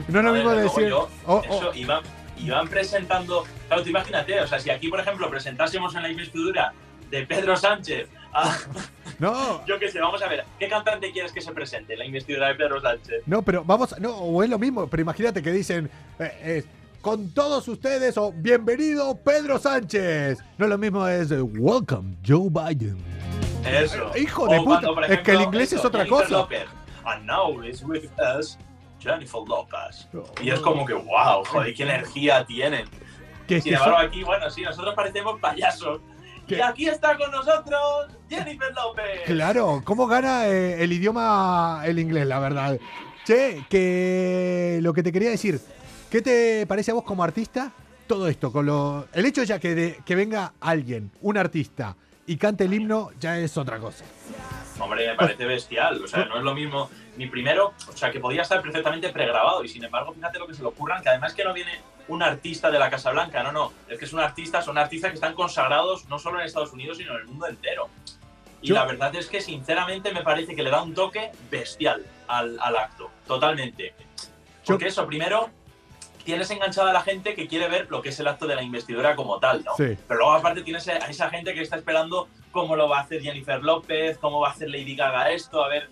No 0.08 0.20
es 0.20 0.26
lo 0.26 0.34
mismo 0.34 0.52
decir. 0.52 0.88
yo, 0.88 1.10
oh, 1.28 1.42
eso, 1.44 1.70
oh, 1.70 1.76
iban, 1.76 2.02
iban 2.38 2.68
presentando. 2.68 3.44
Claro, 3.68 3.84
tú 3.84 3.90
imagínate, 3.90 4.40
o 4.40 4.48
sea, 4.48 4.60
si 4.60 4.70
aquí, 4.70 4.88
por 4.88 5.00
ejemplo, 5.00 5.30
presentásemos 5.30 5.94
en 5.94 6.04
la 6.04 6.10
investidura 6.10 6.74
de 7.10 7.26
Pedro 7.26 7.56
Sánchez 7.56 8.10
a. 8.34 8.58
no, 9.20 9.66
Yo 9.66 9.80
qué 9.80 9.90
sé, 9.90 10.00
vamos 10.00 10.22
a 10.22 10.28
ver, 10.28 10.46
¿qué 10.60 10.68
cantante 10.68 11.12
quieres 11.12 11.32
que 11.32 11.42
se 11.42 11.52
presente 11.52 11.94
en 11.94 12.00
la 12.00 12.06
investidura 12.06 12.48
de 12.48 12.56
Pedro 12.56 12.82
Sánchez? 12.82 13.24
no, 13.26 13.42
pero 13.42 13.64
vamos, 13.64 13.98
no, 14.00 14.16
o 14.16 14.44
es 14.44 14.50
lo 14.50 14.60
mismo, 14.60 14.88
pero 14.88 15.02
imagínate 15.02 15.42
que 15.42 15.52
dicen, 15.52 15.90
eh, 16.20 16.32
eh, 16.42 16.64
con 17.02 17.34
todos 17.34 17.68
ustedes, 17.68 18.18
o 18.18 18.34
bienvenido 18.34 19.16
Pedro 19.16 19.58
Sánchez. 19.58 20.40
No 20.58 20.66
es 20.66 20.70
lo 20.70 20.78
mismo, 20.78 21.08
es 21.08 21.32
Welcome 21.32 22.18
Joe 22.28 22.50
Biden. 22.50 22.98
Eso. 23.66 24.12
Hijo 24.18 24.44
O 24.44 24.52
de 24.52 24.58
puta, 24.58 24.66
cuando, 24.66 24.96
por 24.96 25.04
es 25.06 25.10
que 25.10 25.14
el 25.14 25.20
ejemplo, 25.20 25.44
inglés 25.44 25.74
es 25.74 25.80
eso, 25.80 25.88
otra 25.88 26.04
Jennifer 26.04 26.24
cosa. 26.24 26.38
López. 26.38 26.66
And 27.06 27.26
now 27.26 27.64
is 27.64 27.84
with 27.84 28.10
us 28.20 28.58
Jennifer 29.00 29.42
Lopez. 29.48 30.08
Y 30.42 30.50
es 30.50 30.60
como 30.60 30.86
que, 30.86 30.94
wow, 30.94 31.44
joder, 31.46 31.74
qué 31.74 31.84
energía 31.84 32.46
tienen. 32.46 32.86
Que 33.48 33.58
es 33.58 33.64
Sin 33.64 33.74
embargo, 33.74 33.98
aquí, 33.98 34.24
bueno, 34.24 34.50
sí, 34.50 34.62
nosotros 34.62 34.94
parecemos 34.94 35.40
payasos. 35.40 36.02
Y 36.58 36.62
aquí 36.62 36.88
está 36.88 37.18
con 37.18 37.32
nosotros 37.32 38.08
Jennifer 38.30 38.74
López. 38.74 39.22
Claro, 39.26 39.82
¿cómo 39.84 40.08
gana 40.08 40.48
eh, 40.48 40.84
el 40.84 40.92
idioma 40.94 41.82
el 41.86 42.00
inglés, 42.00 42.26
la 42.28 42.40
verdad? 42.40 42.80
Che, 43.26 43.66
que 43.70 44.80
lo 44.82 44.94
que 44.94 45.04
te 45.04 45.12
quería 45.12 45.30
decir, 45.30 45.60
¿qué 46.10 46.22
te 46.22 46.66
parece 46.68 46.92
a 46.92 46.96
vos 46.96 47.04
como 47.04 47.24
artista 47.24 47.72
todo 48.08 48.28
esto? 48.28 48.52
Con 48.52 48.66
lo, 48.66 49.08
el 49.14 49.26
hecho 49.26 49.44
ya 49.44 49.60
que, 49.60 49.76
de- 49.76 50.00
que 50.06 50.16
venga 50.16 50.54
alguien, 50.60 51.12
un 51.22 51.38
artista, 51.38 51.96
y 52.26 52.38
cante 52.38 52.64
el 52.66 52.74
himno, 52.74 53.10
ya 53.20 53.38
es 53.40 53.58
otra 53.58 53.80
cosa. 53.80 54.06
Hombre, 54.80 55.08
me 55.08 55.16
parece 55.16 55.46
bestial. 55.46 56.04
O 56.04 56.08
sea, 56.08 56.26
no 56.26 56.38
es 56.38 56.44
lo 56.44 56.54
mismo. 56.56 56.90
Ni 57.20 57.28
primero, 57.28 57.74
o 57.86 57.98
sea, 57.98 58.10
que 58.12 58.22
podía 58.22 58.44
estar 58.44 58.62
perfectamente 58.62 59.10
pregrabado. 59.10 59.62
Y 59.62 59.68
sin 59.68 59.84
embargo, 59.84 60.14
fíjate 60.14 60.40
lo 60.40 60.48
que 60.48 60.54
se 60.54 60.62
le 60.62 60.70
ocurran, 60.70 61.04
que 61.04 61.10
además 61.10 61.34
que 61.34 61.44
no 61.44 61.54
viene 61.54 61.82
un 62.08 62.24
artista 62.24 62.72
de 62.72 62.80
la 62.80 62.90
Casa 62.90 63.12
Blanca, 63.12 63.44
no, 63.44 63.52
no. 63.52 63.74
Es 63.90 64.00
que 64.00 64.06
es 64.06 64.14
un 64.14 64.22
artista, 64.22 64.62
son 64.62 64.78
artistas 64.78 65.12
que 65.12 65.16
están 65.16 65.34
consagrados 65.34 66.06
no 66.08 66.18
solo 66.18 66.40
en 66.40 66.46
Estados 66.46 66.72
Unidos, 66.72 66.98
sino 66.98 67.12
en 67.16 67.18
el 67.20 67.26
mundo 67.26 67.46
entero. 67.48 67.90
Y 68.62 68.70
Yo- 68.70 68.76
la 68.76 68.86
verdad 68.86 69.14
es 69.18 69.28
que, 69.28 69.42
sinceramente, 69.42 70.14
me 70.14 70.22
parece 70.24 70.56
que 70.56 70.64
le 70.64 70.70
da 70.70 70.82
un 70.82 70.94
toque 70.94 71.30
bestial 71.52 72.06
al, 72.30 72.58
al 72.62 72.78
acto. 72.78 73.12
Totalmente. 73.28 73.94
Porque 74.66 74.88
eso, 74.88 75.06
primero, 75.06 75.50
tienes 76.24 76.50
enganchada 76.52 76.92
a 76.92 76.94
la 76.94 77.02
gente 77.02 77.36
que 77.36 77.48
quiere 77.50 77.68
ver 77.68 77.88
lo 77.92 78.02
que 78.02 78.10
es 78.10 78.20
el 78.22 78.28
acto 78.30 78.48
de 78.48 78.56
la 78.56 78.64
investidura 78.64 79.14
como 79.18 79.40
tal, 79.42 79.66
¿no? 79.66 79.74
Sí. 79.76 79.98
Pero 80.08 80.20
luego 80.22 80.32
aparte 80.32 80.62
tienes 80.62 80.88
a 80.88 80.96
esa 81.00 81.30
gente 81.30 81.54
que 81.54 81.62
está 81.64 81.76
esperando 81.76 82.30
cómo 82.54 82.78
lo 82.78 82.88
va 82.88 83.00
a 83.00 83.02
hacer 83.02 83.22
Jennifer 83.22 83.62
López, 83.62 84.18
cómo 84.20 84.40
va 84.40 84.48
a 84.48 84.52
hacer 84.52 84.70
Lady 84.70 84.96
Gaga 84.96 85.32
esto, 85.32 85.62
a 85.64 85.68
ver 85.68 85.90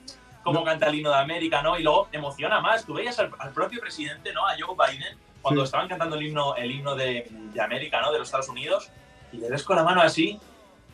cómo 0.54 0.64
canta 0.66 0.88
el 0.88 0.96
himno 0.96 1.10
de 1.12 1.18
América, 1.18 1.62
¿no? 1.62 1.78
Y 1.78 1.84
luego 1.84 2.08
emociona 2.12 2.60
más. 2.62 2.86
Tú 2.86 2.94
veías 2.96 3.18
al, 3.20 3.32
al 3.40 3.52
propio 3.52 3.80
presidente, 3.82 4.34
¿no? 4.34 4.48
A 4.48 4.52
Joe 4.60 4.76
Biden, 4.76 5.18
cuando 5.42 5.62
Sí. 5.62 5.66
estaban 5.66 5.88
cantando 5.88 6.16
el 6.16 6.26
himno, 6.26 6.56
el 6.56 6.72
himno 6.72 6.96
de, 6.96 7.28
de 7.54 7.62
América, 7.62 8.02
¿no? 8.02 8.12
De 8.12 8.20
los 8.20 8.28
Estados 8.28 8.50
Unidos, 8.50 8.90
y 9.32 9.38
le 9.38 9.50
ves 9.50 9.64
con 9.64 9.76
la 9.76 9.84
mano 9.84 10.02
así, 10.02 10.40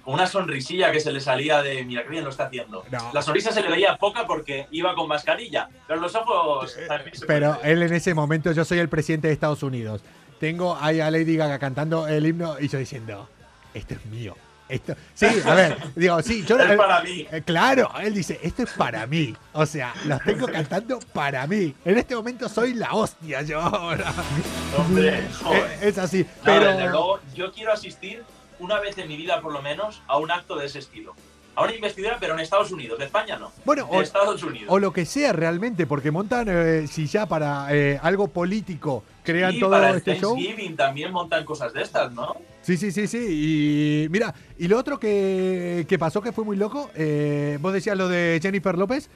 con 0.04 0.16
una 0.16 0.28
sonrisilla 0.28 0.92
que 0.92 1.00
se 1.00 1.12
le 1.14 1.22
salía 1.22 1.62
de, 1.62 1.86
mira 1.86 2.04
qué 2.04 2.10
bien 2.10 2.24
lo 2.26 2.30
está 2.30 2.46
haciendo. 2.48 2.84
No. 2.92 3.12
La 3.14 3.22
sonrisa 3.22 3.52
se 3.52 3.62
le 3.62 3.70
veía 3.70 3.96
poca 3.96 4.26
porque 4.28 4.68
iba 4.72 4.94
con 4.96 5.08
mascarilla, 5.08 5.70
pero 5.88 6.02
los 6.02 6.14
ojos 6.16 6.76
también 6.88 7.16
se 7.16 7.24
Eh, 7.24 7.28
Pero 7.28 7.54
pueden 7.56 7.72
él 7.72 7.84
en 7.84 7.94
ese 7.94 8.14
momento, 8.14 8.52
yo 8.52 8.66
soy 8.66 8.80
el 8.80 8.90
presidente 8.90 9.28
de 9.28 9.34
Estados 9.34 9.64
Unidos. 9.64 10.02
Tengo 10.40 10.78
ahí 10.82 11.00
a 11.00 11.10
Lady 11.10 11.38
Gaga 11.38 11.58
cantando 11.58 12.06
el 12.08 12.26
himno 12.26 12.58
y 12.60 12.68
yo 12.68 12.78
diciendo, 12.80 13.30
esto 13.74 13.94
es 13.94 14.06
mío. 14.08 14.36
Esto... 14.74 14.96
Sí, 15.14 15.28
a 15.46 15.54
ver, 15.54 15.78
digo, 15.96 16.22
sí, 16.22 16.44
yo... 16.46 16.58
Es 16.58 16.76
para 16.78 17.02
mí. 17.02 17.28
eh, 17.32 17.42
claro, 17.46 17.92
él 18.02 18.14
dice, 18.14 18.40
esto 18.42 18.64
es 18.64 18.72
para 18.72 19.06
mí. 19.06 19.36
O 19.54 19.66
sea, 19.66 19.94
los 20.06 20.20
tengo 20.24 20.48
cantando 20.48 21.00
para 21.14 21.46
mí. 21.48 21.76
En 21.86 21.98
este 21.98 22.16
momento 22.16 22.50
soy 22.50 22.74
la 22.74 22.94
hostia 22.94 23.42
yo 23.44 23.62
ahora. 23.62 24.12
Hombre, 24.78 25.28
joder. 25.44 25.78
Es 25.82 25.98
así. 25.98 26.24
No, 26.24 26.28
Pero... 26.44 26.66
desde 26.68 26.90
luego, 26.90 27.20
yo 27.36 27.52
quiero 27.52 27.72
asistir 27.72 28.24
una 28.60 28.80
vez 28.80 28.98
en 28.98 29.08
mi 29.08 29.18
vida, 29.18 29.42
por 29.42 29.52
lo 29.54 29.62
menos, 29.62 30.02
a 30.08 30.18
un 30.18 30.32
acto 30.32 30.56
de 30.56 30.66
ese 30.66 30.80
estilo. 30.80 31.14
A 31.56 31.64
una 31.66 31.76
investidura, 31.76 32.18
pero 32.20 32.34
en 32.34 32.40
Estados 32.40 32.72
Unidos. 32.72 32.98
De 32.98 33.06
España 33.06 33.38
no. 33.38 33.52
Bueno, 33.64 33.86
de 33.92 33.98
o- 33.98 34.02
Estados 34.02 34.42
Unidos. 34.42 34.68
O 34.70 34.80
lo 34.80 34.92
que 34.92 35.06
sea 35.06 35.34
realmente, 35.34 35.86
porque 35.86 36.10
montan, 36.10 36.48
eh, 36.50 36.88
si 36.88 37.06
ya 37.06 37.28
para 37.28 37.68
eh, 37.70 38.00
algo 38.02 38.28
político 38.28 39.04
crean 39.24 39.54
y 39.54 39.60
todo 39.60 39.70
para 39.70 39.92
este 39.92 40.20
show. 40.20 40.36
También 40.76 41.12
montan 41.12 41.46
cosas 41.46 41.72
de 41.74 41.84
estas, 41.84 42.12
¿no? 42.12 42.36
Sí, 42.64 42.78
sí, 42.78 42.92
sí, 42.92 43.08
sí. 43.08 43.18
Y 43.18 44.10
mira, 44.10 44.34
y 44.58 44.68
lo 44.68 44.78
otro 44.78 44.98
que, 44.98 45.86
que 45.88 46.00
pasó 46.00 46.22
que 46.22 46.32
fue 46.32 46.46
muy 46.46 46.56
loco, 46.56 46.90
eh, 46.96 47.58
vos 47.62 47.74
decías 47.74 47.98
lo 47.98 48.08
de 48.08 48.40
Jennifer 48.42 48.78
López, 48.78 49.10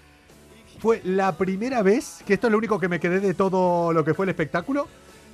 fue 0.79 1.01
la 1.03 1.37
primera 1.37 1.81
vez, 1.81 2.23
que 2.27 2.33
esto 2.33 2.47
es 2.47 2.51
lo 2.51 2.57
único 2.57 2.79
que 2.79 2.89
me 2.89 2.99
quedé 2.99 3.19
de 3.19 3.33
todo 3.33 3.93
lo 3.93 4.03
que 4.03 4.13
fue 4.13 4.25
el 4.25 4.29
espectáculo, 4.29 4.87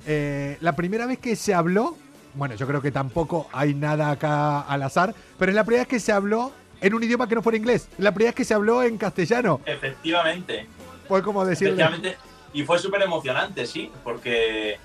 eh, 0.06 0.56
la 0.60 0.76
primera 0.76 1.06
vez 1.06 1.18
que 1.18 1.34
se 1.34 1.54
habló, 1.54 1.96
bueno, 2.34 2.54
yo 2.54 2.66
creo 2.66 2.80
que 2.80 2.92
tampoco 2.92 3.48
hay 3.52 3.74
nada 3.74 4.12
acá 4.12 4.60
al 4.60 4.82
azar, 4.82 5.14
pero 5.38 5.50
es 5.50 5.56
la 5.56 5.64
primera 5.64 5.82
vez 5.82 5.88
que 5.88 6.00
se 6.00 6.12
habló 6.12 6.52
en 6.80 6.94
un 6.94 7.02
idioma 7.02 7.28
que 7.28 7.34
no 7.34 7.42
fuera 7.42 7.58
inglés, 7.58 7.88
la 7.98 8.12
primera 8.12 8.28
vez 8.28 8.36
que 8.36 8.44
se 8.44 8.54
habló 8.54 8.82
en 8.84 8.96
castellano, 8.96 9.60
Efectivamente. 9.66 10.66
fue 11.08 11.22
como 11.22 11.44
decirle... 11.44 11.74
Efectivamente. 11.74 12.16
Y 12.54 12.62
fue 12.62 12.78
súper 12.78 13.02
emocionante, 13.02 13.66
sí, 13.66 13.90
porque. 14.04 14.78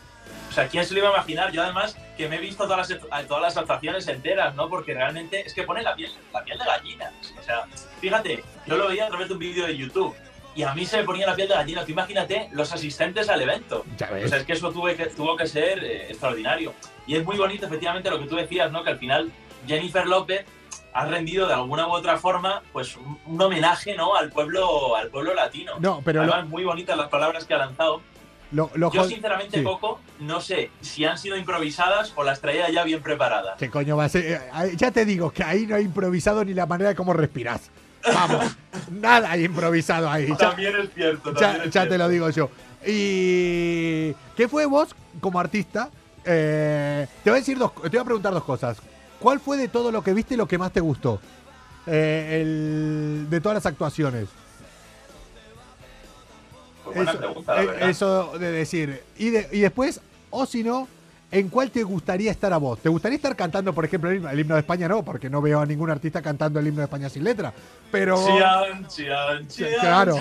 O 0.49 0.51
sea, 0.51 0.67
¿quién 0.67 0.85
se 0.85 0.93
lo 0.93 0.99
iba 1.01 1.09
a 1.09 1.13
imaginar? 1.13 1.51
Yo 1.51 1.61
además 1.63 1.95
que 2.17 2.27
me 2.27 2.37
he 2.37 2.39
visto 2.39 2.63
todas 2.67 2.89
las, 2.89 3.27
todas 3.27 3.41
las 3.41 3.57
actuaciones 3.57 4.07
enteras, 4.07 4.55
¿no? 4.55 4.67
Porque 4.69 4.93
realmente 4.93 5.41
es 5.45 5.53
que 5.53 5.63
pone 5.63 5.81
la 5.83 5.95
piel, 5.95 6.11
la 6.33 6.43
piel 6.43 6.57
de 6.57 6.65
gallina. 6.65 7.11
O 7.39 7.43
sea, 7.43 7.63
fíjate, 8.01 8.43
yo 8.65 8.77
lo 8.77 8.87
veía 8.87 9.05
a 9.05 9.09
través 9.09 9.27
de 9.27 9.33
un 9.35 9.39
vídeo 9.39 9.65
de 9.67 9.77
YouTube 9.77 10.15
y 10.55 10.63
a 10.63 10.73
mí 10.73 10.85
se 10.85 10.97
me 10.97 11.03
ponía 11.03 11.27
la 11.27 11.35
piel 11.35 11.47
de 11.47 11.53
gallina. 11.53 11.85
Tú 11.85 11.91
imagínate 11.91 12.49
los 12.51 12.73
asistentes 12.73 13.29
al 13.29 13.41
evento. 13.41 13.85
Ya 13.97 14.09
ves. 14.09 14.25
O 14.25 14.27
sea, 14.29 14.39
es 14.39 14.45
que 14.45 14.53
eso 14.53 14.71
tuve 14.71 14.95
que, 14.95 15.05
tuvo 15.05 15.37
que 15.37 15.47
ser 15.47 15.83
eh, 15.83 16.07
extraordinario. 16.09 16.73
Y 17.05 17.15
es 17.15 17.23
muy 17.23 17.37
bonito, 17.37 17.65
efectivamente, 17.67 18.09
lo 18.09 18.19
que 18.19 18.25
tú 18.25 18.35
decías, 18.35 18.71
¿no? 18.71 18.83
Que 18.83 18.89
al 18.89 18.97
final 18.97 19.31
Jennifer 19.67 20.05
López 20.07 20.45
ha 20.93 21.05
rendido 21.05 21.47
de 21.47 21.53
alguna 21.53 21.87
u 21.87 21.91
otra 21.91 22.17
forma, 22.17 22.63
pues, 22.73 22.97
un, 22.97 23.19
un 23.27 23.39
homenaje, 23.41 23.95
¿no? 23.95 24.15
Al 24.15 24.29
pueblo, 24.31 24.95
al 24.95 25.09
pueblo 25.09 25.33
latino. 25.35 25.73
No, 25.79 26.01
pero 26.03 26.25
lo- 26.25 26.33
Además, 26.33 26.49
muy 26.49 26.63
bonitas 26.65 26.97
las 26.97 27.07
palabras 27.09 27.45
que 27.45 27.53
ha 27.53 27.57
lanzado. 27.59 28.01
Lo, 28.51 28.71
lo 28.75 28.91
Yo, 28.91 29.03
sinceramente, 29.03 29.59
sí. 29.59 29.63
Coco, 29.63 29.99
no 30.19 30.41
sé 30.41 30.71
si 30.81 31.05
han 31.05 31.17
sido 31.19 31.37
improvisadas 31.37 32.13
o 32.15 32.23
las 32.23 32.41
traía 32.41 32.69
ya 32.71 32.83
bien 32.83 33.01
preparadas. 33.03 33.57
¿Qué 33.59 33.69
coño 33.69 33.95
va 33.97 34.05
a 34.05 34.09
ser? 34.09 34.25
Eh, 34.25 34.73
Ya 34.75 34.89
te 34.91 35.05
digo 35.05 35.29
que 35.31 35.43
ahí 35.43 35.67
no 35.67 35.75
hay 35.75 35.83
improvisado 35.85 36.43
ni 36.43 36.53
la 36.55 36.65
manera 36.65 36.89
de 36.89 36.95
cómo 36.95 37.13
respiras. 37.13 37.69
Vamos, 38.13 38.55
nada 38.91 39.31
hay 39.31 39.45
improvisado 39.45 40.09
ahí. 40.09 40.27
Ya, 40.29 40.37
También 40.37 40.73
es 40.77 40.89
cierto. 40.95 41.33
ya- 41.35 41.57
es 41.65 41.71
ya 41.71 41.87
te 41.87 41.97
lo 41.97 42.07
digo 42.09 42.29
yo. 42.31 42.49
¿Y 42.85 44.13
qué 44.35 44.47
fue 44.49 44.65
vos 44.65 44.95
como 45.19 45.39
artista? 45.39 45.89
Eh, 46.25 47.07
te 47.23 47.29
voy 47.29 47.37
a 47.37 47.41
decir 47.41 47.57
dos, 47.57 47.71
te 47.83 47.89
voy 47.89 47.99
a 47.99 48.03
preguntar 48.03 48.33
dos 48.33 48.43
cosas. 48.43 48.77
¿Cuál 49.19 49.39
fue 49.39 49.57
de 49.57 49.67
todo 49.67 49.91
lo 49.91 50.01
que 50.03 50.13
viste 50.13 50.35
lo 50.37 50.47
que 50.47 50.57
más 50.57 50.71
te 50.71 50.79
gustó? 50.79 51.19
Eh, 51.85 52.39
el- 52.41 53.27
de 53.29 53.41
todas 53.41 53.55
las 53.57 53.65
actuaciones. 53.65 54.27
Buena 56.93 57.11
Eso, 57.11 57.19
pregunta, 57.19 57.55
la 57.55 57.61
eh, 57.61 57.65
verdad. 57.67 57.89
eso 57.89 58.31
de 58.37 58.51
decir. 58.51 59.03
Y, 59.17 59.29
de- 59.29 59.47
y 59.51 59.59
después, 59.59 60.01
o 60.29 60.45
si 60.45 60.63
no, 60.63 60.87
¿en 61.31 61.49
cuál 61.49 61.71
te 61.71 61.83
gustaría 61.83 62.31
estar 62.31 62.51
a 62.53 62.57
vos? 62.57 62.79
¿Te 62.79 62.89
gustaría 62.89 63.15
estar 63.17 63.35
cantando, 63.35 63.73
por 63.73 63.85
ejemplo, 63.85 64.09
el 64.09 64.17
himno, 64.17 64.29
el 64.29 64.39
himno 64.39 64.55
de 64.55 64.61
España? 64.61 64.87
No, 64.87 65.03
porque 65.03 65.29
no 65.29 65.41
veo 65.41 65.59
a 65.59 65.65
ningún 65.65 65.89
artista 65.89 66.21
cantando 66.21 66.59
el 66.59 66.67
himno 66.67 66.79
de 66.79 66.85
España 66.85 67.09
sin 67.09 67.23
letra. 67.23 67.53
Pero. 67.91 68.15
Chian, 68.25 68.87
chian, 68.87 69.47
chian. 69.47 69.69
Claro. 69.79 70.17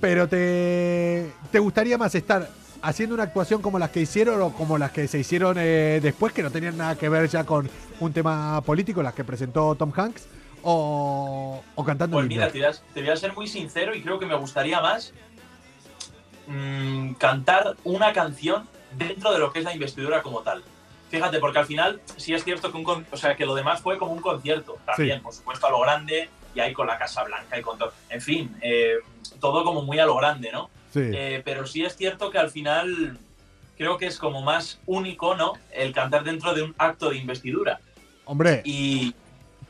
Pero 0.00 0.28
te, 0.28 1.30
te 1.50 1.58
gustaría 1.58 1.96
más 1.96 2.14
estar 2.14 2.48
haciendo 2.82 3.14
una 3.14 3.24
actuación 3.24 3.62
como 3.62 3.78
las 3.78 3.90
que 3.90 4.00
hicieron 4.02 4.42
o 4.42 4.52
como 4.52 4.76
las 4.76 4.90
que 4.90 5.08
se 5.08 5.18
hicieron 5.18 5.56
eh, 5.58 6.00
después, 6.02 6.32
que 6.34 6.42
no 6.42 6.50
tenían 6.50 6.76
nada 6.76 6.96
que 6.96 7.08
ver 7.08 7.28
ya 7.28 7.44
con 7.44 7.68
un 8.00 8.12
tema 8.12 8.60
político, 8.60 9.02
las 9.02 9.14
que 9.14 9.24
presentó 9.24 9.74
Tom 9.74 9.90
Hanks, 9.96 10.26
o, 10.62 11.62
o 11.74 11.84
cantando 11.84 12.16
Pues 12.18 12.26
mira, 12.26 12.48
te 12.50 12.58
voy, 12.58 12.66
a, 12.68 12.72
te 12.92 13.00
voy 13.00 13.08
a 13.10 13.16
ser 13.16 13.32
muy 13.34 13.46
sincero 13.48 13.94
y 13.94 14.02
creo 14.02 14.18
que 14.18 14.26
me 14.26 14.36
gustaría 14.36 14.80
más 14.82 15.14
mm, 16.46 17.12
cantar 17.14 17.76
una 17.84 18.12
canción 18.12 18.68
dentro 18.96 19.32
de 19.32 19.38
lo 19.38 19.52
que 19.52 19.60
es 19.60 19.64
la 19.64 19.72
investidura 19.74 20.22
como 20.22 20.40
tal. 20.42 20.62
Fíjate, 21.10 21.38
porque 21.38 21.58
al 21.60 21.66
final 21.66 22.00
sí 22.16 22.34
es 22.34 22.42
cierto 22.44 22.72
que 22.72 22.78
un 22.78 23.06
o 23.10 23.16
sea, 23.16 23.36
que 23.36 23.46
lo 23.46 23.54
demás 23.54 23.80
fue 23.80 23.96
como 23.98 24.12
un 24.12 24.20
concierto, 24.20 24.76
también, 24.84 25.18
Sí. 25.18 25.22
por 25.22 25.32
supuesto 25.32 25.66
a 25.66 25.70
lo 25.70 25.80
grande, 25.80 26.28
y 26.54 26.60
ahí 26.60 26.72
con 26.72 26.86
la 26.86 26.98
Casa 26.98 27.22
Blanca 27.24 27.58
y 27.58 27.62
con 27.62 27.78
todo. 27.78 27.92
En 28.08 28.20
fin, 28.20 28.56
eh, 28.62 28.96
todo 29.40 29.62
como 29.62 29.82
muy 29.82 29.98
a 29.98 30.06
lo 30.06 30.16
grande, 30.16 30.50
¿no? 30.50 30.70
Sí. 30.92 31.02
Eh, 31.04 31.42
pero 31.44 31.66
sí 31.66 31.84
es 31.84 31.94
cierto 31.96 32.30
que 32.30 32.38
al 32.38 32.50
final 32.50 33.18
creo 33.76 33.98
que 33.98 34.06
es 34.06 34.18
como 34.18 34.42
más 34.42 34.80
único, 34.86 35.36
¿no? 35.36 35.52
El 35.70 35.92
cantar 35.92 36.24
dentro 36.24 36.54
de 36.54 36.62
un 36.62 36.74
acto 36.78 37.10
de 37.10 37.18
investidura. 37.18 37.78
Hombre, 38.24 38.62
Y, 38.64 39.14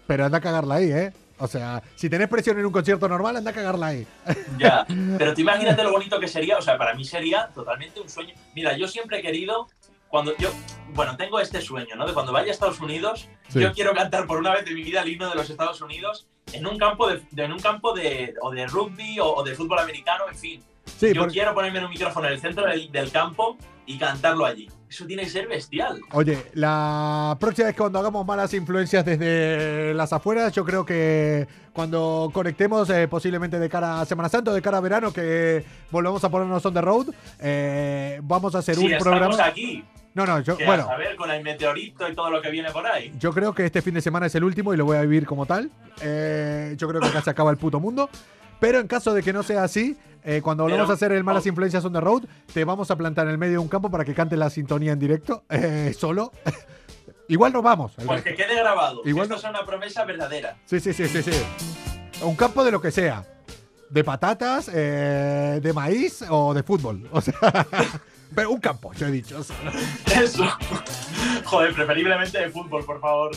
pero 0.07 0.25
anda 0.25 0.39
a 0.39 0.41
cagarla 0.41 0.77
ahí, 0.77 0.91
¿eh? 0.93 1.13
O 1.39 1.47
sea, 1.47 1.83
si 1.97 2.09
tenés 2.09 2.29
presión 2.29 2.59
en 2.59 2.67
un 2.67 2.73
concierto 2.73 3.09
normal, 3.09 3.37
anda 3.37 3.51
a 3.51 3.55
cagarla 3.55 3.89
ahí. 3.89 4.07
Ya, 4.59 4.87
pero 5.19 5.35
tú 5.35 5.41
imagínate 5.43 5.83
lo 5.83 5.91
bonito 5.93 6.19
que 6.19 6.29
sería, 6.29 6.57
o 6.59 6.63
sea, 6.63 6.79
para 6.79 6.95
mí 6.95 7.05
sería 7.05 7.49
totalmente 7.55 8.01
un 8.01 8.09
sueño. 8.09 8.35
Mira, 8.55 8.77
yo 8.77 8.89
siempre 8.89 9.19
he 9.19 9.23
querido, 9.23 9.69
cuando 10.09 10.35
yo, 10.39 10.51
bueno, 10.95 11.17
tengo 11.17 11.39
este 11.41 11.61
sueño, 11.61 11.95
¿no? 11.97 12.07
De 12.07 12.15
cuando 12.15 12.33
vaya 12.33 12.49
a 12.49 12.53
Estados 12.53 12.81
Unidos, 12.81 13.29
Sí. 13.49 13.61
yo 13.61 13.73
quiero 13.73 13.93
cantar 13.95 14.27
por 14.27 14.39
una 14.39 14.53
vez 14.53 14.65
de 14.65 14.73
mi 14.73 14.83
vida 14.83 15.03
el 15.03 15.09
himno 15.11 15.29
de 15.29 15.35
los 15.37 15.51
Estados 15.51 15.81
Unidos 15.83 16.27
en 16.53 16.67
un 16.67 16.79
campo 16.79 17.09
de, 17.09 17.23
de- 17.31 17.45
en 17.45 17.53
un 17.53 17.59
campo 17.61 17.93
de, 17.93 18.35
o 18.41 18.51
de 18.51 18.67
rugby 18.67 19.21
o, 19.21 19.27
o 19.35 19.43
de 19.45 19.55
fútbol 19.55 19.79
americano, 19.81 20.25
en 20.31 20.37
fin. 20.37 20.65
Sí, 20.99 21.13
yo 21.13 21.23
porque- 21.23 21.35
quiero 21.35 21.55
ponerme 21.55 21.79
en 21.79 21.85
un 21.85 21.91
micrófono 21.91 22.27
en 22.27 22.35
el 22.35 22.41
centro 22.41 22.67
del, 22.67 22.91
del 22.91 23.11
campo 23.11 23.57
y 23.87 23.99
cantarlo 23.99 24.45
allí. 24.45 24.69
Eso 24.89 25.05
tiene 25.07 25.23
que 25.25 25.29
ser 25.31 25.47
bestial. 25.49 26.01
Oye, 26.13 26.39
la 26.55 27.37
próxima 27.41 27.67
vez 27.67 27.75
que 27.75 27.81
cuando 27.81 27.99
hagamos 27.99 28.25
malas 28.25 28.55
influencias 28.55 29.05
desde 29.05 29.93
las 29.95 30.13
afueras, 30.13 30.53
yo 30.53 30.65
creo 30.65 30.85
que 30.87 31.47
cuando 31.73 32.31
conectemos, 32.33 32.89
eh, 32.91 33.07
posiblemente 33.09 33.59
de 33.59 33.69
cara 33.69 34.01
a 34.01 34.05
Semana 34.07 34.29
Santa 34.29 34.53
o 34.53 34.55
de 34.55 34.63
cara 34.63 34.79
a 34.79 34.81
verano, 34.81 35.13
que 35.13 35.65
volvamos 35.91 36.23
a 36.25 36.31
ponernos 36.31 36.65
on 36.65 36.75
the 36.75 36.81
road, 36.81 37.09
eh, 37.41 38.21
vamos 38.23 38.55
a 38.55 38.59
hacer 38.59 38.77
si 38.77 38.87
un 38.93 38.99
programa. 38.99 39.45
aquí, 39.45 39.85
No, 40.15 40.25
no, 40.25 40.41
yo, 40.41 40.57
bueno, 40.65 40.89
a 40.91 40.97
ver 40.97 41.15
con 41.17 41.31
el 41.31 41.43
meteorito 41.43 42.09
y 42.09 42.15
todo 42.15 42.31
lo 42.31 42.41
que 42.41 42.51
viene 42.51 42.71
por 42.71 42.87
ahí. 42.87 43.13
yo 43.19 43.33
creo 43.33 43.53
que 43.55 43.67
este 43.67 43.83
fin 43.83 43.93
de 43.95 44.01
semana 44.01 44.27
es 44.27 44.35
el 44.35 44.45
último 44.45 44.73
y 44.73 44.77
lo 44.77 44.85
voy 44.87 44.97
a 44.97 45.03
vivir 45.03 45.27
como 45.27 45.45
tal. 45.47 45.71
Eh, 46.01 46.75
yo 46.79 46.89
creo 46.89 47.01
que 47.03 47.09
acá 47.09 47.21
se 47.23 47.31
acaba 47.31 47.51
el 47.51 47.57
puto 47.59 47.81
mundo. 47.81 48.09
Pero 48.61 48.79
en 48.81 48.87
caso 48.87 49.13
de 49.15 49.23
que 49.23 49.33
no 49.33 49.43
sea 49.43 49.65
así, 49.65 49.97
eh, 50.25 50.41
cuando 50.43 50.65
volvamos 50.65 50.85
Pero- 50.87 50.93
a 50.93 50.97
hacer 50.97 51.13
el 51.13 51.25
Malas 51.25 51.47
Influencias 51.47 51.85
on 51.85 51.93
the 51.93 52.01
Road, 52.01 52.25
te 52.53 52.65
vamos 52.65 52.91
a 52.91 52.97
plantar 52.97 53.27
en 53.27 53.33
el 53.33 53.39
medio 53.39 53.53
de 53.55 53.59
un 53.59 53.69
campo 53.69 53.91
para 53.91 54.05
que 54.05 54.15
cantes 54.15 54.39
la 54.39 54.51
sintonía 54.51 54.93
en 54.93 54.99
directo, 54.99 55.45
eh, 55.49 55.95
solo. 55.97 56.33
Igual 57.29 57.53
nos 57.53 57.63
vamos. 57.63 57.93
Pues 58.05 58.23
que 58.23 58.35
quede 58.35 58.55
grabado. 58.57 59.03
Igual 59.05 59.25
Esto 59.25 59.35
no- 59.35 59.39
es 59.41 59.51
una 59.59 59.67
promesa 59.67 60.05
verdadera. 60.05 60.57
Sí, 60.65 60.79
sí, 60.81 60.93
sí, 60.93 61.09
sí, 61.09 61.23
sí. 61.23 61.33
Un 62.23 62.37
campo 62.37 62.65
de 62.65 62.71
lo 62.71 62.81
que 62.81 62.91
sea. 62.91 63.25
De 63.91 64.03
patatas, 64.05 64.71
eh, 64.73 65.61
de 65.63 65.73
maíz 65.73 66.25
o 66.29 66.55
de 66.55 66.63
fútbol. 66.63 67.09
O 67.13 67.21
sea, 67.21 67.35
pero 68.35 68.51
un 68.51 68.61
campo, 68.61 68.93
yo 68.95 69.07
he 69.07 69.11
dicho. 69.11 69.41
Eso. 69.41 70.45
Joder, 71.45 71.75
preferiblemente 71.75 72.39
de 72.39 72.51
fútbol, 72.51 72.85
por 72.85 73.01
favor. 73.01 73.31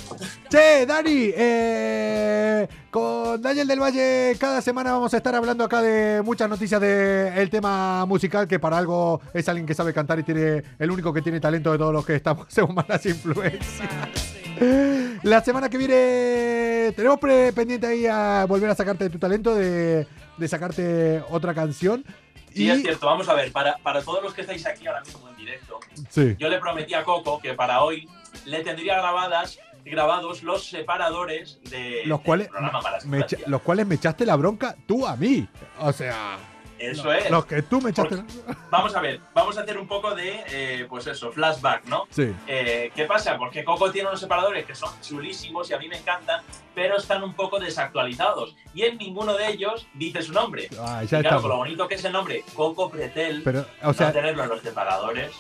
Che, 0.49 0.85
Dani, 0.85 1.31
eh, 1.35 2.67
con 2.89 3.41
Daniel 3.41 3.67
del 3.67 3.79
Valle 3.79 4.35
cada 4.39 4.61
semana 4.61 4.91
vamos 4.93 5.13
a 5.13 5.17
estar 5.17 5.35
hablando 5.35 5.63
acá 5.63 5.81
de 5.81 6.21
muchas 6.23 6.49
noticias 6.49 6.81
del 6.81 7.49
tema 7.49 8.05
musical, 8.05 8.47
que 8.47 8.59
para 8.59 8.77
algo 8.77 9.21
es 9.33 9.47
alguien 9.47 9.65
que 9.65 9.73
sabe 9.73 9.93
cantar 9.93 10.19
y 10.19 10.23
tiene 10.23 10.63
el 10.79 10.91
único 10.91 11.13
que 11.13 11.21
tiene 11.21 11.39
talento 11.39 11.71
de 11.71 11.77
todos 11.77 11.93
los 11.93 12.05
que 12.05 12.15
estamos 12.15 12.45
en 12.57 12.73
malas 12.73 13.05
influencias. 13.05 13.89
La 15.23 15.41
semana 15.41 15.69
que 15.69 15.77
viene 15.77 16.93
tenemos 16.95 17.19
pendiente 17.19 17.87
ahí 17.87 18.05
a 18.05 18.45
volver 18.47 18.69
a 18.69 18.75
sacarte 18.75 19.05
de 19.05 19.09
tu 19.09 19.19
talento, 19.19 19.55
de, 19.55 20.05
de 20.37 20.47
sacarte 20.47 21.23
otra 21.29 21.53
canción. 21.53 22.03
Sí, 22.53 22.63
y, 22.65 22.69
es 22.69 22.81
cierto. 22.81 23.05
Vamos 23.05 23.27
a 23.29 23.33
ver, 23.33 23.51
para, 23.51 23.77
para 23.77 24.01
todos 24.01 24.23
los 24.23 24.33
que 24.33 24.41
estáis 24.41 24.65
aquí 24.65 24.87
ahora 24.87 25.01
mismo 25.01 25.27
en 25.29 25.35
directo, 25.37 25.79
sí. 26.09 26.35
yo 26.37 26.49
le 26.49 26.57
prometí 26.59 26.93
a 26.93 27.03
Coco 27.03 27.39
que 27.39 27.53
para 27.53 27.81
hoy 27.83 28.07
le 28.45 28.63
tendría 28.63 28.97
grabadas 28.97 29.59
grabados 29.85 30.43
los 30.43 30.67
separadores 30.69 31.59
de 31.69 32.01
los 32.05 32.19
del 32.19 32.25
cuales, 32.25 32.47
programa 32.49 32.81
Malas 32.81 33.05
me 33.05 33.19
echa- 33.21 33.37
los 33.47 33.61
cuales 33.61 33.87
me 33.87 33.95
echaste 33.95 34.25
la 34.25 34.35
bronca 34.35 34.75
tú 34.85 35.07
a 35.07 35.15
mí. 35.15 35.47
O 35.79 35.91
sea, 35.93 36.37
Eso 36.79 37.11
es. 37.13 37.29
los 37.29 37.45
que 37.45 37.61
tú 37.61 37.81
me 37.81 37.89
echaste 37.91 38.15
la... 38.15 38.25
Vamos 38.71 38.95
a 38.95 39.01
ver, 39.01 39.19
vamos 39.33 39.57
a 39.57 39.61
hacer 39.61 39.77
un 39.77 39.87
poco 39.87 40.15
de, 40.15 40.43
eh, 40.49 40.85
pues 40.89 41.05
eso, 41.07 41.31
flashback, 41.31 41.85
¿no? 41.85 42.05
Sí. 42.09 42.33
Eh, 42.47 42.91
¿Qué 42.95 43.05
pasa? 43.05 43.37
Porque 43.37 43.63
Coco 43.63 43.91
tiene 43.91 44.07
unos 44.07 44.19
separadores 44.21 44.65
que 44.65 44.73
son 44.75 44.89
chulísimos 45.01 45.69
y 45.69 45.73
a 45.73 45.77
mí 45.77 45.87
me 45.89 45.97
encantan, 45.97 46.41
pero 46.73 46.97
están 46.97 47.23
un 47.23 47.33
poco 47.33 47.59
desactualizados. 47.59 48.55
Y 48.73 48.83
en 48.83 48.97
ninguno 48.97 49.33
de 49.35 49.49
ellos 49.49 49.87
dice 49.93 50.21
su 50.21 50.31
nombre. 50.31 50.69
Ah, 50.79 51.01
Y 51.03 51.07
ya 51.07 51.19
claro, 51.19 51.23
estamos. 51.37 51.41
con 51.41 51.49
lo 51.51 51.57
bonito 51.57 51.87
que 51.87 51.95
es 51.95 52.05
el 52.05 52.13
nombre, 52.13 52.43
Coco 52.55 52.89
Pretel, 52.89 53.41
Pero, 53.43 53.65
o 53.81 53.87
no 53.87 53.93
sea, 53.93 54.11
tenerlo 54.13 54.43
en 54.43 54.49
los 54.49 54.61
separadores. 54.61 55.31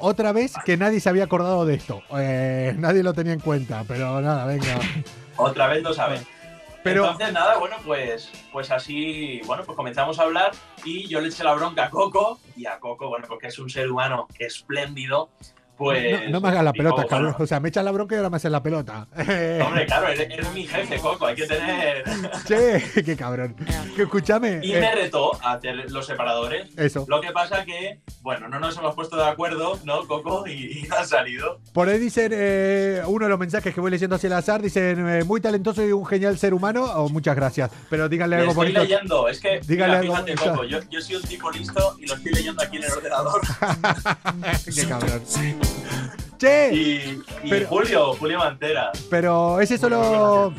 otra 0.00 0.32
vez 0.32 0.52
que 0.64 0.76
nadie 0.76 1.00
se 1.00 1.08
había 1.08 1.24
acordado 1.24 1.64
de 1.64 1.74
esto. 1.74 2.02
Eh, 2.18 2.74
nadie 2.78 3.02
lo 3.02 3.12
tenía 3.14 3.32
en 3.32 3.40
cuenta, 3.40 3.84
pero 3.86 4.20
nada, 4.20 4.44
venga. 4.46 4.78
Otra 5.36 5.66
vez 5.68 5.82
lo 5.82 5.92
saben. 5.94 6.26
Pero, 6.86 7.02
Entonces, 7.02 7.32
nada, 7.32 7.58
bueno, 7.58 7.76
pues, 7.84 8.30
pues 8.52 8.70
así, 8.70 9.40
bueno, 9.44 9.64
pues 9.64 9.74
comenzamos 9.74 10.20
a 10.20 10.22
hablar 10.22 10.52
y 10.84 11.08
yo 11.08 11.20
le 11.20 11.28
eché 11.28 11.42
la 11.42 11.52
bronca 11.54 11.86
a 11.86 11.90
Coco 11.90 12.38
y 12.54 12.66
a 12.66 12.78
Coco, 12.78 13.08
bueno, 13.08 13.26
porque 13.28 13.48
es 13.48 13.58
un 13.58 13.68
ser 13.68 13.90
humano 13.90 14.28
espléndido, 14.38 15.28
pues... 15.76 16.24
no, 16.24 16.30
no 16.30 16.40
me 16.40 16.48
hagas 16.48 16.64
la 16.64 16.72
pelota, 16.72 17.04
cabrón. 17.06 17.34
O 17.38 17.46
sea, 17.46 17.60
me 17.60 17.68
echas 17.68 17.84
la 17.84 17.90
bronca 17.92 18.14
y 18.14 18.18
ahora 18.18 18.30
me 18.30 18.36
haces 18.36 18.50
la 18.50 18.62
pelota. 18.62 19.06
Hombre, 19.16 19.86
claro, 19.86 20.08
eres, 20.08 20.28
eres 20.30 20.52
mi 20.52 20.66
jefe, 20.66 20.98
Coco, 20.98 21.26
hay 21.26 21.34
que 21.34 21.46
tener... 21.46 22.04
che, 22.46 23.02
qué 23.02 23.16
cabrón. 23.16 23.54
Que 23.94 24.02
escúchame. 24.02 24.60
Y 24.62 24.72
eh, 24.74 24.80
me 24.80 24.94
retó 24.94 25.32
a 25.42 25.52
hacer 25.54 25.90
los 25.90 26.06
separadores. 26.06 26.68
eso. 26.76 27.04
Lo 27.08 27.20
que 27.20 27.30
pasa 27.32 27.64
que, 27.64 28.00
bueno, 28.22 28.48
no 28.48 28.58
nos 28.60 28.76
hemos 28.78 28.94
puesto 28.94 29.16
de 29.16 29.24
acuerdo, 29.24 29.78
¿no, 29.84 30.06
Coco? 30.06 30.46
Y, 30.46 30.52
y 30.52 30.88
ha 30.96 31.04
salido. 31.04 31.60
Por 31.72 31.88
ahí 31.88 31.98
dicen, 31.98 32.32
eh, 32.34 33.02
uno 33.06 33.26
de 33.26 33.30
los 33.30 33.38
mensajes 33.38 33.74
que 33.74 33.80
voy 33.80 33.90
leyendo 33.90 34.16
hacia 34.16 34.28
el 34.28 34.32
azar, 34.34 34.62
dicen, 34.62 35.08
eh, 35.08 35.24
muy 35.24 35.40
talentoso 35.40 35.86
y 35.86 35.92
un 35.92 36.06
genial 36.06 36.38
ser 36.38 36.54
humano. 36.54 36.84
Oh, 36.94 37.08
muchas 37.08 37.36
gracias. 37.36 37.70
Pero 37.90 38.08
díganle 38.08 38.36
Le 38.36 38.42
algo 38.42 38.52
estoy 38.52 38.72
bonito. 38.72 38.80
leyendo, 38.82 39.28
es 39.28 39.40
que, 39.40 39.60
Dígale 39.66 39.98
mira, 39.98 39.98
algo 40.00 40.14
fíjate, 40.14 40.34
bonito. 40.34 40.50
Coco, 40.52 40.64
yo, 40.64 40.78
yo 40.90 41.00
soy 41.00 41.16
un 41.16 41.22
tipo 41.22 41.50
listo 41.50 41.96
y 41.98 42.06
lo 42.06 42.14
estoy 42.14 42.32
leyendo 42.32 42.62
aquí 42.62 42.76
en 42.76 42.84
el 42.84 42.92
ordenador. 42.92 43.40
qué 44.74 44.86
cabrón. 44.88 45.22
Che, 46.38 46.70
Y, 46.74 47.22
y 47.44 47.50
Pero- 47.50 47.66
Julio, 47.68 48.14
Julio 48.14 48.38
Mantera. 48.38 48.92
pero 49.08 49.60
ese 49.60 49.78
solo. 49.78 50.52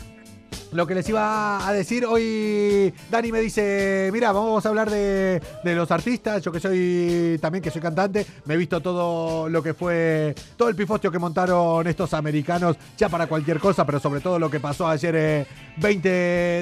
lo 0.72 0.86
que 0.88 0.95
les 0.95 1.08
iba 1.08 1.66
a 1.66 1.72
decir, 1.72 2.03
hoy 2.05 2.93
Dani 3.12 3.32
me 3.32 3.39
dice, 3.39 4.10
mira, 4.12 4.32
vamos 4.32 4.66
a 4.66 4.70
hablar 4.70 4.89
de, 4.89 5.39
de 5.64 5.76
los 5.76 5.89
artistas, 5.91 6.41
yo 6.43 6.51
que 6.51 6.60
soy 6.60 7.38
también 7.39 7.62
que 7.64 7.70
soy 7.72 7.82
cantante, 7.82 8.26
me 8.45 8.55
he 8.55 8.58
visto 8.58 8.82
todo 8.82 9.47
lo 9.49 9.62
que 9.64 9.74
fue, 9.76 10.34
todo 10.58 10.68
el 10.68 10.76
pifostio 10.76 11.12
que 11.12 11.20
montaron 11.20 11.86
estos 11.88 12.14
americanos, 12.16 12.76
ya 12.97 13.08
para 13.08 13.28
cualquier 13.28 13.60
cosa, 13.60 13.86
pero 13.86 13.99
sobre 13.99 14.20
todo 14.20 14.39
lo 14.39 14.49
que 14.49 14.60
pasó 14.60 14.88
ayer 14.88 15.16
eh, 15.16 15.45
20 15.78 16.10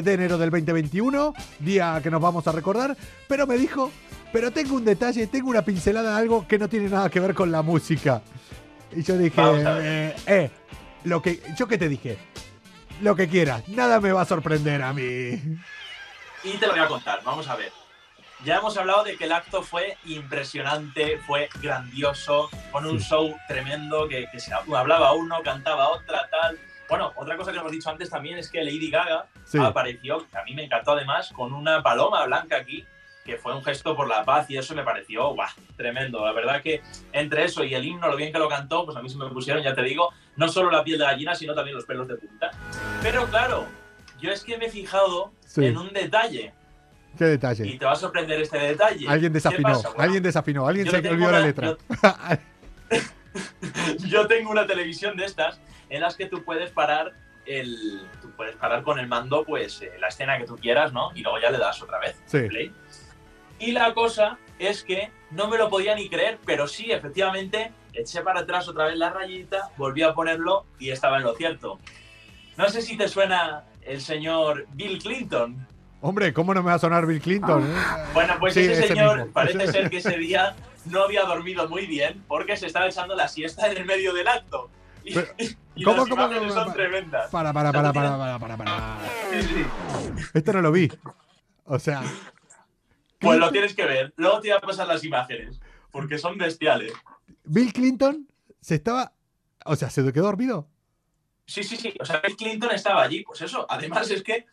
de 0.04 0.14
enero 0.14 0.38
del 0.38 0.50
2021, 0.52 1.34
día 1.60 2.00
que 2.04 2.12
nos 2.12 2.22
vamos 2.22 2.46
a 2.48 2.52
recordar, 2.52 2.96
pero 3.28 3.48
me 3.48 3.58
dijo, 3.58 3.92
pero 4.36 4.52
tengo 4.52 4.76
un 4.76 4.84
detalle, 4.84 5.28
tengo 5.28 5.50
una 5.50 5.62
pincelada 5.62 6.12
de 6.12 6.18
algo 6.18 6.46
que 6.46 6.60
no 6.60 6.68
tiene 6.68 6.90
nada 6.90 7.10
que 7.10 7.22
ver 7.22 7.34
con 7.34 7.54
la 7.54 7.62
música. 7.62 8.22
Y 8.94 9.02
yo 9.02 9.18
dije, 9.18 9.42
eh, 9.42 10.16
eh, 10.28 10.52
lo 11.06 11.22
que, 11.22 11.42
yo 11.58 11.70
que 11.70 11.78
te 11.78 11.88
dije, 11.88 12.18
lo 13.02 13.16
que 13.16 13.30
quieras, 13.30 13.66
nada 13.70 14.02
me 14.02 14.12
va 14.12 14.24
a 14.24 14.26
sorprender 14.26 14.82
a 14.82 14.92
mí. 14.92 15.40
Y 16.44 16.58
te 16.60 16.68
lo 16.68 16.74
voy 16.74 16.82
a 16.82 16.88
contar, 16.90 17.22
vamos 17.24 17.48
a 17.48 17.56
ver. 17.56 17.72
Ya 18.44 18.58
hemos 18.58 18.78
hablado 18.78 19.06
de 19.06 19.16
que 19.16 19.24
el 19.24 19.32
acto 19.32 19.64
fue 19.64 19.96
impresionante, 20.04 21.18
fue 21.20 21.48
grandioso, 21.62 22.50
con 22.74 22.86
un 22.86 23.00
Sí. 23.00 23.06
show 23.08 23.34
tremendo 23.48 24.06
que, 24.10 24.28
que 24.34 24.40
se 24.42 24.52
hablaba 24.54 25.14
uno, 25.14 25.38
cantaba 25.46 25.88
otra, 25.92 26.28
tal. 26.30 26.60
Bueno, 26.90 27.14
otra 27.16 27.38
cosa 27.38 27.54
que 27.54 27.60
hemos 27.60 27.72
dicho 27.72 27.90
antes 27.90 28.10
también 28.10 28.38
es 28.38 28.50
que 28.50 28.62
Lady 28.66 28.90
Gaga 28.92 29.28
Sí. 29.46 29.60
apareció, 29.60 30.28
que 30.30 30.38
a 30.38 30.44
mí 30.44 30.54
me 30.56 30.66
encantó 30.66 30.92
además, 30.92 31.32
con 31.34 31.54
una 31.54 31.82
paloma 31.82 32.26
blanca 32.26 32.58
aquí, 32.58 32.86
que 33.26 33.38
fue 33.38 33.56
un 33.56 33.64
gesto 33.64 33.96
por 33.96 34.08
la 34.08 34.24
paz 34.24 34.48
y 34.52 34.58
eso 34.58 34.76
me 34.76 34.84
pareció, 34.84 35.34
guau, 35.34 35.50
tremendo. 35.76 36.24
La 36.24 36.32
verdad 36.32 36.62
que 36.62 36.84
entre 37.12 37.44
eso 37.46 37.64
y 37.64 37.74
el 37.74 37.84
himno, 37.84 38.08
lo 38.08 38.16
bien 38.16 38.32
que 38.32 38.38
lo 38.38 38.48
cantó, 38.48 38.86
pues 38.86 38.96
a 38.96 39.02
mí 39.02 39.10
se 39.10 39.18
me 39.18 39.28
pusieron, 39.32 39.64
ya 39.64 39.74
te 39.74 39.82
digo, 39.82 40.14
no 40.36 40.48
solo 40.48 40.70
la 40.70 40.84
piel 40.84 41.00
de 41.00 41.06
gallina, 41.06 41.34
sino 41.34 41.56
también 41.56 41.76
los 41.76 41.86
pelos 41.86 42.08
de 42.08 42.18
punta. 42.18 42.52
Pero 43.02 43.26
claro, 43.26 43.66
yo 44.20 44.32
es 44.32 44.44
que 44.44 44.60
me 44.60 44.68
he 44.68 44.70
fijado 44.70 45.34
Sí. 45.48 45.66
en 45.66 45.76
un 45.78 45.92
detalle 45.92 46.54
Qué 47.18 47.26
y 47.26 47.30
detalle. 47.30 47.78
te 47.80 47.86
va 47.86 47.94
a 47.94 47.96
sorprender 47.96 48.40
este 48.42 48.60
detalle. 48.60 49.08
Alguien 49.10 49.32
¿Qué 49.32 49.38
desafinó? 49.38 49.74
Bueno, 49.82 49.90
alguien 49.98 50.22
desafinó, 50.24 50.68
alguien 50.68 50.86
yo 50.86 50.92
se 50.92 50.98
olvidó 51.00 51.16
la 51.32 51.40
una- 51.40 51.40
letra. 51.40 51.78
yo 54.08 54.28
tengo 54.28 54.52
una 54.52 54.68
televisión 54.68 55.18
de 55.18 55.26
estas 55.26 55.60
en 55.90 56.02
las 56.02 56.16
que 56.16 56.28
tú 56.28 56.44
puedes 56.44 56.70
parar 56.72 57.12
el 57.48 58.08
tú 58.22 58.32
puedes 58.32 58.56
parar 58.56 58.82
con 58.84 58.98
el 58.98 59.06
mando 59.08 59.44
pues 59.46 59.80
eh, 59.84 59.92
la 60.00 60.08
escena 60.08 60.38
que 60.40 60.46
tú 60.46 60.56
quieras 60.58 60.92
no 60.94 61.12
y 61.14 61.22
luego 61.22 61.40
ya 61.40 61.52
le 61.52 61.60
das 61.60 61.80
otra 61.82 62.00
vez 62.00 62.16
Sí. 62.26 62.40
play. 62.48 62.74
Y 63.60 63.72
la 63.72 63.94
cosa 63.94 64.38
es 64.60 64.84
que 64.84 65.12
no 65.32 65.48
me 65.48 65.58
lo 65.58 65.70
podía 65.70 65.96
ni 65.96 66.10
creer 66.10 66.40
pero 66.46 66.68
sí 66.68 66.92
efectivamente 66.92 67.72
eché 67.94 68.22
para 68.22 68.42
atrás 68.42 68.68
otra 68.68 68.86
vez 68.86 68.98
la 68.98 69.10
rayita 69.10 69.70
volví 69.78 70.04
a 70.04 70.14
ponerlo 70.14 70.66
y 70.80 70.92
estaba 70.92 71.18
en 71.18 71.24
lo 71.24 71.36
cierto 71.36 71.80
no 72.58 72.70
sé 72.70 72.82
si 72.82 72.98
te 72.98 73.08
suena 73.08 73.64
el 73.82 74.02
señor 74.02 74.66
Bill 74.74 75.02
Clinton 75.02 75.68
Hombre, 76.02 76.34
¿cómo 76.34 76.54
no 76.54 76.62
me 76.62 76.70
va 76.70 76.76
a 76.76 76.80
sonar 76.80 77.08
Bill 77.08 77.20
Clinton? 77.20 77.64
eh? 77.64 77.76
Bueno, 78.14 78.36
pues 78.40 78.54
Sí, 78.54 78.60
ese 78.60 78.90
señor 78.90 79.32
parece 79.32 79.66
ser 79.72 79.90
que 79.90 79.98
ese 79.98 80.18
día 80.18 80.56
no 80.86 81.02
había 81.02 81.24
dormido 81.24 81.68
muy 81.68 81.88
bien 81.88 82.24
porque 82.28 82.56
se 82.58 82.68
estaba 82.68 82.86
echando 82.86 83.16
la 83.16 83.28
siesta 83.28 83.72
en 83.72 83.78
el 83.78 83.86
medio 83.86 84.14
del 84.14 84.28
acto. 84.28 84.70
Y, 85.04 85.16
Pero, 85.16 85.28
y 85.76 85.84
¿cómo, 85.84 85.98
las 86.06 86.10
cómo, 86.10 86.30
cómo, 86.30 86.52
son 86.52 86.74
tremendas. 86.74 87.32
Para, 87.32 87.52
para, 87.52 87.72
para, 87.72 87.92
para, 87.92 88.18
para, 88.18 88.40
para, 88.40 88.58
para. 88.58 88.98
Sí, 89.32 89.42
sí. 89.42 89.66
Esto 90.36 90.54
no 90.54 90.62
lo 90.62 90.72
vi. 90.72 90.92
O 91.66 91.80
sea, 91.80 92.04
Pues 93.26 93.40
lo 93.40 93.52
tienes 93.52 93.76
que 93.76 93.86
ver. 93.86 94.14
Luego 94.18 94.40
te 94.40 94.50
voy 94.50 94.58
a 94.58 94.62
pasar 94.62 94.88
las 94.88 95.04
imágenes 95.04 95.60
porque 95.92 96.18
son 96.18 96.38
bestiales. 96.38 96.94
Bill 97.44 97.74
Clinton 97.74 98.28
se 98.62 98.76
estaba. 98.76 99.14
O 99.66 99.76
sea, 99.76 99.90
se 99.90 100.02
quedó 100.14 100.26
dormido. 100.26 100.68
Sí, 101.48 101.64
sí, 101.64 101.76
sí. 101.78 101.94
O 102.00 102.06
sea, 102.06 102.22
Bill 102.22 102.36
Clinton 102.36 102.72
estaba 102.72 103.04
allí. 103.04 103.24
Pues 103.24 103.42
eso. 103.42 103.66
Además 103.70 104.10
es 104.12 104.24
que 104.24 104.46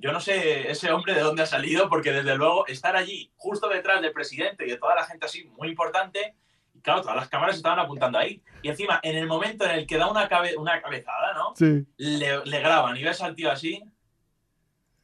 yo 0.00 0.10
no 0.12 0.20
sé 0.20 0.70
ese 0.70 0.90
hombre 0.90 1.14
de 1.14 1.20
dónde 1.20 1.42
ha 1.42 1.46
salido 1.46 1.88
porque 1.88 2.12
desde 2.12 2.36
luego 2.36 2.66
estar 2.66 2.96
allí 2.96 3.30
justo 3.36 3.68
detrás 3.68 4.00
del 4.00 4.12
presidente 4.12 4.66
y 4.66 4.70
de 4.70 4.76
toda 4.78 4.94
la 4.94 5.04
gente 5.04 5.26
así 5.26 5.44
muy 5.58 5.68
importante. 5.68 6.34
Y 6.74 6.80
claro, 6.80 7.02
todas 7.02 7.16
las 7.16 7.28
cámaras 7.28 7.56
estaban 7.56 7.78
apuntando 7.78 8.18
ahí. 8.18 8.42
Y 8.62 8.68
encima, 8.68 8.98
en 9.02 9.16
el 9.16 9.26
momento 9.26 9.64
en 9.64 9.72
el 9.72 9.86
que 9.86 9.98
da 9.98 10.10
una, 10.10 10.28
cabe- 10.28 10.56
una 10.56 10.80
cabezada, 10.80 11.34
¿no? 11.34 11.54
Sí. 11.56 11.86
le, 11.98 12.44
le 12.44 12.60
graban 12.60 12.96
y 12.96 13.02
ves 13.04 13.20
al 13.20 13.34
tío 13.34 13.50
así. 13.52 13.82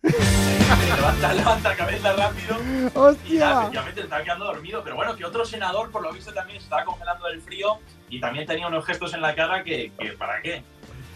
levanta, 0.77 1.33
levanta 1.35 1.77
cabeza 1.77 2.12
rápido. 2.12 2.57
Y 2.61 2.64
nada, 2.64 2.91
¡Hostia! 2.95 3.53
efectivamente 3.61 4.01
estaba 4.03 4.23
quedando 4.23 4.45
dormido. 4.45 4.83
Pero 4.85 4.97
bueno, 4.97 5.16
que 5.16 5.25
otro 5.25 5.45
senador, 5.45 5.91
por 5.91 6.03
lo 6.03 6.12
visto, 6.12 6.33
también 6.33 6.59
estaba 6.59 6.85
congelando 6.85 7.27
del 7.29 7.41
frío 7.41 7.79
y 8.09 8.21
también 8.21 8.47
tenía 8.47 8.66
unos 8.69 8.85
gestos 8.85 9.14
en 9.14 9.23
la 9.23 9.35
cara 9.35 9.62
que, 9.64 9.93
que 9.99 10.12
¿para 10.12 10.41
qué? 10.43 10.62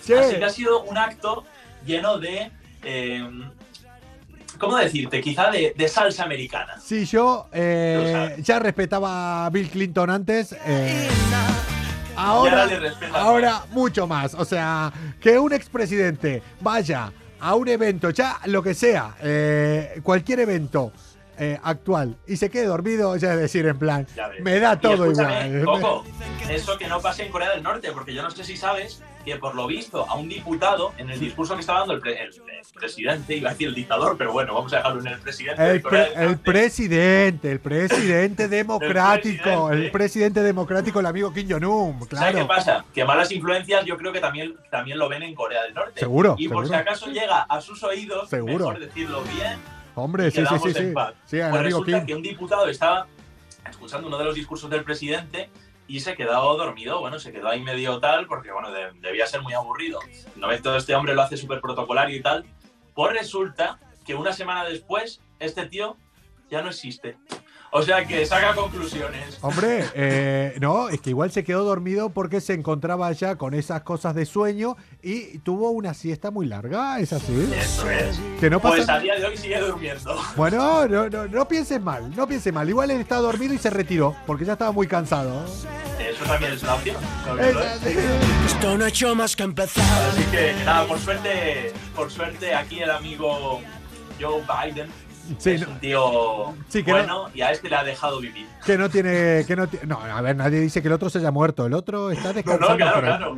Che, 0.04 0.18
Así 0.18 0.36
que 0.36 0.44
ha 0.44 0.50
sido 0.50 0.82
un 0.82 0.98
acto 0.98 1.44
lleno 1.84 2.18
de. 2.18 2.50
eh, 2.82 3.28
¿Cómo 4.58 4.76
decirte? 4.76 5.20
Quizá 5.20 5.50
de, 5.50 5.72
de 5.76 5.88
salsa 5.88 6.22
americana. 6.24 6.78
Si 6.78 7.04
yo 7.06 7.48
eh, 7.52 8.36
ya 8.38 8.58
respetaba 8.60 9.46
a 9.46 9.50
Bill 9.50 9.68
Clinton 9.68 10.08
antes, 10.10 10.54
eh, 10.66 11.08
ahora, 12.14 12.68
ahora 13.12 13.62
mucho 13.70 14.06
más. 14.06 14.34
O 14.34 14.44
sea, 14.44 14.92
que 15.20 15.38
un 15.38 15.52
expresidente 15.52 16.42
vaya 16.60 17.10
a 17.42 17.56
un 17.56 17.68
evento, 17.68 18.10
ya 18.10 18.38
lo 18.46 18.62
que 18.62 18.72
sea, 18.72 19.16
eh, 19.20 20.00
cualquier 20.04 20.38
evento 20.40 20.92
eh, 21.36 21.58
actual, 21.60 22.16
y 22.24 22.36
se 22.36 22.48
quede 22.48 22.66
dormido, 22.66 23.16
ya 23.16 23.34
es 23.34 23.40
decir, 23.40 23.66
en 23.66 23.78
plan, 23.78 24.06
me 24.42 24.60
da 24.60 24.78
todo 24.78 25.10
igual. 25.10 25.64
Coco, 25.64 26.04
eso 26.48 26.78
que 26.78 26.86
no 26.86 27.00
pasa 27.00 27.24
en 27.24 27.32
Corea 27.32 27.50
del 27.50 27.64
Norte, 27.64 27.90
porque 27.90 28.14
yo 28.14 28.22
no 28.22 28.30
sé 28.30 28.44
si 28.44 28.56
sabes 28.56 29.02
que 29.24 29.36
por 29.36 29.54
lo 29.54 29.66
visto 29.66 30.08
a 30.08 30.14
un 30.16 30.28
diputado, 30.28 30.92
en 30.98 31.10
el 31.10 31.20
discurso 31.20 31.54
que 31.54 31.60
estaba 31.60 31.80
dando 31.80 31.94
el, 31.94 32.00
pre- 32.00 32.20
el- 32.22 32.30
el 32.34 32.66
presidente, 32.74 33.36
iba 33.36 33.50
a 33.50 33.52
decir 33.52 33.68
el 33.68 33.74
dictador, 33.74 34.16
pero 34.18 34.32
bueno, 34.32 34.54
vamos 34.54 34.72
a 34.72 34.76
dejarlo 34.78 35.00
en 35.00 35.06
el 35.08 35.18
presidente 35.20 35.62
de 35.62 35.70
El, 35.72 35.82
pre- 35.82 36.12
el 36.14 36.38
presidente, 36.38 37.52
el 37.52 37.60
presidente 37.60 38.48
democrático, 38.48 39.70
el 39.70 39.90
presidente. 39.90 39.90
presidente 39.92 40.42
democrático, 40.42 41.00
el 41.00 41.06
amigo 41.06 41.32
Kim 41.32 41.48
Jong-un, 41.48 41.92
¿Sabes 42.00 42.08
claro. 42.08 42.38
qué 42.38 42.44
pasa? 42.44 42.84
Que 42.94 43.04
malas 43.04 43.30
influencias 43.32 43.84
yo 43.84 43.96
creo 43.96 44.12
que 44.12 44.20
también, 44.20 44.54
también 44.70 44.98
lo 44.98 45.08
ven 45.08 45.22
en 45.22 45.34
Corea 45.34 45.62
del 45.62 45.74
Norte. 45.74 46.00
Seguro, 46.00 46.34
Y 46.38 46.48
por 46.48 46.64
seguro. 46.64 46.68
si 46.68 46.74
acaso 46.74 47.06
llega 47.10 47.42
a 47.42 47.60
sus 47.60 47.82
oídos, 47.84 48.28
Seguro. 48.28 48.68
mejor 48.70 48.78
decirlo 48.80 49.22
bien 49.22 49.58
Hombre, 49.94 50.30
sí, 50.30 50.40
sí, 50.46 50.54
sí, 50.64 50.72
sí. 50.72 50.94
Sí, 51.26 51.38
Pues 51.50 51.62
resulta 51.62 51.98
Kim. 51.98 52.06
que 52.06 52.14
un 52.14 52.22
diputado 52.22 52.66
estaba 52.66 53.06
escuchando 53.68 54.08
uno 54.08 54.18
de 54.18 54.24
los 54.24 54.34
discursos 54.34 54.68
del 54.70 54.82
presidente 54.84 55.50
y 55.88 56.00
se 56.00 56.14
quedó 56.16 56.56
dormido. 56.56 57.00
Bueno, 57.00 57.18
se 57.18 57.32
quedó 57.32 57.48
ahí 57.48 57.60
medio 57.60 57.98
tal, 58.00 58.26
porque 58.26 58.50
bueno, 58.52 58.70
de- 58.70 58.92
debía 59.00 59.26
ser 59.26 59.42
muy 59.42 59.52
aburrido. 59.52 60.00
No 60.36 60.48
ves 60.48 60.62
todo 60.62 60.76
este 60.76 60.94
hombre 60.94 61.14
lo 61.14 61.22
hace 61.22 61.36
súper 61.36 61.60
protocolario 61.60 62.16
y 62.16 62.22
tal. 62.22 62.44
Pues 62.94 63.12
resulta 63.14 63.78
que 64.04 64.14
una 64.14 64.32
semana 64.32 64.64
después, 64.64 65.20
este 65.38 65.66
tío 65.66 65.96
ya 66.50 66.62
no 66.62 66.68
existe. 66.68 67.16
O 67.74 67.82
sea 67.82 68.04
que 68.04 68.26
saca 68.26 68.54
conclusiones. 68.54 69.38
Hombre, 69.40 69.86
eh, 69.94 70.56
no, 70.60 70.90
es 70.90 71.00
que 71.00 71.08
igual 71.08 71.32
se 71.32 71.42
quedó 71.42 71.64
dormido 71.64 72.10
porque 72.10 72.42
se 72.42 72.52
encontraba 72.52 73.10
ya 73.12 73.36
con 73.36 73.54
esas 73.54 73.80
cosas 73.82 74.14
de 74.14 74.26
sueño 74.26 74.76
y 75.02 75.38
tuvo 75.38 75.70
una 75.70 75.94
siesta 75.94 76.30
muy 76.30 76.44
larga, 76.46 76.98
¿es 77.00 77.14
así? 77.14 77.50
Eso 77.58 77.90
es. 77.90 78.20
Que 78.38 78.50
no 78.50 78.60
Pues 78.60 78.80
pasa. 78.80 78.94
a 78.96 79.00
día 79.00 79.18
de 79.18 79.24
hoy 79.24 79.36
sigue 79.38 79.58
durmiendo. 79.58 80.14
Bueno, 80.36 80.86
no, 80.86 81.08
no, 81.08 81.26
no 81.26 81.48
pienses 81.48 81.80
mal, 81.80 82.14
no 82.14 82.26
pienses 82.28 82.52
mal. 82.52 82.68
Igual 82.68 82.90
él 82.90 83.00
estaba 83.00 83.22
dormido 83.22 83.54
y 83.54 83.58
se 83.58 83.70
retiró 83.70 84.14
porque 84.26 84.44
ya 84.44 84.52
estaba 84.52 84.72
muy 84.72 84.86
cansado. 84.86 85.42
Eso 85.98 86.24
también 86.26 86.52
es 86.52 86.62
una 86.62 86.74
opción. 86.74 86.96
Esto 88.46 88.76
no 88.76 88.84
ha 88.84 88.88
hecho 88.88 89.14
más 89.14 89.34
que 89.34 89.44
empezar. 89.44 89.84
Así 90.10 90.22
que 90.24 90.52
nada, 90.66 90.86
por 90.86 90.98
suerte, 90.98 91.72
por 91.96 92.10
suerte 92.10 92.54
aquí 92.54 92.80
el 92.80 92.90
amigo 92.90 93.60
Joe 94.20 94.42
Biden 94.42 94.90
Sí, 95.38 95.50
es 95.52 95.60
no- 95.62 95.68
un 95.72 95.80
tío 95.80 96.54
Sí, 96.68 96.82
que 96.82 96.90
bueno 96.92 97.30
y 97.34 97.40
a 97.42 97.52
este 97.52 97.68
le 97.68 97.76
ha 97.76 97.84
dejado 97.84 98.20
vivir. 98.20 98.46
Que 98.66 98.76
no 98.76 98.88
tiene, 98.90 99.44
que 99.46 99.54
no 99.56 99.66
No, 99.86 100.00
a 100.00 100.20
ver, 100.20 100.36
nadie 100.36 100.60
dice 100.60 100.82
que 100.82 100.88
el 100.88 100.94
otro 100.94 101.08
se 101.10 101.18
haya 101.18 101.30
muerto. 101.30 101.66
El 101.66 101.74
otro 101.74 102.10
está 102.10 102.28
No, 102.28 102.34
descansando. 102.34 102.68
no, 102.70 102.76
claro, 102.76 102.94
por 102.94 103.04
ahí. 103.04 103.16
claro. 103.18 103.36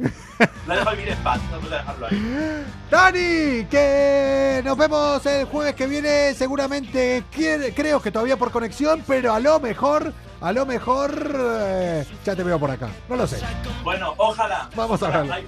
Le 0.67 0.73
ha 0.73 0.77
dejado 0.77 0.97
vivir 0.97 1.09
en 1.13 1.19
paz, 1.19 1.41
no 1.51 1.59
puede 1.61 1.77
dejarlo 1.77 2.07
ahí. 2.07 2.65
Dani, 2.91 3.65
que 3.71 4.63
nos 4.65 4.77
vemos 4.79 5.27
el 5.27 5.45
jueves 5.47 5.75
que 5.75 5.87
viene, 5.87 6.35
seguramente, 6.35 7.25
creo 7.31 8.01
que 8.01 8.11
todavía 8.11 8.37
por 8.37 8.51
conexión, 8.51 9.03
pero 9.07 9.33
a 9.35 9.41
lo 9.41 9.61
mejor, 9.61 10.13
a 10.41 10.53
lo 10.53 10.65
mejor, 10.67 11.13
eh, 11.61 12.05
ya 12.25 12.35
te 12.37 12.43
veo 12.43 12.59
por 12.59 12.71
acá, 12.71 12.89
no 13.09 13.17
lo 13.17 13.27
sé. 13.27 13.39
Bueno, 13.83 14.15
ojalá. 14.17 14.69
Vamos 14.75 15.03
a 15.03 15.23
Beach, 15.23 15.45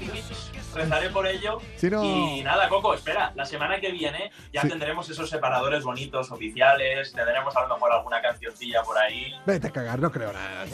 Rezaré 0.76 1.10
por 1.10 1.26
ello. 1.26 1.58
Si 1.76 1.88
no- 1.90 2.04
Y 2.04 2.42
nada, 2.42 2.68
Coco, 2.68 2.94
espera, 2.94 3.32
la 3.34 3.44
semana 3.46 3.80
que 3.80 3.90
viene 3.90 4.30
ya 4.52 4.62
Sí. 4.62 4.68
tendremos 4.68 5.08
esos 5.08 5.28
separadores 5.30 5.82
bonitos, 5.84 6.30
oficiales, 6.30 7.12
tendremos 7.12 7.56
a 7.56 7.62
lo 7.62 7.68
mejor 7.74 7.92
alguna 7.92 8.20
cancioncilla 8.20 8.82
por 8.82 8.96
ahí. 8.98 9.34
Vete 9.46 9.68
a 9.68 9.70
cagar, 9.70 9.98
no 9.98 10.12
creo 10.12 10.32
nada. 10.32 10.66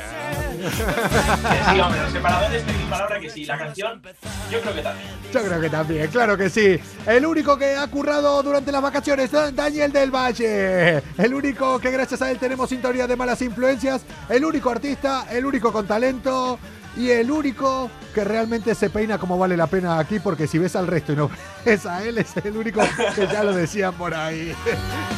sí, 1.73 1.81
hombre, 1.81 2.01
los 2.03 2.13
separadores 2.13 2.65
te 2.67 2.73
mi 2.73 2.85
palabra 2.85 3.21
que 3.21 3.31
sí, 3.31 3.45
la 3.45 3.59
canción 3.59 4.03
yo 4.51 4.61
creo 4.61 4.75
que 4.75 4.83
también. 4.83 5.09
Yo 5.33 5.43
creo 5.45 5.61
que 5.61 5.71
también, 5.71 6.07
claro 6.11 6.37
que 6.37 6.51
sí. 6.51 6.81
El 7.07 7.25
único 7.27 7.57
que 7.57 7.77
ha 7.77 7.87
currado 7.89 8.43
durante 8.43 8.73
las 8.73 8.83
vacaciones, 8.83 9.31
Da- 9.31 9.51
Daniel 9.51 9.93
del 9.93 10.11
Valle. 10.11 11.03
El 11.19 11.35
único 11.35 11.79
que 11.79 11.91
gracias 11.91 12.21
a 12.23 12.31
él 12.31 12.39
tenemos 12.39 12.69
sintonía 12.69 13.07
de 13.07 13.17
malas 13.17 13.41
influencias. 13.43 14.05
El 14.29 14.45
único 14.45 14.71
artista, 14.71 15.27
el 15.31 15.47
único 15.47 15.73
con 15.73 15.87
talento. 15.87 16.59
Y 16.97 17.09
el 17.11 17.31
único 17.31 17.91
que 18.15 18.23
realmente 18.23 18.75
se 18.75 18.91
peina 18.91 19.17
como 19.19 19.39
vale 19.39 19.57
la 19.57 19.67
pena 19.67 19.99
aquí, 19.99 20.19
porque 20.19 20.47
si 20.47 20.59
ves 20.59 20.77
al 20.77 20.87
resto 20.87 21.13
y 21.13 21.17
no 21.17 21.31
ves 21.65 21.87
a 21.87 22.05
él, 22.05 22.19
es 22.19 22.37
el 22.37 22.55
único 22.57 22.81
que 23.15 23.27
ya 23.27 23.43
lo 23.43 23.53
decían 23.55 23.95
por 23.95 24.13
ahí. 24.13 24.55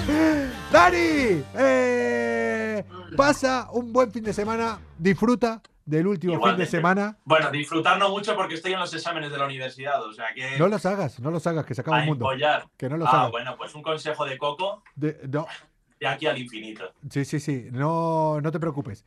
Dani, 0.73 1.43
eh, 1.57 2.85
pasa 3.17 3.69
un 3.73 3.93
buen 3.93 4.13
fin 4.13 4.23
de 4.23 4.33
semana, 4.33 4.79
disfruta 4.97 5.61
del 5.85 6.07
último 6.07 6.41
fin 6.47 6.57
de 6.57 6.67
semana. 6.67 7.19
Bueno, 7.25 7.51
disfrutar 7.51 7.99
no 7.99 8.09
mucho 8.09 8.37
porque 8.37 8.55
estoy 8.55 8.73
en 8.75 8.79
los 8.81 8.95
exámenes 8.95 9.33
de 9.33 9.39
la 9.39 9.47
universidad, 9.47 10.01
o 10.03 10.13
sea 10.13 10.27
que. 10.33 10.57
No 10.59 10.69
los 10.69 10.87
hagas, 10.87 11.19
no 11.19 11.33
los 11.33 11.45
hagas, 11.47 11.67
que 11.67 11.75
se 11.75 11.81
acaba 11.81 12.01
el 12.01 12.07
mundo. 12.07 12.25
empollar. 12.25 12.67
Que 12.77 12.89
no 12.89 12.97
los 12.97 13.09
ah, 13.09 13.23
hagas. 13.23 13.33
bueno, 13.33 13.57
pues 13.57 13.75
un 13.75 13.83
consejo 13.83 14.25
de 14.25 14.39
Coco 14.39 14.83
De- 14.95 15.19
no, 15.29 15.47
de 15.99 16.07
aquí 16.07 16.27
al 16.27 16.39
infinito. 16.39 16.85
sí, 17.11 17.25
sí, 17.25 17.41
sí, 17.41 17.67
no, 17.73 18.41
no 18.41 18.53
te 18.53 18.61
preocupes. 18.61 19.05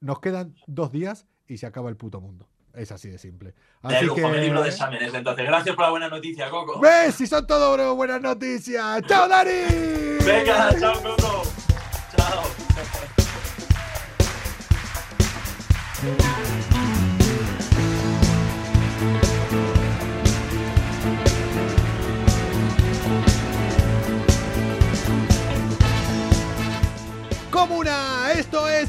Nos 0.00 0.20
quedan 0.20 0.54
dos 0.66 0.92
días 0.92 1.26
y 1.48 1.58
se 1.58 1.66
acaba 1.66 1.88
el 1.90 1.96
puto 1.96 2.20
mundo. 2.20 2.48
Es 2.74 2.92
así 2.92 3.08
de 3.08 3.18
simple. 3.18 3.54
De 3.82 3.96
Así 3.96 4.04
lujo, 4.04 4.28
mi 4.28 4.38
libro 4.38 4.58
de 4.60 4.68
que... 4.68 4.74
exámenes. 4.74 5.14
Entonces, 5.14 5.46
gracias 5.46 5.74
por 5.74 5.86
la 5.86 5.90
buena 5.90 6.08
noticia, 6.10 6.50
Coco. 6.50 6.78
¿Ves? 6.78 7.14
Si 7.14 7.26
son 7.26 7.46
todo 7.46 7.94
buenas 7.94 8.20
noticias. 8.20 9.02
¡Chao, 9.06 9.26
Dani! 9.26 9.50
Venga, 10.24 10.78
chao, 10.78 11.02
Coco. 11.02 11.42
Chao. 12.14 12.42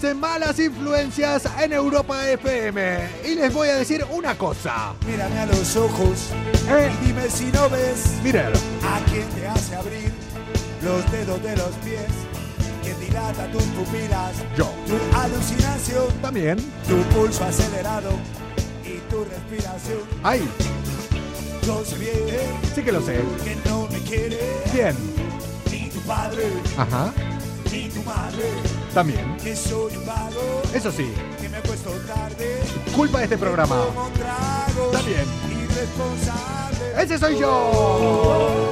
es 0.04 0.16
Malas 0.16 0.60
Influencias 0.60 1.44
en 1.60 1.74
Europa 1.74 2.30
FM. 2.30 3.00
Y 3.26 3.36
les 3.36 3.54
voy 3.54 3.70
a 3.70 3.76
decir 3.76 4.06
una 4.12 4.38
cosa. 4.38 4.94
Mírame 5.08 5.40
a 5.40 5.46
los 5.46 5.76
ojos 5.76 6.30
Eh. 6.70 6.92
y 7.02 7.06
dime 7.08 7.30
si 7.30 7.46
no 7.46 7.70
ves 7.70 8.06
Miren, 8.24 8.48
a 8.84 9.00
quién 9.10 9.28
te 9.30 9.48
hace 9.48 9.76
abrir 9.76 10.12
los 10.84 11.12
dedos 11.12 11.42
de 11.42 11.56
los 11.58 11.70
pies, 11.84 12.06
que 12.84 12.94
dilata 13.06 13.50
tus 13.52 13.64
pupilas, 13.64 14.34
yo 14.58 14.66
tu 14.86 15.18
alucinación, 15.18 16.08
también. 16.22 16.58
tu 16.88 16.98
pulso 17.16 17.44
acelerado 17.46 18.12
y 18.84 19.00
tu 19.10 19.24
respiración. 19.24 20.00
Ay, 20.24 20.48
Yo 21.66 21.84
sé 21.84 21.98
bien 21.98 22.16
sí 22.76 22.82
que 22.82 22.92
lo 22.92 23.02
sé. 23.02 23.22
que 23.44 23.56
no 23.70 23.88
me 23.92 24.00
quiere 24.00 24.40
Bien. 24.74 24.96
ni 25.72 25.90
tu 25.90 26.00
padre 26.02 26.44
Ajá, 26.78 27.12
ni 27.72 27.90
tu 27.90 28.02
madre, 28.04 28.44
también. 28.98 29.38
que 29.38 29.56
soy 29.56 29.96
vago, 30.08 30.64
Eso 30.74 30.92
sí, 30.92 31.14
que 31.40 31.48
me 31.50 31.58
acuesto 31.58 31.92
tarde, 32.08 32.64
culpa 32.96 33.20
de 33.20 33.26
este 33.26 33.38
programa. 33.38 33.76
trago, 34.16 34.90
También. 34.92 35.24
Ese 36.98 37.20
soy 37.20 37.38
yo. 37.38 38.72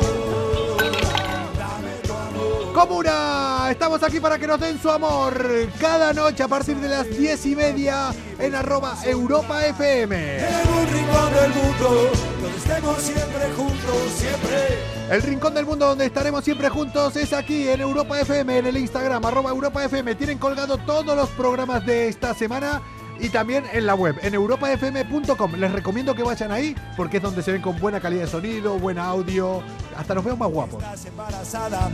Comuna, 2.74 3.68
estamos 3.70 4.02
aquí 4.02 4.20
para 4.20 4.40
que 4.40 4.48
nos 4.48 4.60
den 4.60 4.82
su 4.82 4.90
amor 4.90 5.48
cada 5.80 6.12
noche 6.12 6.42
a 6.42 6.48
partir 6.48 6.78
de 6.78 6.90
las 6.90 7.08
diez 7.16 7.46
y 7.46 7.56
media 7.56 8.12
en 8.40 8.56
arroba 8.56 8.98
Europa 9.06 9.64
FM. 9.64 10.38
En 10.40 10.70
un 10.70 10.88
rincón 10.92 11.34
del 11.36 11.52
mundo, 11.54 12.12
donde 12.42 12.58
estemos 12.58 12.98
siempre 13.00 13.52
juntos, 13.56 14.12
siempre. 14.18 14.95
El 15.10 15.22
rincón 15.22 15.54
del 15.54 15.68
mundo 15.68 15.86
donde 15.86 16.08
estaremos 16.08 16.44
siempre 16.44 16.68
juntos 16.68 17.16
es 17.16 17.32
aquí 17.32 17.70
en 17.70 17.80
Europa 17.80 18.20
FM, 18.20 18.58
en 18.58 18.66
el 18.66 18.78
Instagram, 18.78 19.24
arroba 19.24 19.52
Europa 19.52 19.86
FM. 19.86 20.16
Tienen 20.16 20.40
colgado 20.40 20.78
todos 20.80 21.16
los 21.16 21.30
programas 21.30 21.86
de 21.86 22.08
esta 22.08 22.34
semana 22.34 22.82
y 23.20 23.30
también 23.30 23.66
en 23.72 23.86
la 23.86 23.94
web, 23.94 24.18
en 24.24 24.34
europafm.com. 24.34 25.54
Les 25.58 25.72
recomiendo 25.72 26.16
que 26.16 26.24
vayan 26.24 26.52
ahí 26.52 26.76
porque 26.98 27.18
es 27.18 27.24
donde 27.24 27.44
se 27.44 27.52
ven 27.52 27.62
con 27.62 27.80
buena 27.80 28.02
calidad 28.02 28.24
de 28.24 28.32
sonido, 28.32 28.80
buen 28.80 28.98
audio. 28.98 29.62
Hasta 29.96 30.16
nos 30.16 30.24
veo 30.24 30.36
más 30.36 30.50
guapos. 30.50 30.82
Estás 30.82 31.06
embarazada, 31.06 31.92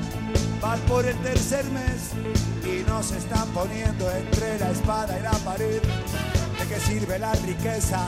vas 0.62 0.80
por 0.82 1.06
el 1.06 1.18
tercer 1.18 1.66
mes 1.66 2.12
y 2.64 2.90
nos 2.90 3.12
están 3.12 3.46
poniendo 3.50 4.10
entre 4.10 4.58
la 4.58 4.72
espada 4.72 5.20
y 5.20 5.24
la 5.24 5.32
pared. 5.32 5.82
¿De 6.72 6.78
qué 6.78 6.84
sirve 6.86 7.20
la 7.20 7.34
riqueza, 7.34 8.08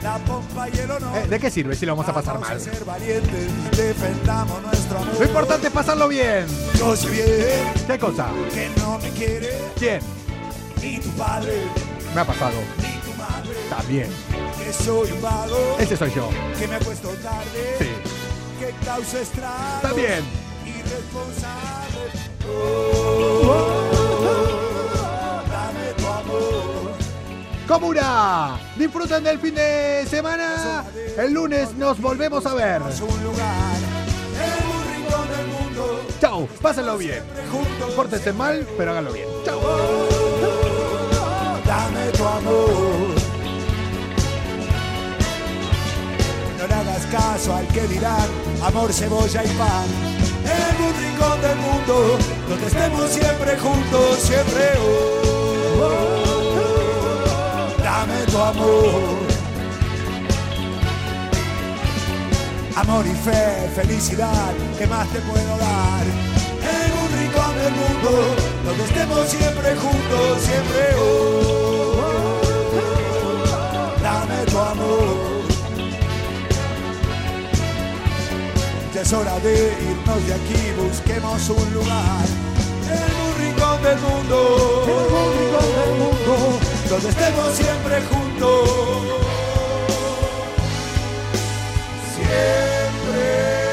la 0.00 0.18
pompa 0.18 0.68
y 0.68 0.78
el 0.78 0.88
honor? 0.88 1.18
Eh, 1.18 1.26
¿De 1.26 1.40
qué 1.40 1.50
sirve 1.50 1.74
si 1.74 1.84
lo 1.84 1.96
vamos 1.96 2.08
a 2.08 2.14
pasar 2.14 2.34
Vamos 2.34 2.48
mal? 2.48 2.56
a 2.58 2.60
ser 2.60 2.84
valientes, 2.84 3.76
defendamos 3.76 4.62
nuestro 4.62 4.98
amor. 4.98 5.14
Lo 5.18 5.24
importante 5.24 5.66
es 5.66 5.72
pasarlo 5.72 6.06
bien. 6.06 6.46
Yo 6.78 6.94
sé 6.94 7.10
bien 7.10 7.72
¿Qué 7.88 7.98
cosa? 7.98 8.28
que 8.52 8.70
no 8.78 9.00
me 9.00 9.10
quiere 9.10 9.58
¿Quién? 9.76 9.98
ni 10.80 10.98
tu 11.00 11.08
padre 11.10 11.62
Me 12.14 12.20
ha 12.20 12.24
pasado. 12.24 12.54
ni 12.78 13.00
tu 13.00 13.18
madre. 13.18 13.58
También. 13.68 14.08
Que 14.62 14.72
soy 14.72 15.10
un 15.10 15.20
vago, 15.20 15.76
Ese 15.80 15.96
soy 15.96 16.12
yo. 16.14 16.28
que 16.56 16.68
me 16.68 16.76
acuesto 16.76 17.08
tarde, 17.20 17.76
Sí. 17.80 17.88
que 18.60 18.86
causa 18.86 19.20
estragos. 19.22 19.82
También. 19.82 20.22
irresponsable. 20.64 22.10
Oh, 22.48 23.90
Comuna, 27.66 28.58
disfruten 28.76 29.24
del 29.24 29.38
fin 29.38 29.54
de 29.54 30.04
semana. 30.08 30.84
El 31.16 31.32
lunes 31.32 31.74
nos 31.74 31.98
volvemos 31.98 32.44
a 32.44 32.54
ver. 32.54 32.82
Chao, 36.20 36.46
pásenlo 36.60 36.98
bien. 36.98 37.22
Pórtense 37.96 38.32
mal, 38.34 38.66
pero 38.76 38.90
háganlo 38.90 39.12
bien. 39.12 39.26
Chao. 39.44 39.60
dame 41.64 42.10
tu 42.12 42.24
amor. 42.24 43.14
No 46.58 46.66
le 46.66 46.74
hagas 46.74 47.06
caso 47.06 47.54
al 47.54 47.66
que 47.68 47.82
dirán 47.88 48.28
amor, 48.62 48.92
cebolla 48.92 49.42
y 49.42 49.48
pan. 49.48 49.86
En 50.44 50.84
un 50.84 50.94
rincón 51.02 51.40
del 51.40 51.56
mundo 51.56 52.18
donde 52.48 52.66
estemos 52.66 53.10
siempre 53.10 53.58
juntos, 53.58 54.18
siempre. 54.18 54.72
oh, 55.80 56.13
dame 58.06 58.26
tu 58.26 58.38
amor. 58.38 59.18
Amor 62.76 63.06
y 63.06 63.14
fe, 63.14 63.70
felicidad, 63.74 64.52
¿qué 64.78 64.86
más 64.86 65.08
te 65.08 65.20
puedo 65.20 65.56
dar? 65.58 66.04
En 66.74 66.92
un 67.02 67.08
rincón 67.18 67.54
del 67.56 67.72
mundo 67.72 68.10
donde 68.64 68.84
estemos 68.84 69.28
siempre 69.28 69.76
juntos, 69.76 70.40
siempre. 70.40 70.94
oh, 70.98 71.94
oh, 71.96 72.40
oh, 73.46 74.02
dame 74.02 74.44
tu 74.50 74.58
amor. 74.58 75.44
Ya 78.92 79.00
es 79.00 79.12
hora 79.12 79.38
de 79.40 79.72
irnos 79.90 80.26
de 80.26 80.34
aquí, 80.34 80.72
busquemos 80.76 81.48
un 81.48 81.74
lugar. 81.74 82.26
En 82.84 83.10
un 83.24 83.32
rincón 83.42 83.82
del 83.82 83.98
mundo, 83.98 84.84
en 84.84 85.14
un 85.14 85.30
rincón 85.38 85.68
del 85.78 85.92
mundo, 85.98 86.63
donde 86.88 87.08
estemos 87.08 87.54
siempre 87.54 88.00
juntos. 88.02 88.68
Siempre. 92.14 93.64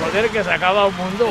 Joder, 0.00 0.30
que 0.30 0.44
se 0.44 0.50
acaba 0.50 0.86
un 0.86 0.96
mundo. 0.96 1.28